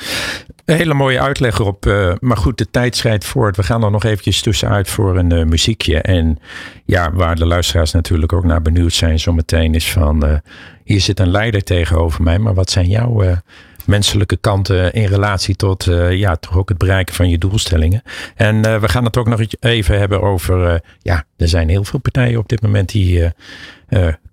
Een 0.64 0.76
hele 0.76 0.94
mooie 0.94 1.20
uitleg 1.20 1.58
erop. 1.58 1.86
Uh, 1.86 2.12
maar 2.20 2.36
goed, 2.36 2.58
de 2.58 2.70
tijd 2.70 2.96
schrijdt 2.96 3.24
voort. 3.24 3.56
We 3.56 3.62
gaan 3.62 3.84
er 3.84 3.90
nog 3.90 4.04
eventjes 4.04 4.42
tussenuit 4.42 4.88
voor 4.88 5.16
een 5.16 5.48
muziekje. 5.48 6.00
En 6.00 6.38
ja, 6.84 7.12
waar 7.12 7.36
de 7.36 7.46
luisteraars 7.46 7.92
natuurlijk 7.92 8.32
ook 8.32 8.44
naar 8.44 8.62
benieuwd 8.62 8.92
zijn 8.92 9.18
zometeen 9.18 9.74
is 9.74 9.92
van... 9.92 10.40
hier 10.84 11.00
zit 11.00 11.20
een 11.20 11.30
leider 11.30 11.62
tegenover 11.62 12.22
mij, 12.22 12.38
maar 12.38 12.54
wat 12.54 12.70
zijn 12.70 12.88
jouw 12.88 13.40
menselijke 13.86 14.36
kanten 14.36 14.92
in 14.92 15.06
relatie 15.06 15.56
tot 15.56 15.86
uh, 15.86 16.12
ja, 16.12 16.36
toch 16.36 16.56
ook 16.56 16.68
het 16.68 16.78
bereiken 16.78 17.14
van 17.14 17.28
je 17.28 17.38
doelstellingen. 17.38 18.02
En 18.34 18.66
uh, 18.66 18.80
we 18.80 18.88
gaan 18.88 19.04
het 19.04 19.16
ook 19.16 19.28
nog 19.28 19.40
even 19.60 19.98
hebben 19.98 20.22
over, 20.22 20.72
uh, 20.72 20.78
ja, 20.98 21.24
er 21.36 21.48
zijn 21.48 21.68
heel 21.68 21.84
veel 21.84 21.98
partijen 21.98 22.38
op 22.38 22.48
dit 22.48 22.62
moment 22.62 22.88
die 22.88 23.32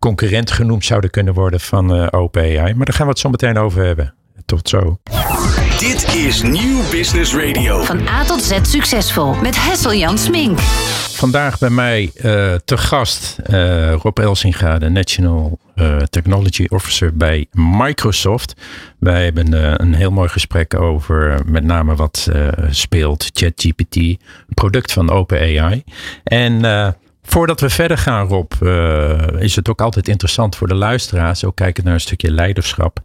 concurrent 0.03 0.51
genoemd 0.51 0.85
zouden 0.85 1.09
kunnen 1.09 1.33
worden 1.33 1.59
van 1.59 2.11
OpenAI. 2.11 2.73
Maar 2.73 2.85
daar 2.85 2.95
gaan 2.95 3.05
we 3.05 3.11
het 3.11 3.19
zo 3.19 3.29
meteen 3.29 3.57
over 3.57 3.85
hebben. 3.85 4.13
Tot 4.45 4.69
zo. 4.69 4.97
Dit 5.79 6.15
is 6.15 6.41
Nieuw 6.41 6.89
Business 6.91 7.35
Radio. 7.35 7.83
Van 7.83 8.07
A 8.07 8.23
tot 8.23 8.41
Z 8.41 8.59
succesvol 8.61 9.33
met 9.33 9.55
Hessel 9.65 9.93
Jan 9.93 10.17
Smink. 10.17 10.59
Vandaag 11.15 11.59
bij 11.59 11.69
mij 11.69 12.11
uh, 12.15 12.53
te 12.65 12.77
gast 12.77 13.37
uh, 13.49 13.93
Rob 13.93 14.19
Elsinga, 14.19 14.77
de 14.77 14.89
National 14.89 15.59
uh, 15.75 15.97
Technology 15.97 16.65
Officer 16.69 17.17
bij 17.17 17.45
Microsoft. 17.51 18.53
Wij 18.99 19.23
hebben 19.23 19.81
een 19.81 19.93
heel 19.93 20.11
mooi 20.11 20.29
gesprek 20.29 20.73
over 20.73 21.41
met 21.45 21.63
name 21.63 21.95
wat 21.95 22.29
speelt 22.69 23.29
ChatGPT, 23.33 23.95
een 23.95 24.19
product 24.53 24.91
van 24.91 25.09
OpenAI. 25.09 25.83
En 26.23 26.61
Voordat 27.23 27.59
we 27.59 27.69
verder 27.69 27.97
gaan, 27.97 28.27
Rob, 28.27 28.51
uh, 28.61 29.27
is 29.39 29.55
het 29.55 29.69
ook 29.69 29.81
altijd 29.81 30.07
interessant 30.07 30.55
voor 30.55 30.67
de 30.67 30.75
luisteraars. 30.75 31.45
Ook 31.45 31.55
kijken 31.55 31.83
naar 31.83 31.93
een 31.93 31.99
stukje 31.99 32.31
leiderschap. 32.31 32.99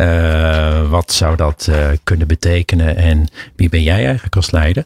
Uh, 0.00 0.90
wat 0.90 1.12
zou 1.12 1.36
dat 1.36 1.66
uh, 1.70 1.88
kunnen 2.04 2.26
betekenen 2.26 2.96
en 2.96 3.28
wie 3.56 3.68
ben 3.68 3.82
jij 3.82 4.04
eigenlijk 4.04 4.36
als 4.36 4.50
leider? 4.50 4.84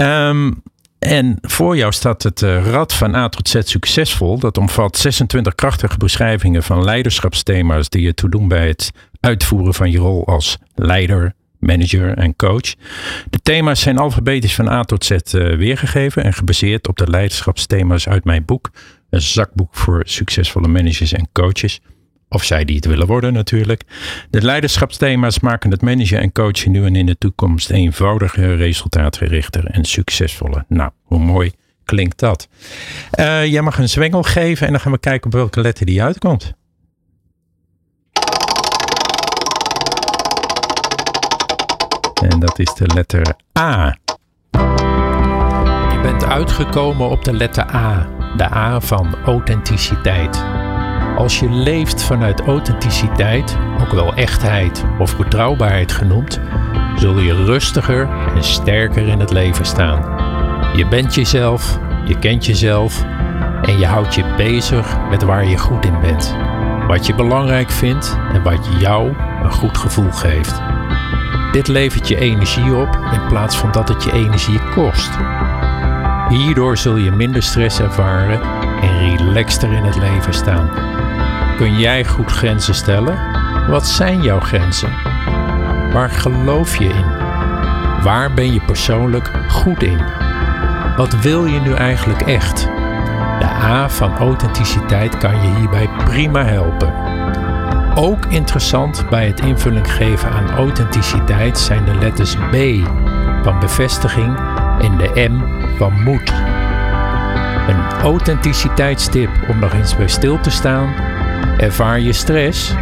Um, 0.00 0.62
en 0.98 1.38
voor 1.40 1.76
jou 1.76 1.92
staat 1.92 2.22
het 2.22 2.40
Rad 2.40 2.92
van 2.92 3.14
A 3.14 3.28
tot 3.28 3.48
Z 3.48 3.60
Succesvol. 3.64 4.38
Dat 4.38 4.58
omvat 4.58 4.96
26 4.96 5.54
krachtige 5.54 5.96
beschrijvingen 5.96 6.62
van 6.62 6.84
leiderschapsthema's 6.84 7.88
die 7.88 8.02
je 8.02 8.14
toedoen 8.14 8.48
bij 8.48 8.68
het 8.68 8.90
uitvoeren 9.20 9.74
van 9.74 9.90
je 9.90 9.98
rol 9.98 10.26
als 10.26 10.58
leider, 10.74 11.34
manager 11.60 12.18
en 12.18 12.36
coach. 12.36 12.74
De 13.30 13.40
thema's 13.42 13.80
zijn 13.80 13.98
alfabetisch 13.98 14.54
van 14.54 14.68
A 14.68 14.82
tot 14.82 15.04
Z 15.04 15.10
uh, 15.10 15.56
weergegeven 15.56 16.24
en 16.24 16.32
gebaseerd 16.32 16.88
op 16.88 16.96
de 16.96 17.10
leiderschapsthema's 17.10 18.08
uit 18.08 18.24
mijn 18.24 18.44
boek. 18.44 18.70
Een 19.10 19.22
zakboek 19.22 19.74
voor 19.74 20.02
succesvolle 20.04 20.68
managers 20.68 21.12
en 21.12 21.28
coaches. 21.32 21.80
Of 22.28 22.44
zij 22.44 22.64
die 22.64 22.76
het 22.76 22.84
willen 22.84 23.06
worden 23.06 23.32
natuurlijk. 23.32 23.82
De 24.30 24.42
leiderschapsthema's 24.42 25.40
maken 25.40 25.70
het 25.70 25.82
managen 25.82 26.20
en 26.20 26.32
coachen 26.32 26.70
nu 26.70 26.84
en 26.84 26.96
in 26.96 27.06
de 27.06 27.18
toekomst 27.18 27.70
eenvoudiger, 27.70 28.56
resultaatgerichter 28.56 29.64
en 29.64 29.84
succesvoller. 29.84 30.64
Nou, 30.68 30.90
hoe 31.02 31.18
mooi 31.18 31.52
klinkt 31.84 32.18
dat. 32.18 32.48
Uh, 33.18 33.46
jij 33.46 33.62
mag 33.62 33.78
een 33.78 33.88
zwengel 33.88 34.22
geven 34.22 34.66
en 34.66 34.72
dan 34.72 34.80
gaan 34.80 34.92
we 34.92 34.98
kijken 34.98 35.26
op 35.26 35.32
welke 35.32 35.60
letter 35.60 35.86
die 35.86 36.02
uitkomt. 36.02 36.54
En 42.20 42.38
dat 42.38 42.58
is 42.58 42.74
de 42.74 42.86
letter 42.94 43.34
A. 43.58 43.96
Je 45.90 46.00
bent 46.02 46.24
uitgekomen 46.24 47.10
op 47.10 47.24
de 47.24 47.32
letter 47.32 47.74
A. 47.74 48.08
De 48.36 48.54
A 48.54 48.80
van 48.80 49.14
authenticiteit. 49.24 50.44
Als 51.16 51.38
je 51.38 51.50
leeft 51.50 52.02
vanuit 52.02 52.40
authenticiteit, 52.40 53.56
ook 53.80 53.92
wel 53.92 54.14
echtheid 54.14 54.84
of 54.98 55.16
betrouwbaarheid 55.16 55.92
genoemd, 55.92 56.40
zul 56.96 57.18
je 57.18 57.44
rustiger 57.44 58.08
en 58.34 58.44
sterker 58.44 59.08
in 59.08 59.20
het 59.20 59.30
leven 59.30 59.64
staan. 59.64 60.02
Je 60.76 60.86
bent 60.86 61.14
jezelf, 61.14 61.78
je 62.06 62.18
kent 62.18 62.46
jezelf 62.46 63.04
en 63.62 63.78
je 63.78 63.86
houdt 63.86 64.14
je 64.14 64.34
bezig 64.36 64.96
met 65.10 65.22
waar 65.22 65.44
je 65.44 65.58
goed 65.58 65.84
in 65.84 66.00
bent. 66.00 66.36
Wat 66.86 67.06
je 67.06 67.14
belangrijk 67.14 67.70
vindt 67.70 68.18
en 68.32 68.42
wat 68.42 68.68
jou 68.78 69.14
een 69.42 69.52
goed 69.52 69.78
gevoel 69.78 70.10
geeft. 70.10 70.62
Dit 71.52 71.68
levert 71.68 72.08
je 72.08 72.16
energie 72.16 72.74
op 72.74 72.98
in 73.12 73.26
plaats 73.28 73.56
van 73.56 73.72
dat 73.72 73.88
het 73.88 74.04
je 74.04 74.12
energie 74.12 74.60
kost. 74.74 75.10
Hierdoor 76.28 76.76
zul 76.76 76.96
je 76.96 77.10
minder 77.10 77.42
stress 77.42 77.80
ervaren 77.80 78.40
en 78.82 79.16
relaxter 79.16 79.72
in 79.72 79.84
het 79.84 79.96
leven 79.96 80.34
staan. 80.34 80.70
Kun 81.56 81.78
jij 81.78 82.04
goed 82.04 82.30
grenzen 82.30 82.74
stellen? 82.74 83.18
Wat 83.68 83.86
zijn 83.86 84.22
jouw 84.22 84.40
grenzen? 84.40 84.90
Waar 85.92 86.10
geloof 86.10 86.76
je 86.76 86.84
in? 86.84 87.04
Waar 88.02 88.34
ben 88.34 88.52
je 88.52 88.60
persoonlijk 88.60 89.30
goed 89.48 89.82
in? 89.82 90.00
Wat 90.96 91.20
wil 91.20 91.44
je 91.44 91.60
nu 91.60 91.72
eigenlijk 91.72 92.20
echt? 92.20 92.68
De 93.38 93.46
A 93.46 93.88
van 93.88 94.16
authenticiteit 94.16 95.18
kan 95.18 95.42
je 95.42 95.54
hierbij 95.54 95.88
prima 96.04 96.44
helpen. 96.44 97.19
Ook 98.02 98.26
interessant 98.26 99.08
bij 99.10 99.26
het 99.26 99.40
invulling 99.40 99.92
geven 99.92 100.30
aan 100.30 100.50
authenticiteit 100.50 101.58
zijn 101.58 101.84
de 101.84 101.94
letters 101.94 102.34
B 102.34 102.56
van 103.42 103.58
bevestiging 103.58 104.36
en 104.80 104.96
de 104.96 105.28
M 105.28 105.42
van 105.76 106.02
moed. 106.02 106.32
Een 107.68 107.80
authenticiteitstip 108.02 109.30
om 109.48 109.58
nog 109.58 109.72
eens 109.72 109.96
bij 109.96 110.08
stil 110.08 110.40
te 110.40 110.50
staan. 110.50 110.94
Ervaar 111.58 112.00
je 112.00 112.12
stress? 112.12 112.74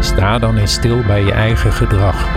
Sta 0.00 0.38
dan 0.38 0.56
eens 0.56 0.72
stil 0.72 1.02
bij 1.06 1.24
je 1.24 1.32
eigen 1.32 1.72
gedrag. 1.72 2.28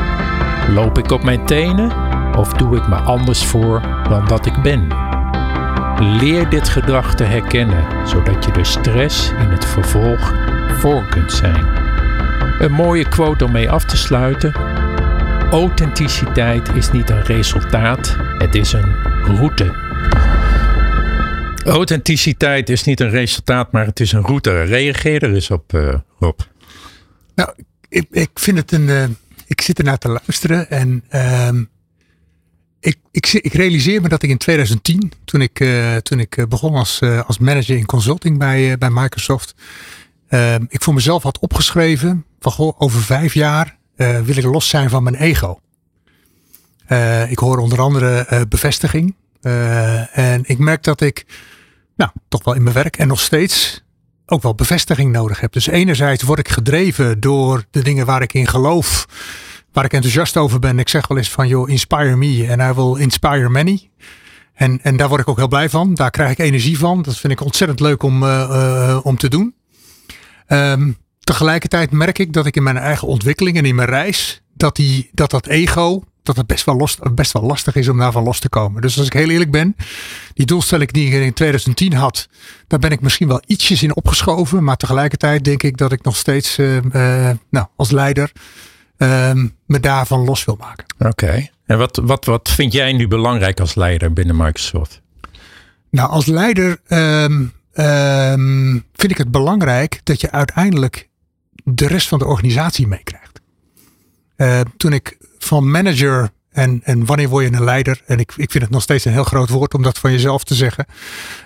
Loop 0.70 0.98
ik 0.98 1.12
op 1.12 1.24
mijn 1.24 1.46
tenen 1.46 1.92
of 2.36 2.54
doe 2.54 2.78
ik 2.78 2.88
me 2.88 2.96
anders 2.96 3.46
voor 3.46 3.82
dan 4.10 4.26
dat 4.28 4.46
ik 4.46 4.62
ben? 4.62 4.88
Leer 6.00 6.50
dit 6.50 6.70
gedrag 6.70 7.16
te 7.16 7.24
herkennen, 7.24 7.86
zodat 8.06 8.46
je 8.46 8.52
de 8.52 8.64
stress 8.64 9.32
in 9.32 9.50
het 9.50 9.66
vervolg 9.66 10.34
voor 10.80 11.08
kunt 11.10 11.32
zijn. 11.32 11.77
Een 12.60 12.72
mooie 12.72 13.10
quote 13.10 13.46
om 13.46 13.52
mee 13.52 13.70
af 13.70 13.86
te 13.86 13.98
sluiten. 13.98 14.54
Authenticiteit 15.52 16.70
is 16.70 16.92
niet 16.92 17.10
een 17.10 17.24
resultaat, 17.24 18.16
het 18.38 18.56
is 18.56 18.74
een 18.74 18.96
route. 19.24 19.76
Authenticiteit 21.66 22.70
is 22.70 22.84
niet 22.84 23.00
een 23.00 23.10
resultaat, 23.10 23.72
maar 23.72 23.86
het 23.86 24.00
is 24.00 24.12
een 24.12 24.22
route. 24.22 24.64
Reageer 24.64 25.24
er 25.24 25.34
eens 25.34 25.52
op, 25.52 25.72
Rob. 26.20 26.40
Nou, 27.36 27.50
ik, 27.90 28.08
ik 28.12 28.30
vind 28.34 28.58
het 28.58 28.72
een. 28.72 28.88
Uh, 28.88 29.04
ik 29.46 29.62
zit 29.62 29.78
ernaar 29.78 29.98
te 29.98 30.10
luisteren 30.10 30.70
en 30.70 31.04
uh, 31.12 31.50
ik, 32.80 32.98
ik, 33.12 33.28
ik, 33.34 33.54
realiseer 33.54 34.02
me 34.02 34.10
dat 34.10 34.24
ik 34.24 34.30
in 34.30 34.38
2010, 34.38 35.12
toen 35.26 35.42
ik, 35.42 35.60
uh, 35.60 35.96
toen 35.96 36.20
ik 36.20 36.46
begon 36.50 36.76
als, 36.76 37.02
als 37.26 37.38
manager 37.38 37.78
in 37.78 37.86
consulting 37.86 38.38
bij, 38.38 38.78
bij 38.78 38.90
Microsoft, 38.90 39.56
ehm, 40.28 40.66
ik 40.68 40.84
voor 40.84 40.94
mezelf 40.94 41.24
had 41.24 41.40
opgeschreven 41.40 42.26
van 42.52 42.76
over 42.78 43.02
vijf 43.02 43.34
jaar 43.34 43.78
wil 43.96 44.38
ik 44.38 44.44
los 44.44 44.70
zijn 44.70 44.90
van 44.90 45.04
mijn 45.04 45.16
ego. 45.16 45.60
ik 47.30 47.40
hoor 47.40 47.58
onder 47.58 47.82
andere 47.82 48.46
bevestiging. 48.50 49.16
en 50.12 50.42
ik 50.44 50.58
merk 50.58 50.84
dat 50.84 51.02
ik 51.02 51.26
nou, 51.96 52.12
toch 52.28 52.44
wel 52.44 52.54
in 52.54 52.64
mijn 52.64 52.76
werk 52.76 52.98
en 52.98 53.08
nog 53.08 53.20
steeds 53.20 53.86
ook 54.26 54.42
wel 54.42 54.56
bevestiging 54.56 55.12
nodig 55.12 55.40
heb. 55.40 55.54
Dus 55.54 55.68
enerzijds 55.68 56.24
word 56.24 56.40
ik 56.40 56.50
gedreven 56.50 57.20
door 57.20 57.64
de 57.72 57.84
dingen 57.84 58.06
waar 58.06 58.22
ik 58.22 58.34
in 58.34 58.48
geloof, 58.48 59.08
waar 59.72 59.86
ik 59.86 59.94
enthousiast 59.94 60.38
over 60.38 60.60
ben. 60.60 60.80
Ik 60.80 60.90
zeg 60.90 61.08
wel 61.08 61.18
eens 61.18 61.30
van, 61.30 61.48
joh, 61.48 61.70
inspire 61.70 62.16
me 62.16 62.48
and 62.50 62.62
I 62.62 62.82
will 62.82 63.02
inspire 63.02 63.50
many. 63.50 63.90
En, 64.54 64.80
en 64.82 64.98
daar 64.98 65.08
word 65.10 65.22
ik 65.22 65.28
ook 65.28 65.38
heel 65.38 65.48
blij 65.48 65.70
van. 65.70 65.94
Daar 65.94 66.12
krijg 66.12 66.32
ik 66.32 66.40
energie 66.40 66.78
van. 66.78 67.02
Dat 67.02 67.18
vind 67.18 67.34
ik 67.34 67.42
ontzettend 67.42 67.80
leuk 67.80 68.04
om, 68.04 68.24
om 69.02 69.18
te 69.18 69.30
doen. 69.30 69.56
Um, 70.48 70.98
tegelijkertijd 71.28 71.92
merk 71.92 72.20
ik 72.20 72.34
dat 72.34 72.46
ik 72.46 72.56
in 72.56 72.64
mijn 72.64 72.78
eigen 72.78 73.08
ontwikkeling 73.08 73.58
en 73.58 73.66
in 73.66 73.76
mijn 73.76 73.90
reis, 73.90 74.42
dat, 74.54 74.76
die, 74.76 75.10
dat 75.14 75.30
dat 75.30 75.48
ego, 75.48 76.04
dat 76.24 76.36
het 76.36 76.48
best 76.48 76.66
wel, 76.66 76.76
los, 76.76 76.98
best 77.14 77.32
wel 77.32 77.44
lastig 77.44 77.76
is 77.76 77.88
om 77.88 77.98
daarvan 77.98 78.24
los 78.24 78.40
te 78.40 78.50
komen. 78.50 78.82
Dus 78.82 78.98
als 78.98 79.06
ik 79.06 79.14
heel 79.14 79.30
eerlijk 79.30 79.52
ben, 79.52 79.76
die 80.34 80.46
doelstelling 80.46 80.92
die 80.92 81.08
ik 81.08 81.24
in 81.24 81.34
2010 81.34 81.94
had, 81.94 82.28
daar 82.68 82.80
ben 82.80 82.92
ik 82.92 83.02
misschien 83.02 83.28
wel 83.28 83.42
ietsjes 83.46 83.84
in 83.84 83.96
opgeschoven. 83.96 84.64
Maar 84.64 84.78
tegelijkertijd 84.78 85.44
denk 85.44 85.64
ik 85.64 85.78
dat 85.78 85.92
ik 85.92 86.04
nog 86.04 86.16
steeds 86.16 86.58
uh, 86.58 86.76
uh, 86.76 87.30
nou, 87.50 87.68
als 87.76 87.92
leider 87.92 88.32
uh, 88.98 89.32
me 89.66 89.80
daarvan 89.80 90.26
los 90.26 90.46
wil 90.46 90.58
maken. 90.60 90.86
Oké. 91.00 91.48
En 91.66 91.78
wat, 91.78 92.00
wat, 92.04 92.26
wat 92.26 92.50
vind 92.50 92.74
jij 92.74 92.94
nu 92.94 93.08
belangrijk 93.08 93.60
als 93.60 93.76
leider 93.76 94.14
binnen 94.14 94.36
Microsoft? 94.36 95.02
Nou, 95.90 96.10
als 96.10 96.26
leider 96.26 96.78
um, 96.88 97.54
vind 98.94 99.12
ik 99.12 99.18
het 99.18 99.32
belangrijk 99.32 100.02
dat 100.04 100.22
je 100.22 100.32
uiteindelijk 100.32 101.07
de 101.70 101.88
rest 101.88 102.08
van 102.08 102.20
de 102.20 102.26
organisatie 102.26 102.88
meekrijgt. 102.88 103.42
Uh, 104.38 104.60
toen 104.78 104.94
ik 104.94 105.18
van 105.38 105.72
manager 105.72 106.30
en, 106.52 106.82
en 106.84 107.06
wanneer 107.06 107.30
word 107.30 107.46
je 107.46 107.54
een 107.54 107.64
leider? 107.64 108.02
En 108.06 108.20
ik, 108.20 108.34
ik 108.36 108.52
vind 108.52 108.64
het 108.64 108.74
nog 108.74 108.82
steeds 108.82 109.06
een 109.06 109.12
heel 109.12 109.24
groot 109.24 109.50
woord 109.50 109.74
om 109.74 109.84
dat 109.84 109.98
van 109.98 110.12
jezelf 110.12 110.44
te 110.44 110.56
zeggen. 110.56 110.86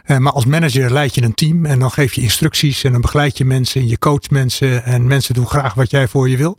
Uh, 0.06 0.18
maar 0.18 0.34
als 0.34 0.46
manager 0.46 0.92
leid 0.92 1.16
je 1.16 1.24
een 1.24 1.34
team 1.34 1.66
en 1.66 1.80
dan 1.80 1.92
geef 1.92 2.14
je 2.14 2.22
instructies 2.22 2.84
en 2.84 2.92
dan 2.92 3.02
begeleid 3.02 3.38
je 3.38 3.46
mensen 3.46 3.82
en 3.82 3.88
je 3.88 3.98
coach 3.98 4.30
mensen 4.30 4.84
en 4.84 5.08
mensen 5.08 5.34
doen 5.34 5.48
graag 5.48 5.74
wat 5.74 5.92
jij 5.92 6.08
voor 6.08 6.30
je 6.30 6.38
wil. 6.38 6.58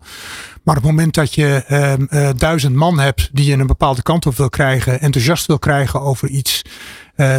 Maar 0.62 0.76
op 0.76 0.82
het 0.82 0.90
moment 0.90 1.14
dat 1.14 1.34
je 1.34 1.64
uh, 1.68 1.92
uh, 2.22 2.30
duizend 2.36 2.74
man 2.74 2.98
hebt 2.98 3.30
die 3.32 3.44
je 3.44 3.52
een 3.52 3.66
bepaalde 3.66 4.02
kant 4.02 4.26
op 4.26 4.36
wil 4.36 4.48
krijgen, 4.48 5.00
enthousiast 5.00 5.46
wil 5.46 5.58
krijgen 5.58 6.00
over 6.00 6.28
iets, 6.28 6.62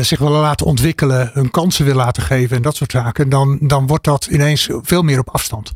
zich 0.01 0.19
willen 0.19 0.39
laten 0.39 0.65
ontwikkelen, 0.65 1.32
hun 1.34 1.51
kansen 1.51 1.86
wil 1.86 1.95
laten 1.95 2.24
geven 2.24 2.55
en 2.55 2.61
dat 2.61 2.76
soort 2.76 2.91
zaken, 2.91 3.30
dan, 3.30 3.57
dan 3.61 3.88
wordt 3.88 4.03
dat 4.03 4.26
ineens 4.26 4.69
veel 4.82 5.01
meer 5.01 5.19
op 5.19 5.30
afstand. 5.30 5.74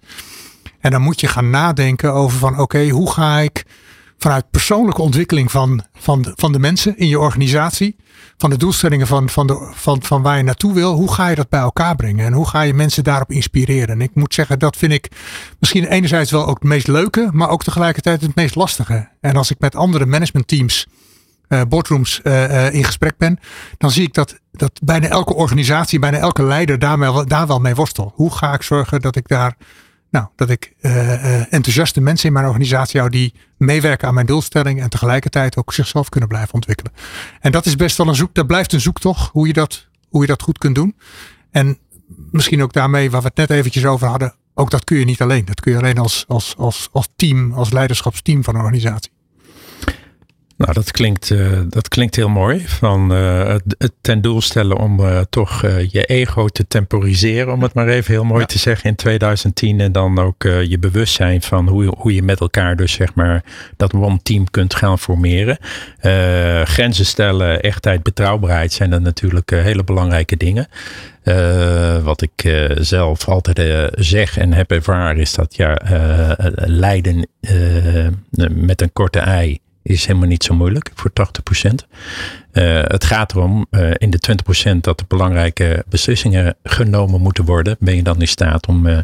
En 0.87 0.93
dan 0.93 1.01
moet 1.01 1.19
je 1.19 1.27
gaan 1.27 1.49
nadenken 1.49 2.13
over 2.13 2.37
van 2.39 2.59
oké, 2.59 2.89
hoe 2.89 3.11
ga 3.11 3.39
ik 3.39 3.65
vanuit 4.17 4.51
persoonlijke 4.51 5.01
ontwikkeling 5.01 5.51
van, 5.51 5.83
van, 5.93 6.21
de, 6.21 6.31
van 6.35 6.51
de 6.51 6.59
mensen 6.59 6.97
in 6.97 7.07
je 7.07 7.19
organisatie, 7.19 7.95
van 8.37 8.49
de 8.49 8.57
doelstellingen 8.57 9.07
van, 9.07 9.29
van, 9.29 9.47
de, 9.47 9.71
van, 9.73 10.03
van 10.03 10.21
waar 10.21 10.37
je 10.37 10.43
naartoe 10.43 10.73
wil, 10.73 10.93
hoe 10.93 11.13
ga 11.13 11.27
je 11.27 11.35
dat 11.35 11.49
bij 11.49 11.59
elkaar 11.59 11.95
brengen 11.95 12.25
en 12.25 12.33
hoe 12.33 12.47
ga 12.47 12.61
je 12.61 12.73
mensen 12.73 13.03
daarop 13.03 13.31
inspireren? 13.31 13.87
En 13.87 14.01
ik 14.01 14.09
moet 14.13 14.33
zeggen, 14.33 14.59
dat 14.59 14.77
vind 14.77 14.91
ik 14.91 15.11
misschien 15.59 15.85
enerzijds 15.85 16.31
wel 16.31 16.47
ook 16.47 16.59
het 16.59 16.63
meest 16.63 16.87
leuke, 16.87 17.29
maar 17.31 17.49
ook 17.49 17.63
tegelijkertijd 17.63 18.21
het 18.21 18.35
meest 18.35 18.55
lastige. 18.55 19.09
En 19.21 19.35
als 19.35 19.51
ik 19.51 19.59
met 19.59 19.75
andere 19.75 20.05
managementteams, 20.05 20.87
uh, 21.49 21.61
boardrooms 21.69 22.19
uh, 22.23 22.43
uh, 22.43 22.73
in 22.73 22.83
gesprek 22.83 23.17
ben, 23.17 23.39
dan 23.77 23.91
zie 23.91 24.03
ik 24.03 24.13
dat, 24.13 24.39
dat 24.51 24.79
bijna 24.83 25.07
elke 25.07 25.33
organisatie, 25.33 25.99
bijna 25.99 26.17
elke 26.17 26.43
leider 26.43 26.79
daar 26.79 27.27
daar 27.27 27.47
wel 27.47 27.59
mee 27.59 27.75
worstelt. 27.75 28.13
Hoe 28.15 28.35
ga 28.35 28.53
ik 28.53 28.61
zorgen 28.61 29.01
dat 29.01 29.15
ik 29.15 29.27
daar 29.27 29.55
nou, 30.09 30.27
dat 30.35 30.49
ik 30.49 30.73
uh, 30.81 31.53
enthousiaste 31.53 32.01
mensen 32.01 32.27
in 32.27 32.33
mijn 32.33 32.45
organisatie 32.45 32.99
hou 32.99 33.11
die 33.11 33.33
meewerken 33.57 34.07
aan 34.07 34.13
mijn 34.13 34.25
doelstelling 34.25 34.81
en 34.81 34.89
tegelijkertijd 34.89 35.57
ook 35.57 35.73
zichzelf 35.73 36.09
kunnen 36.09 36.29
blijven 36.29 36.53
ontwikkelen. 36.53 36.93
En 37.39 37.51
dat 37.51 37.65
is 37.65 37.75
best 37.75 37.97
wel 37.97 38.07
een 38.07 38.15
zoek, 38.15 38.33
dat 38.33 38.47
blijft 38.47 38.73
een 38.73 38.81
zoektocht 38.81 39.29
hoe 39.31 39.47
je 39.47 39.53
dat, 39.53 39.87
hoe 40.09 40.21
je 40.21 40.27
dat 40.27 40.41
goed 40.41 40.57
kunt 40.57 40.75
doen. 40.75 40.95
En 41.51 41.77
misschien 42.31 42.61
ook 42.61 42.73
daarmee, 42.73 43.11
waar 43.11 43.21
we 43.21 43.27
het 43.27 43.37
net 43.37 43.49
eventjes 43.49 43.85
over 43.85 44.07
hadden, 44.07 44.35
ook 44.53 44.69
dat 44.69 44.83
kun 44.83 44.97
je 44.97 45.05
niet 45.05 45.21
alleen. 45.21 45.45
Dat 45.45 45.59
kun 45.59 45.71
je 45.71 45.77
alleen 45.77 45.97
als, 45.97 46.25
als, 46.27 46.55
als, 46.57 46.89
als 46.91 47.07
team, 47.15 47.53
als 47.53 47.71
leiderschapsteam 47.71 48.43
van 48.43 48.55
een 48.55 48.61
organisatie. 48.61 49.11
Nou, 50.57 50.73
dat 50.73 50.91
klinkt, 50.91 51.29
uh, 51.29 51.59
dat 51.69 51.87
klinkt 51.87 52.15
heel 52.15 52.29
mooi. 52.29 52.67
Van 52.67 53.11
uh, 53.13 53.47
het, 53.47 53.75
het, 53.77 53.91
ten 54.01 54.21
doel 54.21 54.41
stellen 54.41 54.77
om 54.77 54.99
uh, 54.99 55.19
toch 55.29 55.61
je 55.61 56.05
ego 56.05 56.47
te 56.47 56.67
temporiseren, 56.67 57.53
om 57.53 57.61
het 57.61 57.73
maar 57.73 57.87
even 57.87 58.13
heel 58.13 58.23
mooi 58.23 58.39
ja. 58.39 58.45
te 58.45 58.57
zeggen 58.57 58.89
in 58.89 58.95
2010. 58.95 59.79
En 59.79 59.91
dan 59.91 60.19
ook 60.19 60.43
je 60.43 60.77
bewustzijn 60.79 61.41
van 61.41 61.67
hoe, 61.67 61.93
hoe 61.97 62.13
je 62.13 62.23
met 62.23 62.39
elkaar 62.39 62.75
dus 62.75 62.91
zeg 62.91 63.13
maar 63.13 63.43
dat 63.75 63.93
one 63.93 64.19
team 64.23 64.49
kunt 64.51 64.75
gaan 64.75 64.99
formeren. 64.99 65.57
grenzen 66.63 67.05
stellen, 67.05 67.61
echtheid, 67.61 68.03
betrouwbaarheid 68.03 68.73
zijn 68.73 68.89
dan 68.89 69.01
natuurlijk 69.01 69.49
hele 69.49 69.83
belangrijke 69.83 70.37
dingen. 70.37 70.67
Uh, 71.23 72.03
wat 72.03 72.21
ik 72.21 72.43
uh, 72.43 72.69
zelf 72.75 73.27
altijd 73.27 73.59
uh, 73.59 73.83
zeg 73.91 74.37
en 74.37 74.53
heb 74.53 74.71
ervaren 74.71 75.17
is 75.17 75.33
dat 75.33 75.55
ja, 75.55 75.77
leiden 76.55 77.27
met 78.49 78.81
een 78.81 78.93
korte 78.93 79.19
ei 79.19 79.59
is 79.87 80.05
helemaal 80.05 80.27
niet 80.27 80.43
zo 80.43 80.53
moeilijk 80.53 80.91
voor 80.93 81.11
80%. 81.11 81.71
Uh, 82.53 82.81
het 82.83 83.05
gaat 83.05 83.31
erom 83.31 83.65
uh, 83.71 83.91
in 83.97 84.09
de 84.09 84.19
20% 84.73 84.77
dat 84.81 84.99
er 84.99 85.05
belangrijke 85.07 85.85
beslissingen 85.89 86.55
genomen 86.63 87.21
moeten 87.21 87.45
worden. 87.45 87.75
Ben 87.79 87.95
je 87.95 88.03
dan 88.03 88.21
in 88.21 88.27
staat 88.27 88.67
om 88.67 88.85
uh, 88.85 88.97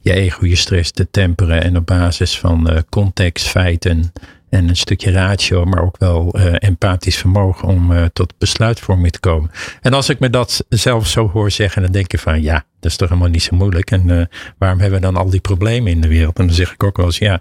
je 0.00 0.12
ego, 0.12 0.46
je 0.46 0.56
stress 0.56 0.90
te 0.90 1.10
temperen 1.10 1.62
en 1.62 1.76
op 1.76 1.86
basis 1.86 2.38
van 2.38 2.84
context, 2.88 3.48
feiten 3.48 4.12
en 4.48 4.68
een 4.68 4.76
stukje 4.76 5.10
ratio, 5.10 5.64
maar 5.64 5.82
ook 5.82 5.98
wel 5.98 6.38
empathisch 6.58 7.16
vermogen 7.16 7.68
om 7.68 8.10
tot 8.12 8.34
besluitvorming 8.38 9.12
te 9.12 9.20
komen. 9.20 9.50
En 9.80 9.92
als 9.92 10.08
ik 10.08 10.18
me 10.18 10.30
dat 10.30 10.64
zelf 10.68 11.06
zo 11.06 11.30
hoor 11.30 11.50
zeggen, 11.50 11.82
dan 11.82 11.92
denk 11.92 12.10
je 12.10 12.18
van 12.18 12.42
ja, 12.42 12.64
dat 12.80 12.90
is 12.90 12.96
toch 12.96 13.08
helemaal 13.08 13.30
niet 13.30 13.42
zo 13.42 13.56
moeilijk. 13.56 13.90
En 13.90 14.28
waarom 14.58 14.80
hebben 14.80 15.00
we 15.00 15.06
dan 15.06 15.16
al 15.16 15.30
die 15.30 15.40
problemen 15.40 15.92
in 15.92 16.00
de 16.00 16.08
wereld? 16.08 16.38
En 16.38 16.46
dan 16.46 16.54
zeg 16.54 16.72
ik 16.72 16.82
ook 16.82 16.96
wel 16.96 17.06
eens 17.06 17.18
ja 17.18 17.40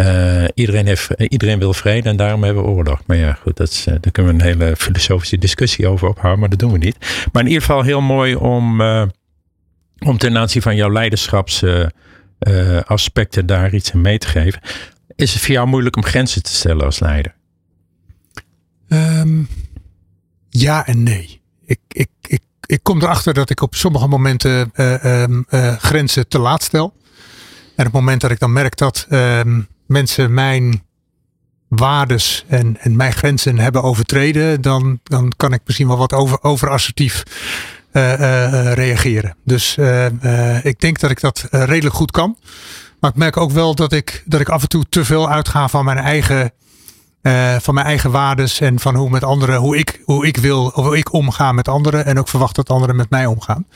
uh, 0.00 0.44
iedereen, 0.54 0.86
heeft, 0.86 1.10
iedereen 1.16 1.58
wil 1.58 1.72
vrede 1.72 2.08
en 2.08 2.16
daarom 2.16 2.42
hebben 2.42 2.62
we 2.62 2.68
oorlog. 2.68 3.00
Maar 3.06 3.16
ja, 3.16 3.32
goed, 3.32 3.56
dat 3.56 3.68
is, 3.68 3.86
uh, 3.86 3.94
daar 4.00 4.12
kunnen 4.12 4.36
we 4.36 4.42
een 4.42 4.46
hele 4.46 4.76
filosofische 4.76 5.38
discussie 5.38 5.88
over 5.88 6.08
ophouden, 6.08 6.40
maar 6.40 6.48
dat 6.48 6.58
doen 6.58 6.72
we 6.72 6.78
niet. 6.78 6.96
Maar 7.32 7.42
in 7.42 7.48
ieder 7.48 7.64
geval 7.64 7.82
heel 7.82 8.00
mooi 8.00 8.34
om, 8.34 8.80
om 9.98 10.18
ten 10.18 10.38
aanzien 10.38 10.62
van 10.62 10.76
jouw 10.76 10.92
leiderschapsaspecten 10.92 13.46
daar 13.46 13.74
iets 13.74 13.90
in 13.90 14.00
mee 14.00 14.18
te 14.18 14.26
geven. 14.26 14.60
Is 15.16 15.32
het 15.32 15.42
voor 15.42 15.54
jou 15.54 15.66
moeilijk 15.66 15.96
om 15.96 16.04
grenzen 16.04 16.42
te 16.42 16.54
stellen 16.54 16.84
als 16.84 16.98
leider? 16.98 17.34
Um, 18.88 19.48
ja 20.48 20.86
en 20.86 21.02
nee. 21.02 21.40
Ik, 21.64 21.80
ik, 21.88 22.08
ik, 22.20 22.42
ik 22.66 22.82
kom 22.82 23.02
erachter 23.02 23.34
dat 23.34 23.50
ik 23.50 23.60
op 23.60 23.74
sommige 23.74 24.06
momenten 24.06 24.72
um, 25.00 25.44
grenzen 25.78 26.28
te 26.28 26.38
laat 26.38 26.62
stel. 26.62 26.94
En 27.76 27.86
op 27.86 27.92
het 27.92 27.92
moment 27.92 28.20
dat 28.20 28.30
ik 28.30 28.38
dan 28.38 28.52
merk 28.52 28.76
dat 28.76 29.06
um, 29.10 29.66
mensen 29.94 30.34
mijn 30.34 30.82
waardes 31.68 32.44
en, 32.48 32.76
en 32.80 32.96
mijn 32.96 33.12
grenzen 33.12 33.58
hebben 33.58 33.82
overtreden, 33.82 34.60
dan, 34.60 35.00
dan 35.02 35.32
kan 35.36 35.52
ik 35.52 35.60
misschien 35.64 35.86
wel 35.88 35.96
wat 35.96 36.12
over, 36.12 36.42
overassertief 36.42 37.22
uh, 37.92 38.72
reageren. 38.72 39.36
Dus 39.44 39.78
ik 40.62 40.80
denk 40.80 41.00
dat 41.00 41.10
ik 41.10 41.20
dat 41.20 41.46
redelijk 41.50 41.94
goed 41.94 42.10
kan. 42.10 42.36
Maar 43.00 43.10
ik 43.10 43.16
merk 43.16 43.36
ook 43.36 43.50
wel 43.50 43.74
dat 43.74 43.92
ik, 43.92 44.22
dat 44.26 44.40
ik 44.40 44.48
af 44.48 44.62
en 44.62 44.68
toe 44.68 44.84
te 44.88 45.04
veel 45.04 45.30
uitga 45.30 45.68
van 45.68 45.84
mijn 45.84 45.98
eigen, 45.98 46.52
van 47.60 47.74
mijn 47.74 47.86
eigen 47.86 48.10
waardes 48.10 48.60
en 48.60 48.80
van 48.80 48.94
hoe 48.94 49.10
met 49.10 49.24
anderen, 49.24 49.56
hoe 49.56 49.76
ik, 49.76 50.00
hoe 50.04 50.26
ik 50.26 50.36
wil, 50.36 50.70
hoe 50.70 50.96
ik 50.96 51.12
omga 51.12 51.52
met 51.52 51.68
anderen 51.68 52.04
en 52.04 52.18
ook 52.18 52.28
verwacht 52.28 52.54
dat 52.54 52.70
anderen 52.70 52.96
met 52.96 53.10
mij 53.10 53.26
omgaan. 53.26 53.66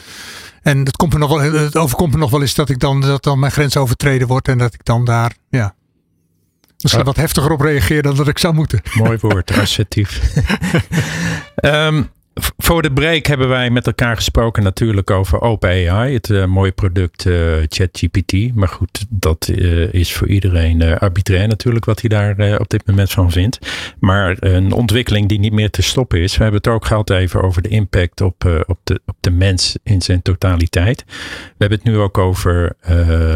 En 0.62 0.78
het, 0.78 0.96
komt 0.96 1.12
er 1.12 1.18
nog 1.18 1.28
wel, 1.30 1.40
het 1.40 1.76
overkomt 1.76 2.12
me 2.12 2.18
nog 2.18 2.30
wel 2.30 2.40
eens 2.40 2.54
dat 2.54 2.68
ik 2.68 2.78
dan, 2.78 3.00
dat 3.00 3.22
dan 3.22 3.38
mijn 3.38 3.52
grens 3.52 3.76
overtreden 3.76 4.28
wordt 4.28 4.48
en 4.48 4.58
dat 4.58 4.74
ik 4.74 4.84
dan 4.84 5.04
daar, 5.04 5.32
ja, 5.50 5.74
misschien 6.82 7.04
wat 7.04 7.16
heftiger 7.16 7.50
op 7.50 7.60
reageer 7.60 8.02
dan 8.02 8.16
dat 8.16 8.28
ik 8.28 8.38
zou 8.38 8.54
moeten. 8.54 8.80
Mooi 9.02 9.18
woord, 9.20 9.50
assertief. 9.50 10.34
um, 11.60 12.10
Voor 12.56 12.82
de 12.82 12.92
break 12.92 13.26
hebben 13.26 13.48
wij 13.48 13.70
met 13.70 13.86
elkaar 13.86 14.16
gesproken 14.16 14.62
natuurlijk 14.62 15.10
over 15.10 15.40
OpenAI, 15.40 16.14
het 16.14 16.28
uh, 16.28 16.44
mooie 16.44 16.72
product 16.72 17.24
uh, 17.24 17.54
ChatGPT. 17.68 18.54
Maar 18.54 18.68
goed, 18.68 19.06
dat 19.08 19.48
uh, 19.50 19.92
is 19.92 20.12
voor 20.12 20.28
iedereen 20.28 20.98
arbitrair 20.98 21.48
natuurlijk 21.48 21.84
wat 21.84 22.00
hij 22.00 22.08
daar 22.08 22.58
op 22.60 22.68
dit 22.68 22.86
moment 22.86 23.10
van 23.10 23.30
vindt. 23.30 23.58
Maar 23.98 24.36
een 24.38 24.72
ontwikkeling 24.72 25.28
die 25.28 25.38
niet 25.38 25.52
meer 25.52 25.70
te 25.70 25.82
stoppen 25.82 26.20
is. 26.20 26.36
We 26.36 26.42
hebben 26.42 26.60
het 26.60 26.72
ook 26.72 26.86
gehad 26.86 27.10
even 27.10 27.42
over 27.42 27.62
de 27.62 27.68
impact 27.68 28.20
op, 28.20 28.64
op, 28.66 28.78
de, 28.84 29.00
op 29.06 29.16
de 29.20 29.30
mens 29.30 29.76
in 29.82 30.02
zijn 30.02 30.22
totaliteit. 30.22 31.04
We 31.06 31.54
hebben 31.58 31.78
het 31.78 31.86
nu 31.86 31.98
ook 31.98 32.18
over 32.18 32.76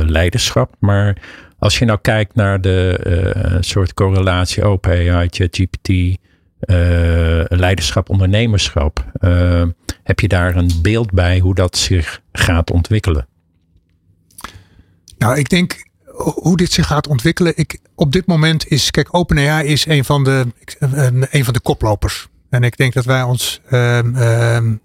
leiderschap. 0.07 0.74
Maar 0.78 1.16
als 1.62 1.78
je 1.78 1.84
nou 1.84 1.98
kijkt 2.02 2.34
naar 2.34 2.60
de 2.60 3.56
soort 3.60 3.94
correlatie 3.94 4.64
OpenAI, 4.64 5.28
ChatGPT 5.30 5.88
uh, 5.88 6.16
leiderschap, 7.48 8.08
ondernemerschap. 8.08 9.04
Uh, 9.20 9.64
heb 10.02 10.20
je 10.20 10.28
daar 10.28 10.56
een 10.56 10.70
beeld 10.82 11.12
bij 11.12 11.38
hoe 11.38 11.54
dat 11.54 11.76
zich 11.76 12.20
gaat 12.32 12.70
ontwikkelen? 12.70 13.26
Nou, 15.18 15.38
ik 15.38 15.48
denk 15.48 15.90
hoe 16.34 16.56
dit 16.56 16.72
zich 16.72 16.86
gaat 16.86 17.06
ontwikkelen. 17.06 17.52
Ik, 17.56 17.78
op 17.94 18.12
dit 18.12 18.26
moment 18.26 18.68
is, 18.68 18.90
kijk, 18.90 19.14
OpenAI 19.14 19.66
is 19.66 19.86
een 19.86 20.04
van 20.04 20.24
de, 20.24 20.46
een 21.30 21.44
van 21.44 21.54
de 21.54 21.60
koplopers. 21.60 22.28
En 22.50 22.62
ik 22.62 22.76
denk 22.76 22.92
dat 22.92 23.04
wij 23.04 23.22
ons, 23.22 23.60
uh, 23.70 23.98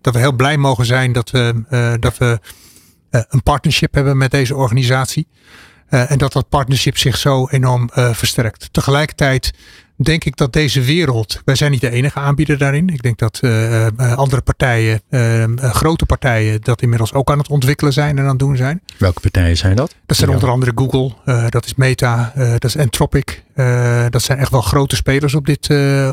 dat 0.02 0.14
we 0.14 0.20
heel 0.20 0.34
blij 0.34 0.58
mogen 0.58 0.86
zijn 0.86 1.12
dat 1.12 1.32
we, 1.32 1.54
dat 2.00 2.18
we 2.18 2.40
een 3.10 3.44
partnership 3.44 3.94
hebben 3.94 4.18
met 4.18 4.32
deze 4.32 4.56
organisatie. 4.56 5.28
En 5.90 6.18
dat 6.18 6.34
dat 6.34 6.50
partnership 6.50 6.98
zich 6.98 7.18
zo 7.18 7.48
enorm 7.48 7.90
versterkt. 7.94 8.70
Tegelijkertijd 8.72 9.54
denk 9.98 10.24
ik 10.24 10.38
dat 10.38 10.54
deze 10.54 10.82
wereld, 10.82 11.42
wij 11.46 11.56
zijn 11.56 11.72
niet 11.72 11.82
de 11.82 11.90
enige 11.90 12.20
aanbieder 12.20 12.58
daarin. 12.58 12.90
Ik 12.90 13.02
denk 13.02 13.18
dat 13.18 13.40
uh, 13.44 13.88
andere 14.16 14.42
partijen, 14.42 15.02
uh, 15.10 15.44
grote 15.58 16.06
partijen, 16.06 16.62
dat 16.62 16.82
inmiddels 16.82 17.14
ook 17.14 17.32
aan 17.32 17.38
het 17.38 17.50
ontwikkelen 17.50 17.94
zijn 17.94 18.18
en 18.18 18.24
aan 18.24 18.30
het 18.30 18.40
doen 18.40 18.58
zijn. 18.58 18.82
Welke 18.98 19.20
partijen 19.20 19.58
zijn 19.58 19.76
dat? 19.76 19.96
Dat 20.06 20.18
zijn 20.18 20.30
onder 20.30 20.50
andere 20.50 20.72
Google, 20.76 21.14
dat 21.50 21.66
is 21.66 21.76
Meta, 21.76 22.34
dat 22.36 22.64
is 22.64 22.78
Anthropic. 22.78 23.44
dat 24.10 24.22
zijn 24.22 24.38
echt 24.38 24.52
wel 24.52 24.62
grote 24.62 24.96
spelers 24.96 25.34
op 25.34 25.46
dit, 25.46 25.70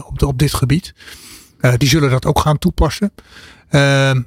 op, 0.07 0.19
de, 0.19 0.27
op 0.27 0.39
dit 0.39 0.55
gebied. 0.55 0.95
die 1.77 1.89
zullen 1.89 2.11
dat 2.11 2.27
ook 2.27 2.39
gaan 2.39 2.59
toepassen. 2.59 3.13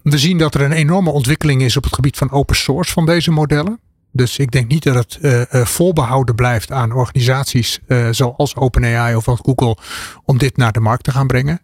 we 0.04 0.18
zien 0.18 0.38
dat 0.38 0.56
er 0.56 0.62
een 0.62 0.72
enorme 0.72 1.10
ontwikkeling 1.10 1.62
is 1.62 1.78
op 1.78 1.84
het 1.84 1.94
gebied 1.94 2.18
van 2.18 2.32
open 2.32 2.56
source 2.56 2.92
van 2.92 3.06
deze 3.06 3.32
modellen. 3.32 3.80
Dus 4.18 4.38
ik 4.38 4.52
denk 4.52 4.68
niet 4.68 4.84
dat 4.84 4.96
het 4.96 5.18
uh, 5.22 5.66
voorbehouden 5.66 6.36
blijft 6.36 6.72
aan 6.72 6.92
organisaties 6.92 7.80
uh, 7.88 8.08
zoals 8.12 8.56
OpenAI 8.56 9.16
of 9.16 9.28
als 9.28 9.40
Google 9.42 9.78
om 10.24 10.38
dit 10.38 10.58
naar 10.58 10.72
de 10.72 10.80
markt 10.80 11.04
te 11.04 11.12
gaan 11.12 11.28
brengen. 11.28 11.62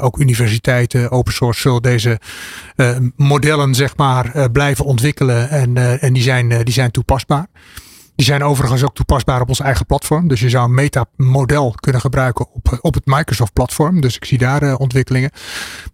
ook 0.00 0.18
universiteiten, 0.18 1.10
open 1.10 1.32
source 1.32 1.60
zullen 1.60 1.82
deze 1.82 2.20
modellen 3.16 3.74
zeg 3.74 3.96
maar 3.96 4.50
blijven 4.50 4.84
ontwikkelen 4.84 5.50
en, 5.50 6.00
en 6.00 6.12
die, 6.12 6.22
zijn, 6.22 6.48
die 6.48 6.74
zijn 6.74 6.90
toepasbaar. 6.90 7.46
Die 8.16 8.26
zijn 8.26 8.42
overigens 8.42 8.82
ook 8.82 8.94
toepasbaar 8.94 9.40
op 9.40 9.48
ons 9.48 9.60
eigen 9.60 9.86
platform. 9.86 10.28
Dus 10.28 10.40
je 10.40 10.48
zou 10.48 10.64
een 10.64 10.74
meta-model 10.74 11.74
kunnen 11.80 12.00
gebruiken 12.00 12.46
op, 12.52 12.78
op 12.80 12.94
het 12.94 13.06
Microsoft-platform. 13.06 14.00
Dus 14.00 14.16
ik 14.16 14.24
zie 14.24 14.38
daar 14.38 14.76
ontwikkelingen. 14.76 15.30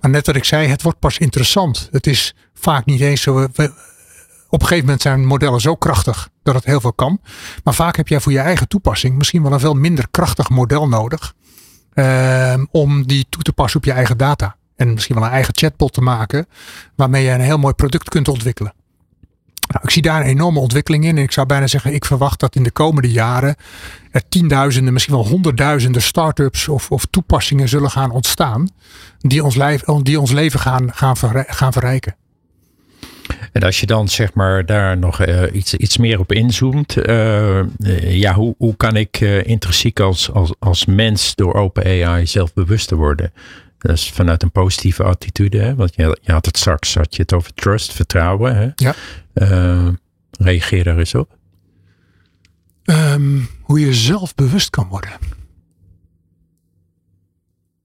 Maar 0.00 0.10
net 0.10 0.26
wat 0.26 0.36
ik 0.36 0.44
zei, 0.44 0.68
het 0.68 0.82
wordt 0.82 0.98
pas 0.98 1.18
interessant. 1.18 1.88
Het 1.90 2.06
is 2.06 2.34
vaak 2.54 2.84
niet 2.84 3.00
eens 3.00 3.22
zo 3.22 3.48
op 4.50 4.60
een 4.60 4.66
gegeven 4.66 4.84
moment 4.84 5.02
zijn 5.02 5.26
modellen 5.26 5.60
zo 5.60 5.74
krachtig 5.74 6.28
dat 6.42 6.54
het 6.54 6.64
heel 6.64 6.80
veel 6.80 6.92
kan. 6.92 7.20
Maar 7.64 7.74
vaak 7.74 7.96
heb 7.96 8.08
jij 8.08 8.20
voor 8.20 8.32
je 8.32 8.38
eigen 8.38 8.68
toepassing 8.68 9.16
misschien 9.16 9.42
wel 9.42 9.52
een 9.52 9.60
veel 9.60 9.74
minder 9.74 10.08
krachtig 10.10 10.48
model 10.48 10.88
nodig. 10.88 11.34
Uh, 11.94 12.54
om 12.70 13.06
die 13.06 13.26
toe 13.28 13.42
te 13.42 13.52
passen 13.52 13.80
op 13.80 13.84
je 13.86 13.92
eigen 13.92 14.16
data. 14.16 14.56
En 14.76 14.92
misschien 14.92 15.14
wel 15.14 15.24
een 15.24 15.30
eigen 15.30 15.56
chatbot 15.56 15.92
te 15.92 16.00
maken. 16.00 16.46
Waarmee 16.96 17.24
je 17.24 17.30
een 17.30 17.40
heel 17.40 17.58
mooi 17.58 17.74
product 17.74 18.08
kunt 18.08 18.28
ontwikkelen. 18.28 18.74
Nou, 19.70 19.84
ik 19.84 19.90
zie 19.90 20.02
daar 20.02 20.20
een 20.20 20.26
enorme 20.26 20.58
ontwikkeling 20.58 21.04
in. 21.04 21.16
En 21.16 21.22
ik 21.22 21.32
zou 21.32 21.46
bijna 21.46 21.66
zeggen, 21.66 21.94
ik 21.94 22.04
verwacht 22.04 22.40
dat 22.40 22.56
in 22.56 22.62
de 22.62 22.70
komende 22.70 23.10
jaren 23.10 23.56
er 24.10 24.28
tienduizenden, 24.28 24.92
misschien 24.92 25.14
wel 25.14 25.26
honderdduizenden 25.26 26.02
start-ups 26.02 26.68
of, 26.68 26.90
of 26.90 27.04
toepassingen 27.10 27.68
zullen 27.68 27.90
gaan 27.90 28.10
ontstaan. 28.10 28.68
Die 29.18 29.44
ons, 29.44 29.58
die 30.02 30.20
ons 30.20 30.30
leven 30.30 30.60
gaan, 30.60 30.90
gaan 30.92 31.72
verrijken. 31.72 32.16
En 33.52 33.62
als 33.62 33.80
je 33.80 33.86
dan 33.86 34.08
zeg 34.08 34.34
maar 34.34 34.66
daar 34.66 34.98
nog 34.98 35.26
uh, 35.26 35.42
iets, 35.52 35.74
iets 35.74 35.96
meer 35.96 36.18
op 36.18 36.32
inzoomt. 36.32 37.06
Uh, 37.08 37.62
ja, 38.00 38.34
hoe, 38.34 38.54
hoe 38.58 38.76
kan 38.76 38.96
ik 38.96 39.20
intrinsiek 39.20 40.00
als, 40.00 40.32
als, 40.32 40.54
als 40.58 40.84
mens 40.84 41.34
door 41.34 41.54
open 41.54 41.84
AI 41.84 42.26
zelfbewuster 42.26 42.96
worden? 42.96 43.32
Dat 43.78 43.96
is 43.96 44.10
vanuit 44.10 44.42
een 44.42 44.52
positieve 44.52 45.02
attitude. 45.02 45.58
Hè? 45.58 45.74
Want 45.74 45.94
je, 45.94 46.18
je 46.22 46.32
had 46.32 46.46
het 46.46 46.56
straks 46.56 46.94
had 46.94 47.16
je 47.16 47.22
het 47.22 47.32
over 47.32 47.54
trust, 47.54 47.92
vertrouwen. 47.92 48.56
Hè? 48.56 48.68
Ja. 48.74 48.94
reageer 50.38 50.84
daar 50.84 50.98
eens 50.98 51.14
op. 51.14 51.38
Um, 52.84 53.48
hoe 53.62 53.80
je 53.80 53.94
zelfbewust 53.94 54.70
kan 54.70 54.88
worden. 54.88 55.10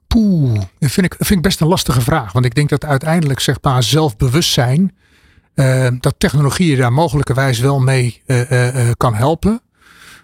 Poeh, 0.07 0.61
dat 0.79 0.91
vind 0.91 1.05
ik, 1.05 1.15
vind 1.17 1.31
ik 1.31 1.41
best 1.41 1.61
een 1.61 1.67
lastige 1.67 2.01
vraag. 2.01 2.31
Want 2.31 2.45
ik 2.45 2.55
denk 2.55 2.69
dat 2.69 2.85
uiteindelijk 2.85 3.39
zeg 3.39 3.57
maar 3.61 3.83
zelfbewustzijn 3.83 4.95
uh, 5.55 5.87
dat 5.99 6.15
technologie 6.17 6.75
daar 6.75 6.93
mogelijkerwijs 6.93 7.59
wel 7.59 7.79
mee 7.79 8.21
uh, 8.25 8.89
kan 8.97 9.13
helpen. 9.13 9.61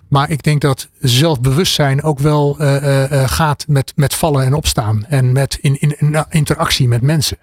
Maar 0.07 0.29
ik 0.29 0.43
denk 0.43 0.61
dat 0.61 0.89
zelfbewustzijn 0.99 2.03
ook 2.03 2.19
wel 2.19 2.55
gaat 3.25 3.65
met, 3.67 3.93
met 3.95 4.13
vallen 4.13 4.45
en 4.45 4.53
opstaan. 4.53 5.05
En 5.05 5.31
met 5.31 5.57
in, 5.61 5.79
in, 5.79 5.95
in 5.99 6.25
interactie 6.29 6.87
met 6.87 7.01
mensen. 7.01 7.37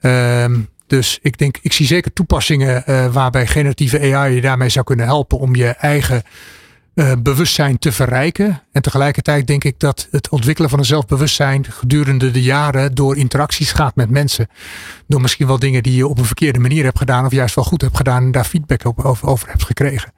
Ehm, 0.00 0.60
dus 0.86 1.18
ik 1.22 1.38
denk, 1.38 1.58
ik 1.62 1.72
zie 1.72 1.86
zeker 1.86 2.12
toepassingen 2.12 2.84
waarbij 3.12 3.46
generatieve 3.46 4.14
AI 4.14 4.34
je 4.34 4.40
daarmee 4.40 4.68
zou 4.68 4.84
kunnen 4.84 5.06
helpen 5.06 5.38
om 5.38 5.54
je 5.54 5.68
eigen 5.68 6.22
uh, 6.96 7.12
bewustzijn 7.22 7.78
te 7.78 7.92
verrijken. 7.92 8.62
En 8.72 8.82
tegelijkertijd 8.82 9.46
denk 9.46 9.64
ik 9.64 9.78
dat 9.78 10.08
het 10.10 10.28
ontwikkelen 10.28 10.70
van 10.70 10.78
een 10.78 10.84
zelfbewustzijn 10.84 11.64
gedurende 11.64 12.30
de 12.30 12.42
jaren 12.42 12.94
door 12.94 13.16
interacties 13.16 13.72
gaat 13.72 13.96
met 13.96 14.10
mensen. 14.10 14.48
Door 15.06 15.20
misschien 15.20 15.46
wel 15.46 15.58
dingen 15.58 15.82
die 15.82 15.96
je 15.96 16.06
op 16.06 16.18
een 16.18 16.24
verkeerde 16.24 16.58
manier 16.58 16.84
hebt 16.84 16.98
gedaan 16.98 17.24
of 17.24 17.32
juist 17.32 17.54
wel 17.54 17.64
goed 17.64 17.80
hebt 17.80 17.96
gedaan 17.96 18.22
en 18.22 18.30
daar 18.30 18.44
feedback 18.44 18.84
op, 18.84 19.04
over, 19.04 19.28
over 19.28 19.48
hebt 19.48 19.64
gekregen. 19.64 20.12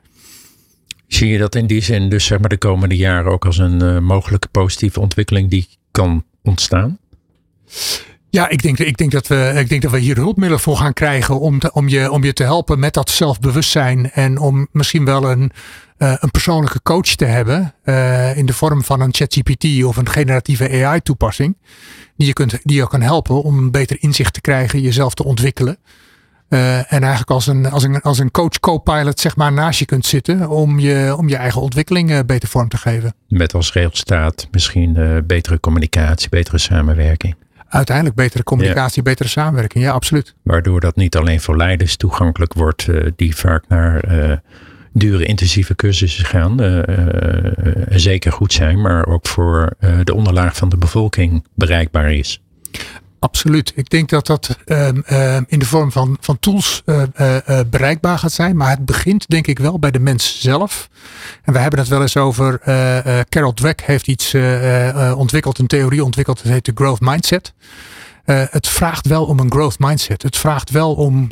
Zie 1.07 1.29
je 1.29 1.39
dat 1.39 1.55
in 1.55 1.67
die 1.67 1.81
zin 1.81 2.09
dus 2.09 2.25
zeg 2.25 2.39
maar 2.39 2.49
de 2.49 2.59
komende 2.59 2.97
jaren 2.97 3.33
ook 3.33 3.47
als 3.47 3.59
een 3.59 3.83
uh, 3.83 3.99
mogelijke 3.99 4.49
positieve 4.49 5.01
ontwikkeling 5.01 5.51
die 5.51 5.69
kan 5.91 6.25
ontstaan? 6.43 6.99
Ja, 8.31 8.49
ik 8.49 8.63
denk, 8.63 8.79
ik, 8.79 8.97
denk 8.97 9.11
dat 9.11 9.27
we, 9.27 9.53
ik 9.57 9.69
denk 9.69 9.83
dat 9.83 9.91
we 9.91 9.99
hier 9.99 10.17
hulpmiddelen 10.17 10.61
voor 10.61 10.77
gaan 10.77 10.93
krijgen 10.93 11.41
om, 11.41 11.61
om, 11.73 11.89
je, 11.89 12.11
om 12.11 12.25
je 12.25 12.33
te 12.33 12.43
helpen 12.43 12.79
met 12.79 12.95
dat 12.95 13.11
zelfbewustzijn. 13.11 14.11
En 14.11 14.39
om 14.39 14.69
misschien 14.73 15.05
wel 15.05 15.31
een, 15.31 15.51
uh, 15.99 16.15
een 16.19 16.31
persoonlijke 16.31 16.83
coach 16.83 17.15
te 17.15 17.25
hebben. 17.25 17.75
Uh, 17.85 18.37
in 18.37 18.47
de 18.47 18.53
vorm 18.53 18.85
van 18.85 19.01
een 19.01 19.15
ChatGPT 19.15 19.85
of 19.85 19.97
een 19.97 20.09
generatieve 20.09 20.85
AI 20.85 21.01
toepassing. 21.01 21.57
Die 22.17 22.27
je, 22.27 22.33
kunt, 22.33 22.59
die 22.63 22.77
je 22.77 22.89
kan 22.89 23.01
helpen 23.01 23.43
om 23.43 23.71
beter 23.71 23.97
inzicht 24.01 24.33
te 24.33 24.41
krijgen, 24.41 24.81
jezelf 24.81 25.15
te 25.15 25.25
ontwikkelen. 25.25 25.79
Uh, 26.49 26.93
en 26.93 27.01
eigenlijk 27.01 27.31
als 27.31 27.47
een, 27.47 27.71
als 27.71 27.83
een, 27.83 28.01
als 28.01 28.19
een 28.19 28.31
coach 28.31 28.61
co-pilot 28.61 29.21
zeg 29.21 29.37
maar 29.37 29.53
naast 29.53 29.79
je 29.79 29.85
kunt 29.85 30.07
zitten 30.07 30.49
om 30.49 30.79
je, 30.79 31.15
om 31.17 31.29
je 31.29 31.37
eigen 31.37 31.61
ontwikkeling 31.61 32.27
beter 32.27 32.49
vorm 32.49 32.69
te 32.69 32.77
geven. 32.77 33.15
Met 33.29 33.55
als 33.55 33.73
resultaat 33.73 34.49
misschien 34.51 35.23
betere 35.27 35.61
communicatie, 35.61 36.29
betere 36.29 36.59
samenwerking 36.59 37.35
uiteindelijk 37.69 38.17
betere 38.17 38.43
communicatie, 38.43 39.03
betere 39.03 39.29
samenwerking. 39.29 39.85
Ja, 39.85 39.93
absoluut. 39.93 40.35
Waardoor 40.43 40.81
dat 40.81 40.97
niet 40.97 41.17
alleen 41.17 41.41
voor 41.41 41.57
leiders 41.57 41.97
toegankelijk 41.97 42.55
wordt, 42.55 42.87
uh, 42.87 43.07
die 43.17 43.37
vaak 43.37 43.65
naar 43.69 44.13
uh, 44.13 44.37
dure 44.93 45.25
intensieve 45.25 45.75
cursussen 45.75 46.25
gaan, 46.25 46.63
uh, 46.63 46.83
zeker 47.89 48.33
goed 48.33 48.53
zijn, 48.53 48.81
maar 48.81 49.07
ook 49.07 49.27
voor 49.27 49.73
de 50.05 50.15
onderlaag 50.15 50.57
van 50.57 50.69
de 50.69 50.77
bevolking 50.77 51.47
bereikbaar 51.55 52.13
is. 52.13 52.43
Absoluut. 53.19 53.73
Ik 53.75 53.91
denk 53.91 54.09
dat 54.09 54.27
dat 54.27 54.57
um, 54.67 55.05
in 55.47 55.59
de 55.59 55.67
vorm 55.67 55.93
van, 55.93 56.17
van 56.21 56.39
tools 56.39 56.83
uh, 56.87 57.03
uh, 57.21 57.61
bereikbaar 57.71 58.19
gaat 58.19 58.33
zijn. 58.33 58.57
Maar 58.57 58.71
het 58.71 58.85
begint 58.85 59.29
denk 59.29 59.47
ik 59.47 59.59
wel 59.59 59.79
bij 59.79 59.91
de 59.91 59.99
mens 59.99 60.41
zelf. 60.41 60.89
En 61.43 61.53
we 61.53 61.59
hebben 61.59 61.79
het 61.79 61.89
wel 61.89 62.01
eens 62.01 62.17
over. 62.17 62.61
Carol 63.29 63.55
Dweck 63.55 63.81
heeft 63.81 64.07
iets 64.07 64.35
ontwikkeld, 65.17 65.59
een 65.59 65.67
theorie 65.67 66.05
ontwikkeld. 66.05 66.43
Dat 66.43 66.53
heet 66.53 66.65
de 66.65 66.73
growth 66.75 67.01
mindset. 67.01 67.53
het 68.25 68.69
vraagt 68.69 69.07
wel 69.07 69.25
om 69.25 69.39
een 69.39 69.51
growth 69.51 69.79
mindset. 69.79 70.23
Het 70.23 70.37
vraagt 70.37 70.71
wel 70.71 70.95
om 70.95 71.29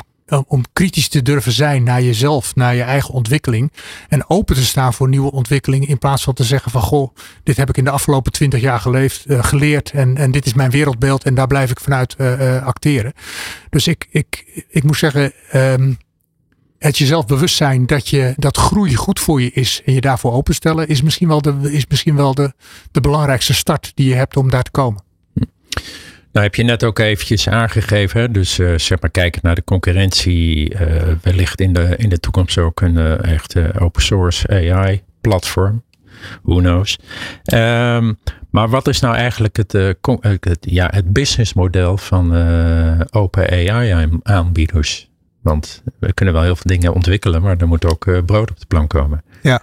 om 0.47 0.63
kritisch 0.73 1.07
te 1.07 1.21
durven 1.21 1.51
zijn 1.51 1.83
naar 1.83 2.01
jezelf, 2.01 2.55
naar 2.55 2.75
je 2.75 2.81
eigen 2.81 3.13
ontwikkeling. 3.13 3.71
En 4.09 4.29
open 4.29 4.55
te 4.55 4.65
staan 4.65 4.93
voor 4.93 5.09
nieuwe 5.09 5.31
ontwikkelingen. 5.31 5.87
In 5.87 5.97
plaats 5.97 6.23
van 6.23 6.33
te 6.33 6.43
zeggen 6.43 6.71
van 6.71 6.81
goh, 6.81 7.15
dit 7.43 7.57
heb 7.57 7.69
ik 7.69 7.77
in 7.77 7.83
de 7.83 7.89
afgelopen 7.89 8.31
twintig 8.31 8.61
jaar 8.61 8.79
geleefd, 8.79 9.29
uh, 9.29 9.43
geleerd. 9.43 9.91
En, 9.91 10.17
en 10.17 10.31
dit 10.31 10.45
is 10.45 10.53
mijn 10.53 10.71
wereldbeeld 10.71 11.23
en 11.23 11.35
daar 11.35 11.47
blijf 11.47 11.71
ik 11.71 11.79
vanuit 11.79 12.15
uh, 12.17 12.65
acteren. 12.65 13.13
Dus 13.69 13.87
ik, 13.87 14.07
ik, 14.09 14.65
ik 14.69 14.83
moet 14.83 14.97
zeggen, 14.97 15.33
um, 15.53 15.97
het 16.79 16.97
jezelf 16.97 17.25
bewust 17.25 17.55
zijn 17.55 17.85
dat, 17.85 18.07
je, 18.07 18.33
dat 18.37 18.57
groei 18.57 18.95
goed 18.95 19.19
voor 19.19 19.41
je 19.41 19.51
is 19.51 19.81
en 19.85 19.93
je 19.93 20.01
daarvoor 20.01 20.31
openstellen, 20.31 20.87
is 20.87 21.01
misschien 21.01 21.27
wel 21.27 21.41
de, 21.41 21.71
is 21.71 21.85
misschien 21.87 22.15
wel 22.15 22.33
de, 22.33 22.53
de 22.91 23.01
belangrijkste 23.01 23.53
start 23.53 23.91
die 23.95 24.09
je 24.09 24.15
hebt 24.15 24.37
om 24.37 24.49
daar 24.49 24.63
te 24.63 24.71
komen. 24.71 25.05
Nou 26.37 26.49
heb 26.49 26.57
je 26.57 26.63
net 26.63 26.83
ook 26.83 26.99
eventjes 26.99 27.49
aangegeven, 27.49 28.31
dus 28.31 28.59
uh, 28.59 28.77
zeg 28.77 29.01
maar 29.01 29.09
kijken 29.09 29.39
naar 29.43 29.55
de 29.55 29.63
concurrentie, 29.63 30.73
uh, 30.73 30.79
wellicht 31.21 31.61
in 31.61 31.73
de, 31.73 31.95
in 31.97 32.09
de 32.09 32.19
toekomst 32.19 32.57
ook 32.57 32.81
een 32.81 32.95
uh, 32.95 33.23
echt 33.23 33.79
open 33.79 34.01
source 34.01 34.47
AI 34.49 35.03
platform. 35.21 35.83
Who 36.41 36.55
knows. 36.55 36.99
Um, 37.53 38.17
maar 38.49 38.69
wat 38.69 38.87
is 38.87 38.99
nou 38.99 39.15
eigenlijk 39.15 39.57
het, 39.57 39.71
het, 40.21 40.57
ja, 40.59 40.87
het 40.91 41.13
businessmodel 41.13 41.97
van 41.97 42.35
open 43.11 43.49
AI 43.49 44.09
aanbieders? 44.23 45.09
Want 45.41 45.83
we 45.99 46.13
kunnen 46.13 46.33
wel 46.33 46.43
heel 46.43 46.55
veel 46.55 46.71
dingen 46.75 46.93
ontwikkelen, 46.93 47.41
maar 47.41 47.57
er 47.57 47.67
moet 47.67 47.85
ook 47.85 48.25
brood 48.25 48.49
op 48.49 48.59
de 48.59 48.65
plank 48.65 48.89
komen. 48.89 49.23
Ja. 49.41 49.61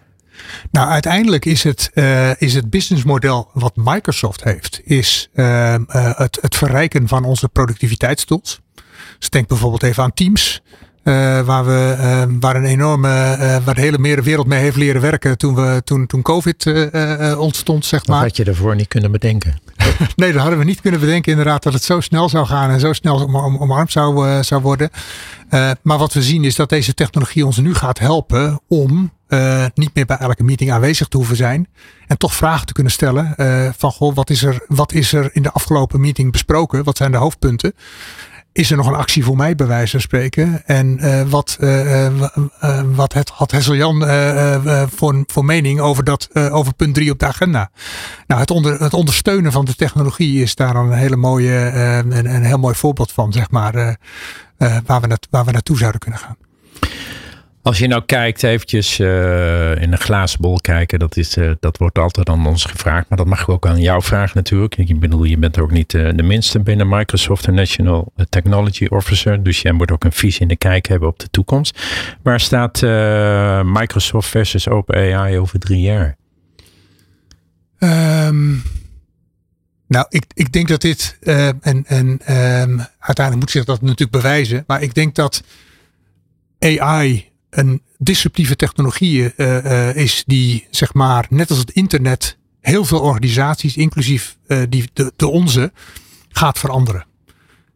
Nou, 0.71 0.89
uiteindelijk 0.89 1.45
is 1.45 1.63
het, 1.63 1.91
uh, 1.95 2.41
is 2.41 2.55
het 2.55 2.71
businessmodel 2.71 3.51
wat 3.53 3.73
Microsoft 3.75 4.45
heeft, 4.45 4.81
is 4.85 5.29
uh, 5.35 5.75
uh, 5.75 5.79
het, 6.17 6.39
het 6.41 6.57
verrijken 6.57 7.09
van 7.09 7.25
onze 7.25 7.49
productiviteitstools. 7.49 8.61
Dus 9.19 9.31
denk 9.31 9.49
bijvoorbeeld 9.49 9.83
even 9.83 10.03
aan 10.03 10.13
Teams. 10.15 10.63
waar, 11.45 11.65
we, 11.65 12.37
waar 12.41 12.57
een 12.57 12.65
enorme, 12.65 13.09
waar 13.65 13.75
de 13.75 13.81
hele 13.81 14.23
wereld 14.23 14.47
mee 14.47 14.61
heeft 14.61 14.77
leren 14.77 15.01
werken 15.01 15.39
toen, 15.39 15.55
we, 15.55 15.83
toen, 15.85 16.07
toen 16.07 16.23
COVID 16.23 16.67
ontstond, 17.37 17.85
zeg 17.85 18.07
maar. 18.07 18.17
Dat 18.17 18.27
had 18.27 18.37
je 18.37 18.45
daarvoor 18.45 18.75
niet 18.75 18.89
kunnen 18.89 19.13
bedenken. 19.13 19.64
nee, 20.17 20.33
dat 20.33 20.41
hadden 20.41 20.59
we 20.59 20.65
niet 20.65 20.81
kunnen 20.81 21.01
bedenken 21.01 21.31
inderdaad 21.31 21.63
dat 21.63 21.73
het 21.73 21.83
zo 21.83 22.01
snel 22.01 22.29
zou 22.29 22.47
gaan 22.47 22.71
en 22.71 22.81
zo 22.81 22.93
snel 22.93 23.25
om, 23.25 23.37
omarmd 23.37 23.93
zou, 23.93 24.43
zou 24.43 24.63
worden. 24.63 24.91
maar 25.83 25.99
wat 25.99 26.13
we 26.13 26.23
zien 26.23 26.45
is 26.45 26.57
dat 26.57 26.69
deze 26.69 26.95
technologie 26.95 27.47
ons 27.47 27.57
nu 27.57 27.75
gaat 27.75 27.99
helpen 27.99 28.61
om 28.69 29.13
uh, 29.29 29.67
niet 29.75 29.95
meer 29.95 30.07
bij 30.07 30.17
elke 30.17 30.45
meeting 30.45 30.73
aanwezig 30.73 31.09
te 31.09 31.17
hoeven 31.17 31.37
zijn. 31.37 31.69
En 32.07 32.19
toch 32.19 32.35
vragen 32.35 32.67
te 32.67 32.73
kunnen 32.73 32.93
stellen 32.93 33.35
van 33.77 33.93
goh, 33.93 34.15
wat 34.15 34.31
is, 34.31 34.43
er, 34.43 34.65
wat 34.67 34.93
is 34.93 35.13
er 35.13 35.31
in 35.33 35.43
de 35.43 35.53
afgelopen 35.53 36.01
meeting 36.01 36.33
besproken? 36.33 36.85
Wat 36.85 36.97
zijn 36.97 37.11
de 37.11 37.17
hoofdpunten? 37.17 37.75
Is 38.55 38.71
er 38.71 38.77
nog 38.77 38.87
een 38.87 38.95
actie 38.95 39.25
voor 39.25 39.37
mij 39.37 39.55
bij 39.55 39.67
wijze 39.67 39.91
van 39.91 40.01
spreken? 40.01 40.67
En 40.67 40.99
uh, 41.01 41.23
wat, 41.23 41.59
wat 42.95 43.13
het, 43.13 43.29
had 43.29 43.51
Hesseljan 43.51 44.01
voor, 44.91 45.25
voor 45.27 45.45
mening 45.45 45.81
over, 45.81 46.05
dat, 46.05 46.29
over 46.35 46.75
punt 46.75 46.95
3 46.95 47.11
op 47.11 47.19
de 47.19 47.27
agenda? 47.27 47.71
Nou, 48.27 48.41
het, 48.41 48.51
onder, 48.51 48.83
het 48.83 48.95
ondersteunen 48.95 49.53
van 49.53 49.65
de 49.65 49.75
technologie 49.75 50.43
is 50.43 50.55
daar 50.55 50.77
een 50.77 50.93
hele 50.93 51.17
mooie, 51.17 51.55
een, 51.55 52.35
een 52.35 52.45
heel 52.45 52.59
mooi 52.59 52.75
voorbeeld 52.75 53.13
van, 53.13 53.33
zeg 53.33 53.51
maar, 53.51 53.99
waar, 54.87 55.01
we 55.01 55.07
naart, 55.07 55.27
waar 55.31 55.45
we 55.45 55.53
naartoe 55.53 55.79
zouden 55.79 56.01
kunnen 56.01 56.21
gaan. 56.21 56.37
Als 57.65 57.79
je 57.79 57.87
nou 57.87 58.03
kijkt, 58.07 58.43
eventjes 58.43 58.99
uh, 58.99 59.81
in 59.81 59.93
een 59.93 59.99
glazen 59.99 60.41
bol 60.41 60.61
kijken, 60.61 60.99
dat, 60.99 61.17
is, 61.17 61.37
uh, 61.37 61.53
dat 61.61 61.79
wordt 61.79 61.99
altijd 61.99 62.29
aan 62.29 62.47
ons 62.47 62.65
gevraagd. 62.65 63.09
Maar 63.09 63.19
dat 63.19 63.27
mag 63.27 63.49
ook 63.49 63.67
aan 63.67 63.81
jou 63.81 64.03
vragen 64.03 64.37
natuurlijk. 64.37 64.77
Ik 64.77 65.01
bedoel, 65.01 65.25
je 65.25 65.39
bent 65.39 65.59
ook 65.59 65.71
niet 65.71 65.93
uh, 65.93 66.11
de 66.15 66.23
minste 66.23 66.61
binnen 66.61 66.89
Microsoft, 66.89 67.45
de 67.45 67.53
National 67.53 68.13
Technology 68.29 68.87
Officer. 68.87 69.43
Dus 69.43 69.63
jij 69.63 69.73
moet 69.73 69.91
ook 69.91 70.05
een 70.05 70.13
visie 70.13 70.41
in 70.41 70.49
de 70.49 70.57
kijk 70.57 70.87
hebben 70.87 71.09
op 71.09 71.19
de 71.19 71.31
toekomst. 71.31 71.83
Waar 72.23 72.41
staat 72.41 72.81
Microsoft 73.65 74.29
versus 74.29 74.69
OpenAI 74.69 75.39
over 75.39 75.59
drie 75.59 75.81
jaar? 75.81 76.17
Um, 77.79 78.63
nou, 79.89 80.07
ik, 80.09 80.25
ik 80.35 80.53
denk 80.53 80.69
dat 80.69 80.81
dit, 80.81 81.19
en, 81.21 81.85
en 81.87 82.07
um, 82.07 82.87
uiteindelijk 82.99 83.37
moet 83.37 83.51
zich 83.51 83.65
dat 83.65 83.81
natuurlijk 83.81 84.11
bewijzen. 84.11 84.65
Maar 84.67 84.83
ik 84.83 84.95
denk 84.95 85.15
dat 85.15 85.43
AI 86.59 87.33
een 87.55 87.83
disruptieve 87.99 88.57
technologie 88.57 89.33
uh, 89.37 89.97
is 89.97 90.23
die, 90.27 90.67
zeg 90.71 90.95
maar, 90.95 91.27
net 91.29 91.51
als 91.51 91.59
het 91.59 91.71
internet, 91.71 92.39
heel 92.61 92.85
veel 92.85 93.01
organisaties, 93.01 93.77
inclusief 93.77 94.37
uh, 94.47 94.63
die, 94.69 94.91
de, 94.93 95.13
de, 95.17 95.27
onze, 95.27 95.73
gaat 96.29 96.59
veranderen. 96.59 97.07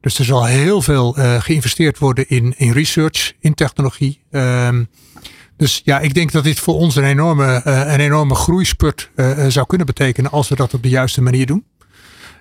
Dus 0.01 0.19
er 0.19 0.25
zal 0.25 0.45
heel 0.45 0.83
veel 0.83 1.13
geïnvesteerd 1.19 1.99
worden 1.99 2.29
in, 2.29 2.55
in 2.57 2.73
research, 2.73 3.33
in 3.41 3.55
technologie. 3.55 4.21
Um, 4.31 4.89
dus 5.57 5.81
ja, 5.85 6.01
ik 6.01 6.15
denk 6.15 6.33
dat 6.33 6.45
dit 6.45 6.59
voor 6.59 6.75
ons 6.75 6.97
een 6.97 7.05
enorme, 7.05 7.61
een 7.65 8.01
enorme 8.01 8.35
groeispurt 8.35 9.11
zou 9.49 9.67
kunnen 9.67 9.87
betekenen 9.87 10.31
als 10.31 10.49
we 10.49 10.57
dat 10.57 10.75
op 10.75 10.83
de 10.83 10.89
juiste 10.89 11.23
manier 11.23 11.47
doen. 11.47 11.65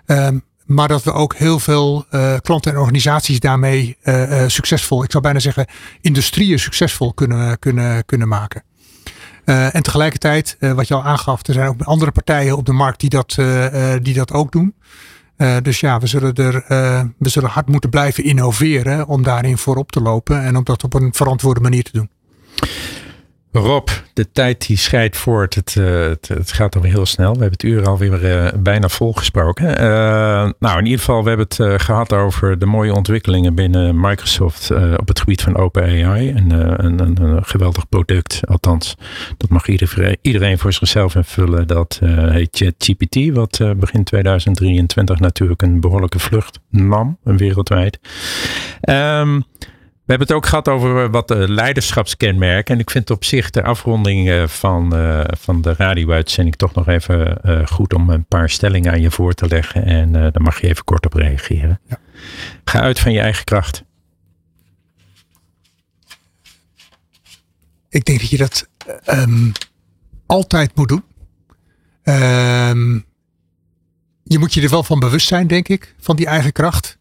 Um, 0.06 0.44
maar 0.68 0.88
dat 0.88 1.04
we 1.04 1.14
ook 1.14 1.36
heel 1.36 1.60
veel 1.60 2.06
uh, 2.12 2.36
klanten 2.42 2.72
en 2.72 2.78
organisaties 2.78 3.40
daarmee 3.40 3.98
uh, 4.04 4.42
uh, 4.42 4.48
succesvol, 4.48 5.04
ik 5.04 5.12
zou 5.12 5.24
bijna 5.24 5.40
zeggen, 5.40 5.66
industrieën 6.02 6.60
succesvol 6.60 7.14
kunnen, 7.14 7.60
kunnen, 7.60 8.06
kunnen 8.06 8.28
maken. 8.28 8.64
en 9.46 9.84
tegelijkertijd, 9.84 10.58
wat 10.60 10.88
je 10.88 10.94
al 10.94 11.04
aangaf, 11.04 11.48
er 11.48 11.54
zijn 11.54 11.68
ook 11.68 11.82
andere 11.82 12.12
partijen 12.12 12.58
op 12.58 12.66
de 12.66 12.72
markt 12.72 13.00
die 13.00 13.10
dat, 13.10 13.36
die 14.02 14.14
dat 14.14 14.32
ook 14.32 14.52
doen. 14.52 14.76
dus 15.62 15.80
ja, 15.80 16.00
we 16.00 16.08
zullen, 16.08 16.34
er, 16.34 16.64
we 17.18 17.30
zullen 17.30 17.50
hard 17.50 17.68
moeten 17.68 17.90
blijven 17.90 18.24
innoveren 18.24 19.08
om 19.08 19.24
daarin 19.24 19.58
voorop 19.58 19.92
te 19.92 20.02
lopen 20.02 20.44
en 20.44 20.58
om 20.58 20.64
dat 20.64 20.84
op 20.84 20.94
een 20.94 21.14
verantwoorde 21.14 21.62
manier 21.62 21.84
te 21.84 21.92
doen. 21.92 22.10
Rob, 23.58 23.88
de 24.14 24.32
tijd 24.32 24.68
die 24.68 24.78
scheidt 24.78 25.18
voort. 25.18 25.56
Het, 25.56 25.76
uh, 25.78 26.02
het, 26.02 26.28
het, 26.28 26.52
gaat 26.52 26.76
alweer 26.76 26.92
heel 26.92 27.06
snel. 27.06 27.34
We 27.34 27.40
hebben 27.40 27.60
het 27.60 27.64
uur 27.64 27.88
alweer 27.88 28.24
uh, 28.24 28.48
bijna 28.60 28.90
volgesproken. 28.90 29.70
Uh, 29.70 30.50
nou, 30.60 30.78
in 30.78 30.84
ieder 30.84 31.00
geval, 31.00 31.24
we 31.24 31.28
hebben 31.30 31.48
het 31.50 31.82
gehad 31.82 32.14
over 32.14 32.60
de 32.60 32.66
mooie 32.66 32.94
ontwikkelingen 32.94 33.56
binnen 33.56 34.00
Microsoft 34.00 34.72
op 34.98 35.08
het 35.08 35.20
gebied 35.20 35.42
van 35.42 35.58
OpenAI. 35.58 36.30
Een, 36.30 36.52
een, 36.86 37.00
een, 37.22 37.46
geweldig 37.46 37.90
product, 37.90 38.42
althans. 38.48 38.96
Dat 39.38 39.50
mag 39.50 39.68
iedereen, 39.68 40.18
iedereen 40.22 40.58
voor 40.58 40.74
zichzelf 40.74 41.16
invullen. 41.16 41.68
Dat 41.68 42.00
heet 42.04 42.50
ChatGPT, 42.52 43.34
wat 43.34 43.60
begin 43.78 44.04
2023 44.04 45.20
natuurlijk 45.20 45.62
een 45.62 45.80
behoorlijke 45.80 46.20
vlucht 46.20 46.60
nam, 46.70 47.18
wereldwijd. 47.24 48.00
Um, 48.90 49.46
we 50.08 50.14
hebben 50.14 50.28
het 50.28 50.38
ook 50.38 50.46
gehad 50.46 50.68
over 50.68 51.04
eh, 51.04 51.12
wat 51.12 51.28
de 51.28 51.52
leiderschapskenmerken. 51.52 52.74
En 52.74 52.82
ik 52.82 52.90
vind 52.90 53.10
op 53.10 53.24
zich 53.24 53.50
de 53.50 53.64
afronding 53.64 54.30
eh, 54.30 54.48
van, 54.48 54.96
uh, 54.96 55.24
van 55.28 55.62
de 55.62 55.74
radio-uitzending 55.74 56.56
toch 56.56 56.74
nog 56.74 56.88
even 56.88 57.40
goed 57.70 57.94
om 57.94 58.10
een 58.10 58.26
paar 58.26 58.50
stellingen 58.50 58.92
aan 58.92 59.02
je 59.02 59.12
voor 59.12 59.34
te 59.34 59.48
leggen. 59.48 59.86
En 59.86 60.12
daar 60.12 60.42
mag 60.42 60.62
je 60.62 60.68
even 60.68 60.84
kort 60.84 61.06
op 61.06 61.14
reageren. 61.14 61.80
Ja. 61.88 62.00
Ga 62.66 62.80
uit 62.80 63.00
van 63.00 63.12
je 63.12 63.20
eigen 63.20 63.44
kracht. 63.44 63.84
Ik 67.90 68.06
denk 68.06 68.20
dat 68.20 68.30
je 68.30 68.38
dat 68.38 68.68
um, 69.06 69.52
altijd 70.26 70.76
moet 70.76 70.88
doen. 70.88 71.04
Um, 72.04 73.06
je 74.24 74.40
moet 74.40 74.54
je 74.54 74.62
er 74.62 74.70
wel 74.70 74.84
van 74.84 75.00
bewust 75.00 75.28
zijn, 75.28 75.48
denk 75.48 75.68
ik, 75.68 75.96
van 76.00 76.16
die 76.16 76.26
eigen 76.26 76.52
kracht. 76.52 76.98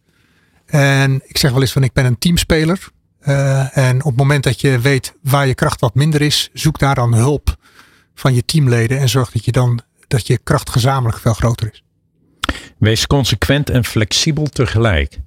En 0.67 1.21
ik 1.25 1.39
zeg 1.39 1.51
wel 1.51 1.61
eens 1.61 1.73
van 1.73 1.83
ik 1.83 1.93
ben 1.93 2.05
een 2.05 2.19
teamspeler. 2.19 2.95
Uh, 3.27 3.77
en 3.77 3.99
op 3.99 4.11
het 4.11 4.17
moment 4.17 4.45
dat 4.45 4.61
je 4.61 4.79
weet 4.79 5.15
waar 5.23 5.47
je 5.47 5.55
kracht 5.55 5.81
wat 5.81 5.95
minder 5.95 6.23
is, 6.23 6.51
zoek 6.53 6.79
daar 6.79 6.95
dan 6.95 7.15
hulp 7.15 7.57
van 8.15 8.35
je 8.35 8.45
teamleden 8.45 8.99
en 8.99 9.09
zorg 9.09 9.31
dat 9.31 9.45
je 9.45 9.53
dan 9.53 9.81
dat 10.09 10.27
je 10.27 10.39
kracht 10.39 10.71
gezamenlijk 10.71 11.19
veel 11.19 11.35
groter 11.35 11.71
is. 11.73 11.83
Wees 12.79 13.07
consequent 13.07 13.71
en 13.71 13.85
flexibel 13.85 14.47
tegelijk. 14.47 15.19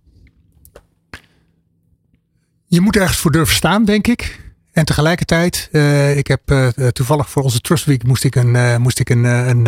Je 2.68 2.82
moet 2.82 2.96
ergens 2.96 3.18
voor 3.18 3.32
durven 3.32 3.56
staan, 3.56 3.86
denk 3.86 4.08
ik. 4.08 4.52
En 4.72 4.86
tegelijkertijd, 4.86 5.70
uh, 5.72 6.18
ik 6.18 6.28
heb 6.28 6.52
uh, 6.52 6.68
toevallig 6.68 7.30
voor 7.30 7.44
onze 7.44 7.60
Trust 7.60 7.86
Week 7.86 8.04
moest 8.04 8.24
ik 8.24 8.36
een, 8.36 8.82
moest 8.82 9.00
ik 9.00 9.10
een, 9.10 9.24
een, 9.24 9.66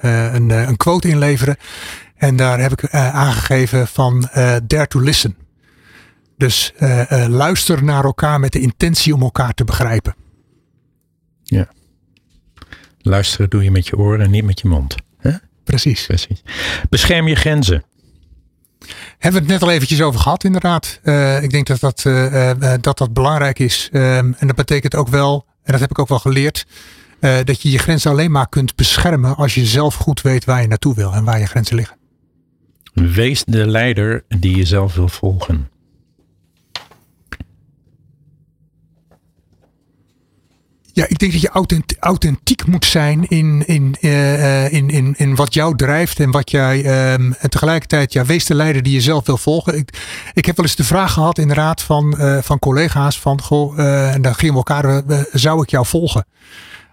een, 0.00 0.50
een, 0.50 0.76
quote 0.76 1.08
inleveren. 1.08 1.56
En 2.16 2.36
daar 2.36 2.60
heb 2.60 2.72
ik 2.72 2.90
aangegeven 2.90 3.88
van 3.88 4.28
dare 4.66 4.86
to 4.88 5.00
listen. 5.00 5.43
Dus 6.36 6.72
uh, 6.78 7.10
uh, 7.10 7.26
luister 7.26 7.84
naar 7.84 8.04
elkaar 8.04 8.40
met 8.40 8.52
de 8.52 8.60
intentie 8.60 9.14
om 9.14 9.22
elkaar 9.22 9.54
te 9.54 9.64
begrijpen. 9.64 10.14
Ja. 11.42 11.68
Luisteren 13.00 13.50
doe 13.50 13.64
je 13.64 13.70
met 13.70 13.86
je 13.86 13.96
oren 13.96 14.20
en 14.20 14.30
niet 14.30 14.44
met 14.44 14.60
je 14.60 14.68
mond. 14.68 14.94
Hè? 15.18 15.30
Precies. 15.64 16.06
Precies. 16.06 16.42
Bescherm 16.88 17.28
je 17.28 17.34
grenzen. 17.34 17.84
Hebben 19.18 19.42
we 19.42 19.46
het 19.46 19.60
net 19.60 19.62
al 19.68 19.74
eventjes 19.74 20.02
over 20.02 20.20
gehad, 20.20 20.44
inderdaad. 20.44 21.00
Uh, 21.02 21.42
ik 21.42 21.50
denk 21.50 21.66
dat 21.66 21.80
dat, 21.80 22.02
dat, 22.80 22.98
dat 22.98 23.12
belangrijk 23.12 23.58
is. 23.58 23.88
Um, 23.92 24.34
en 24.38 24.46
dat 24.46 24.56
betekent 24.56 24.94
ook 24.94 25.08
wel, 25.08 25.46
en 25.62 25.72
dat 25.72 25.80
heb 25.80 25.90
ik 25.90 25.98
ook 25.98 26.08
wel 26.08 26.18
geleerd, 26.18 26.66
dat 27.20 27.62
je 27.62 27.70
je 27.70 27.78
grenzen 27.78 28.10
alleen 28.10 28.30
maar 28.30 28.48
kunt 28.48 28.74
beschermen 28.76 29.36
als 29.36 29.54
je 29.54 29.64
zelf 29.64 29.94
goed 29.94 30.22
weet 30.22 30.44
waar 30.44 30.60
je 30.60 30.68
naartoe 30.68 30.94
wil 30.94 31.12
en 31.12 31.24
waar 31.24 31.38
je 31.38 31.46
grenzen 31.46 31.76
liggen. 31.76 31.96
Wees 32.92 33.44
de 33.44 33.66
leider 33.66 34.24
die 34.28 34.56
je 34.56 34.64
zelf 34.64 34.94
wil 34.94 35.08
volgen. 35.08 35.68
Ja, 40.96 41.04
ik 41.08 41.18
denk 41.18 41.32
dat 41.32 41.40
je 41.40 41.88
authentiek 42.00 42.66
moet 42.66 42.84
zijn 42.84 43.28
in, 43.28 43.66
in, 43.66 43.96
uh, 44.00 44.72
in, 44.72 44.90
in, 44.90 45.14
in 45.16 45.34
wat 45.34 45.54
jou 45.54 45.76
drijft 45.76 46.20
en 46.20 46.30
wat 46.30 46.50
jij. 46.50 47.12
Um, 47.12 47.34
en 47.38 47.50
tegelijkertijd, 47.50 48.12
ja, 48.12 48.24
wees 48.24 48.46
de 48.46 48.54
leider 48.54 48.82
die 48.82 48.92
je 48.92 49.00
zelf 49.00 49.26
wil 49.26 49.36
volgen. 49.36 49.76
Ik, 49.76 49.88
ik 50.32 50.44
heb 50.44 50.56
wel 50.56 50.64
eens 50.66 50.76
de 50.76 50.84
vraag 50.84 51.12
gehad, 51.12 51.38
inderdaad, 51.38 51.82
van, 51.82 52.14
uh, 52.18 52.38
van 52.42 52.58
collega's: 52.58 53.20
van 53.20 53.42
goh, 53.42 53.78
en 54.12 54.22
dan 54.22 54.34
gingen 54.34 54.54
we 54.54 54.62
elkaar, 54.64 55.02
zou 55.32 55.62
ik 55.62 55.70
jou 55.70 55.86
volgen? 55.86 56.26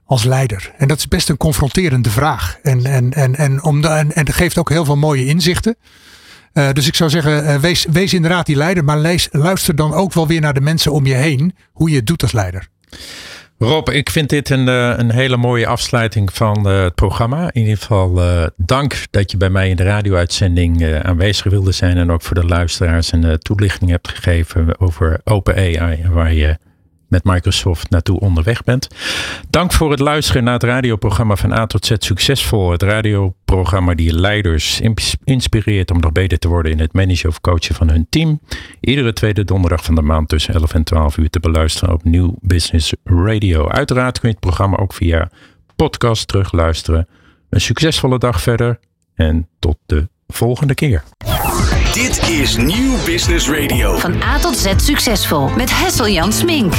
Als 0.06 0.24
leider. 0.24 0.74
En 0.78 0.88
dat 0.88 0.98
is 0.98 1.08
best 1.08 1.30
een 1.30 1.38
confronterende 1.38 2.10
vraag. 2.10 2.58
En, 2.62 2.86
en, 2.86 3.14
en, 3.14 3.36
en, 3.36 3.64
om 3.64 3.82
de, 3.82 3.88
en, 3.88 4.14
en 4.14 4.26
dat 4.26 4.36
geeft 4.36 4.58
ook 4.58 4.70
heel 4.70 4.86
veel 4.86 4.98
mooie 4.98 5.26
inzichten. 5.26 5.78
Dus 6.74 6.88
ik 6.88 6.96
zou 6.96 7.10
zeggen, 7.10 7.60
wees, 7.60 7.86
wees 7.92 8.14
inderdaad 8.14 8.46
die 8.46 8.56
leider, 8.56 8.84
maar 8.84 9.00
lees, 9.00 9.28
luister 9.32 9.76
dan 9.76 9.94
ook 9.94 10.14
wel 10.14 10.28
weer 10.28 10.42
naar 10.42 10.54
de 10.54 10.62
mensen 10.62 10.92
om 10.92 11.06
je 11.06 11.14
heen, 11.14 11.56
hoe 11.72 11.90
je 11.90 11.96
het 11.96 12.08
doet 12.08 12.22
als 12.22 12.32
leider. 12.32 12.68
Rob, 13.64 13.90
ik 13.90 14.10
vind 14.10 14.30
dit 14.30 14.50
een, 14.50 14.68
een 14.68 15.12
hele 15.12 15.38
mooie 15.38 15.68
afsluiting 15.68 16.34
van 16.34 16.68
het 16.68 16.96
programma. 16.96 17.50
In 17.52 17.62
ieder 17.62 17.78
geval 17.78 18.20
dank 18.58 19.06
dat 19.10 19.32
je 19.32 19.38
bij 19.38 19.50
mij 19.50 19.70
in 19.70 19.76
de 19.76 19.84
radio-uitzending 19.84 21.02
aanwezig 21.04 21.52
wilde 21.52 21.72
zijn. 21.72 21.98
En 21.98 22.12
ook 22.12 22.22
voor 22.22 22.36
de 22.36 22.46
luisteraars 22.46 23.12
een 23.12 23.40
toelichting 23.40 23.90
hebt 23.90 24.10
gegeven 24.10 24.80
over 24.80 25.22
OpenAI. 25.24 26.08
Waar 26.10 26.34
je 26.34 26.58
met 27.12 27.24
Microsoft 27.24 27.90
naartoe 27.90 28.20
onderweg 28.20 28.64
bent. 28.64 28.88
Dank 29.50 29.74
voor 29.74 29.92
het 29.92 30.00
luisteren 30.00 30.44
naar 30.44 30.54
het 30.54 30.64
radioprogramma 30.64 31.36
van 31.36 31.52
A 31.52 31.66
tot 31.66 31.86
Z 31.86 31.92
Succesvol. 31.98 32.72
Het 32.72 32.84
radioprogramma 32.84 33.94
die 33.94 34.14
leiders 34.14 34.82
inspireert 35.24 35.92
om 35.92 36.00
nog 36.00 36.12
beter 36.12 36.40
te 36.40 36.48
worden 36.48 36.72
in 36.72 36.80
het 36.80 36.94
managen 36.94 37.30
of 37.30 37.42
coachen 37.42 37.76
van 37.76 37.90
hun 37.90 38.08
team. 38.10 38.40
Iedere 38.80 39.14
tweede 39.14 39.44
donderdag 39.44 39.84
van 39.84 39.96
de 39.96 40.02
maand 40.02 40.30
tussen 40.30 40.54
11 40.54 40.74
en 40.74 40.84
12 40.84 41.18
uur 41.18 41.30
te 41.30 41.40
beluisteren 41.40 41.94
op 41.94 42.04
Nieuw 42.04 42.36
Business 42.42 42.94
Radio. 43.04 43.70
Uiteraard 43.70 44.20
kun 44.20 44.30
je 44.30 44.36
het 44.36 44.46
programma 44.46 44.78
ook 44.78 44.94
via 44.94 45.30
podcast 45.76 46.28
terugluisteren. 46.28 47.08
Een 47.50 47.62
succesvolle 47.62 48.18
dag 48.18 48.42
verder 48.42 48.80
en 49.16 49.48
tot 49.60 49.78
de 49.86 50.10
volgende 50.28 50.74
keer. 50.74 51.04
Dit 52.02 52.30
is 52.30 52.56
Nieuw 52.58 53.04
Business 53.06 53.50
Radio. 53.50 53.98
Van 53.98 54.22
A 54.22 54.40
tot 54.40 54.58
Z 54.58 54.74
succesvol 54.76 55.50
met 55.50 55.70
Hessel 55.80 56.08
Jan 56.08 56.34
Smink. 56.34 56.74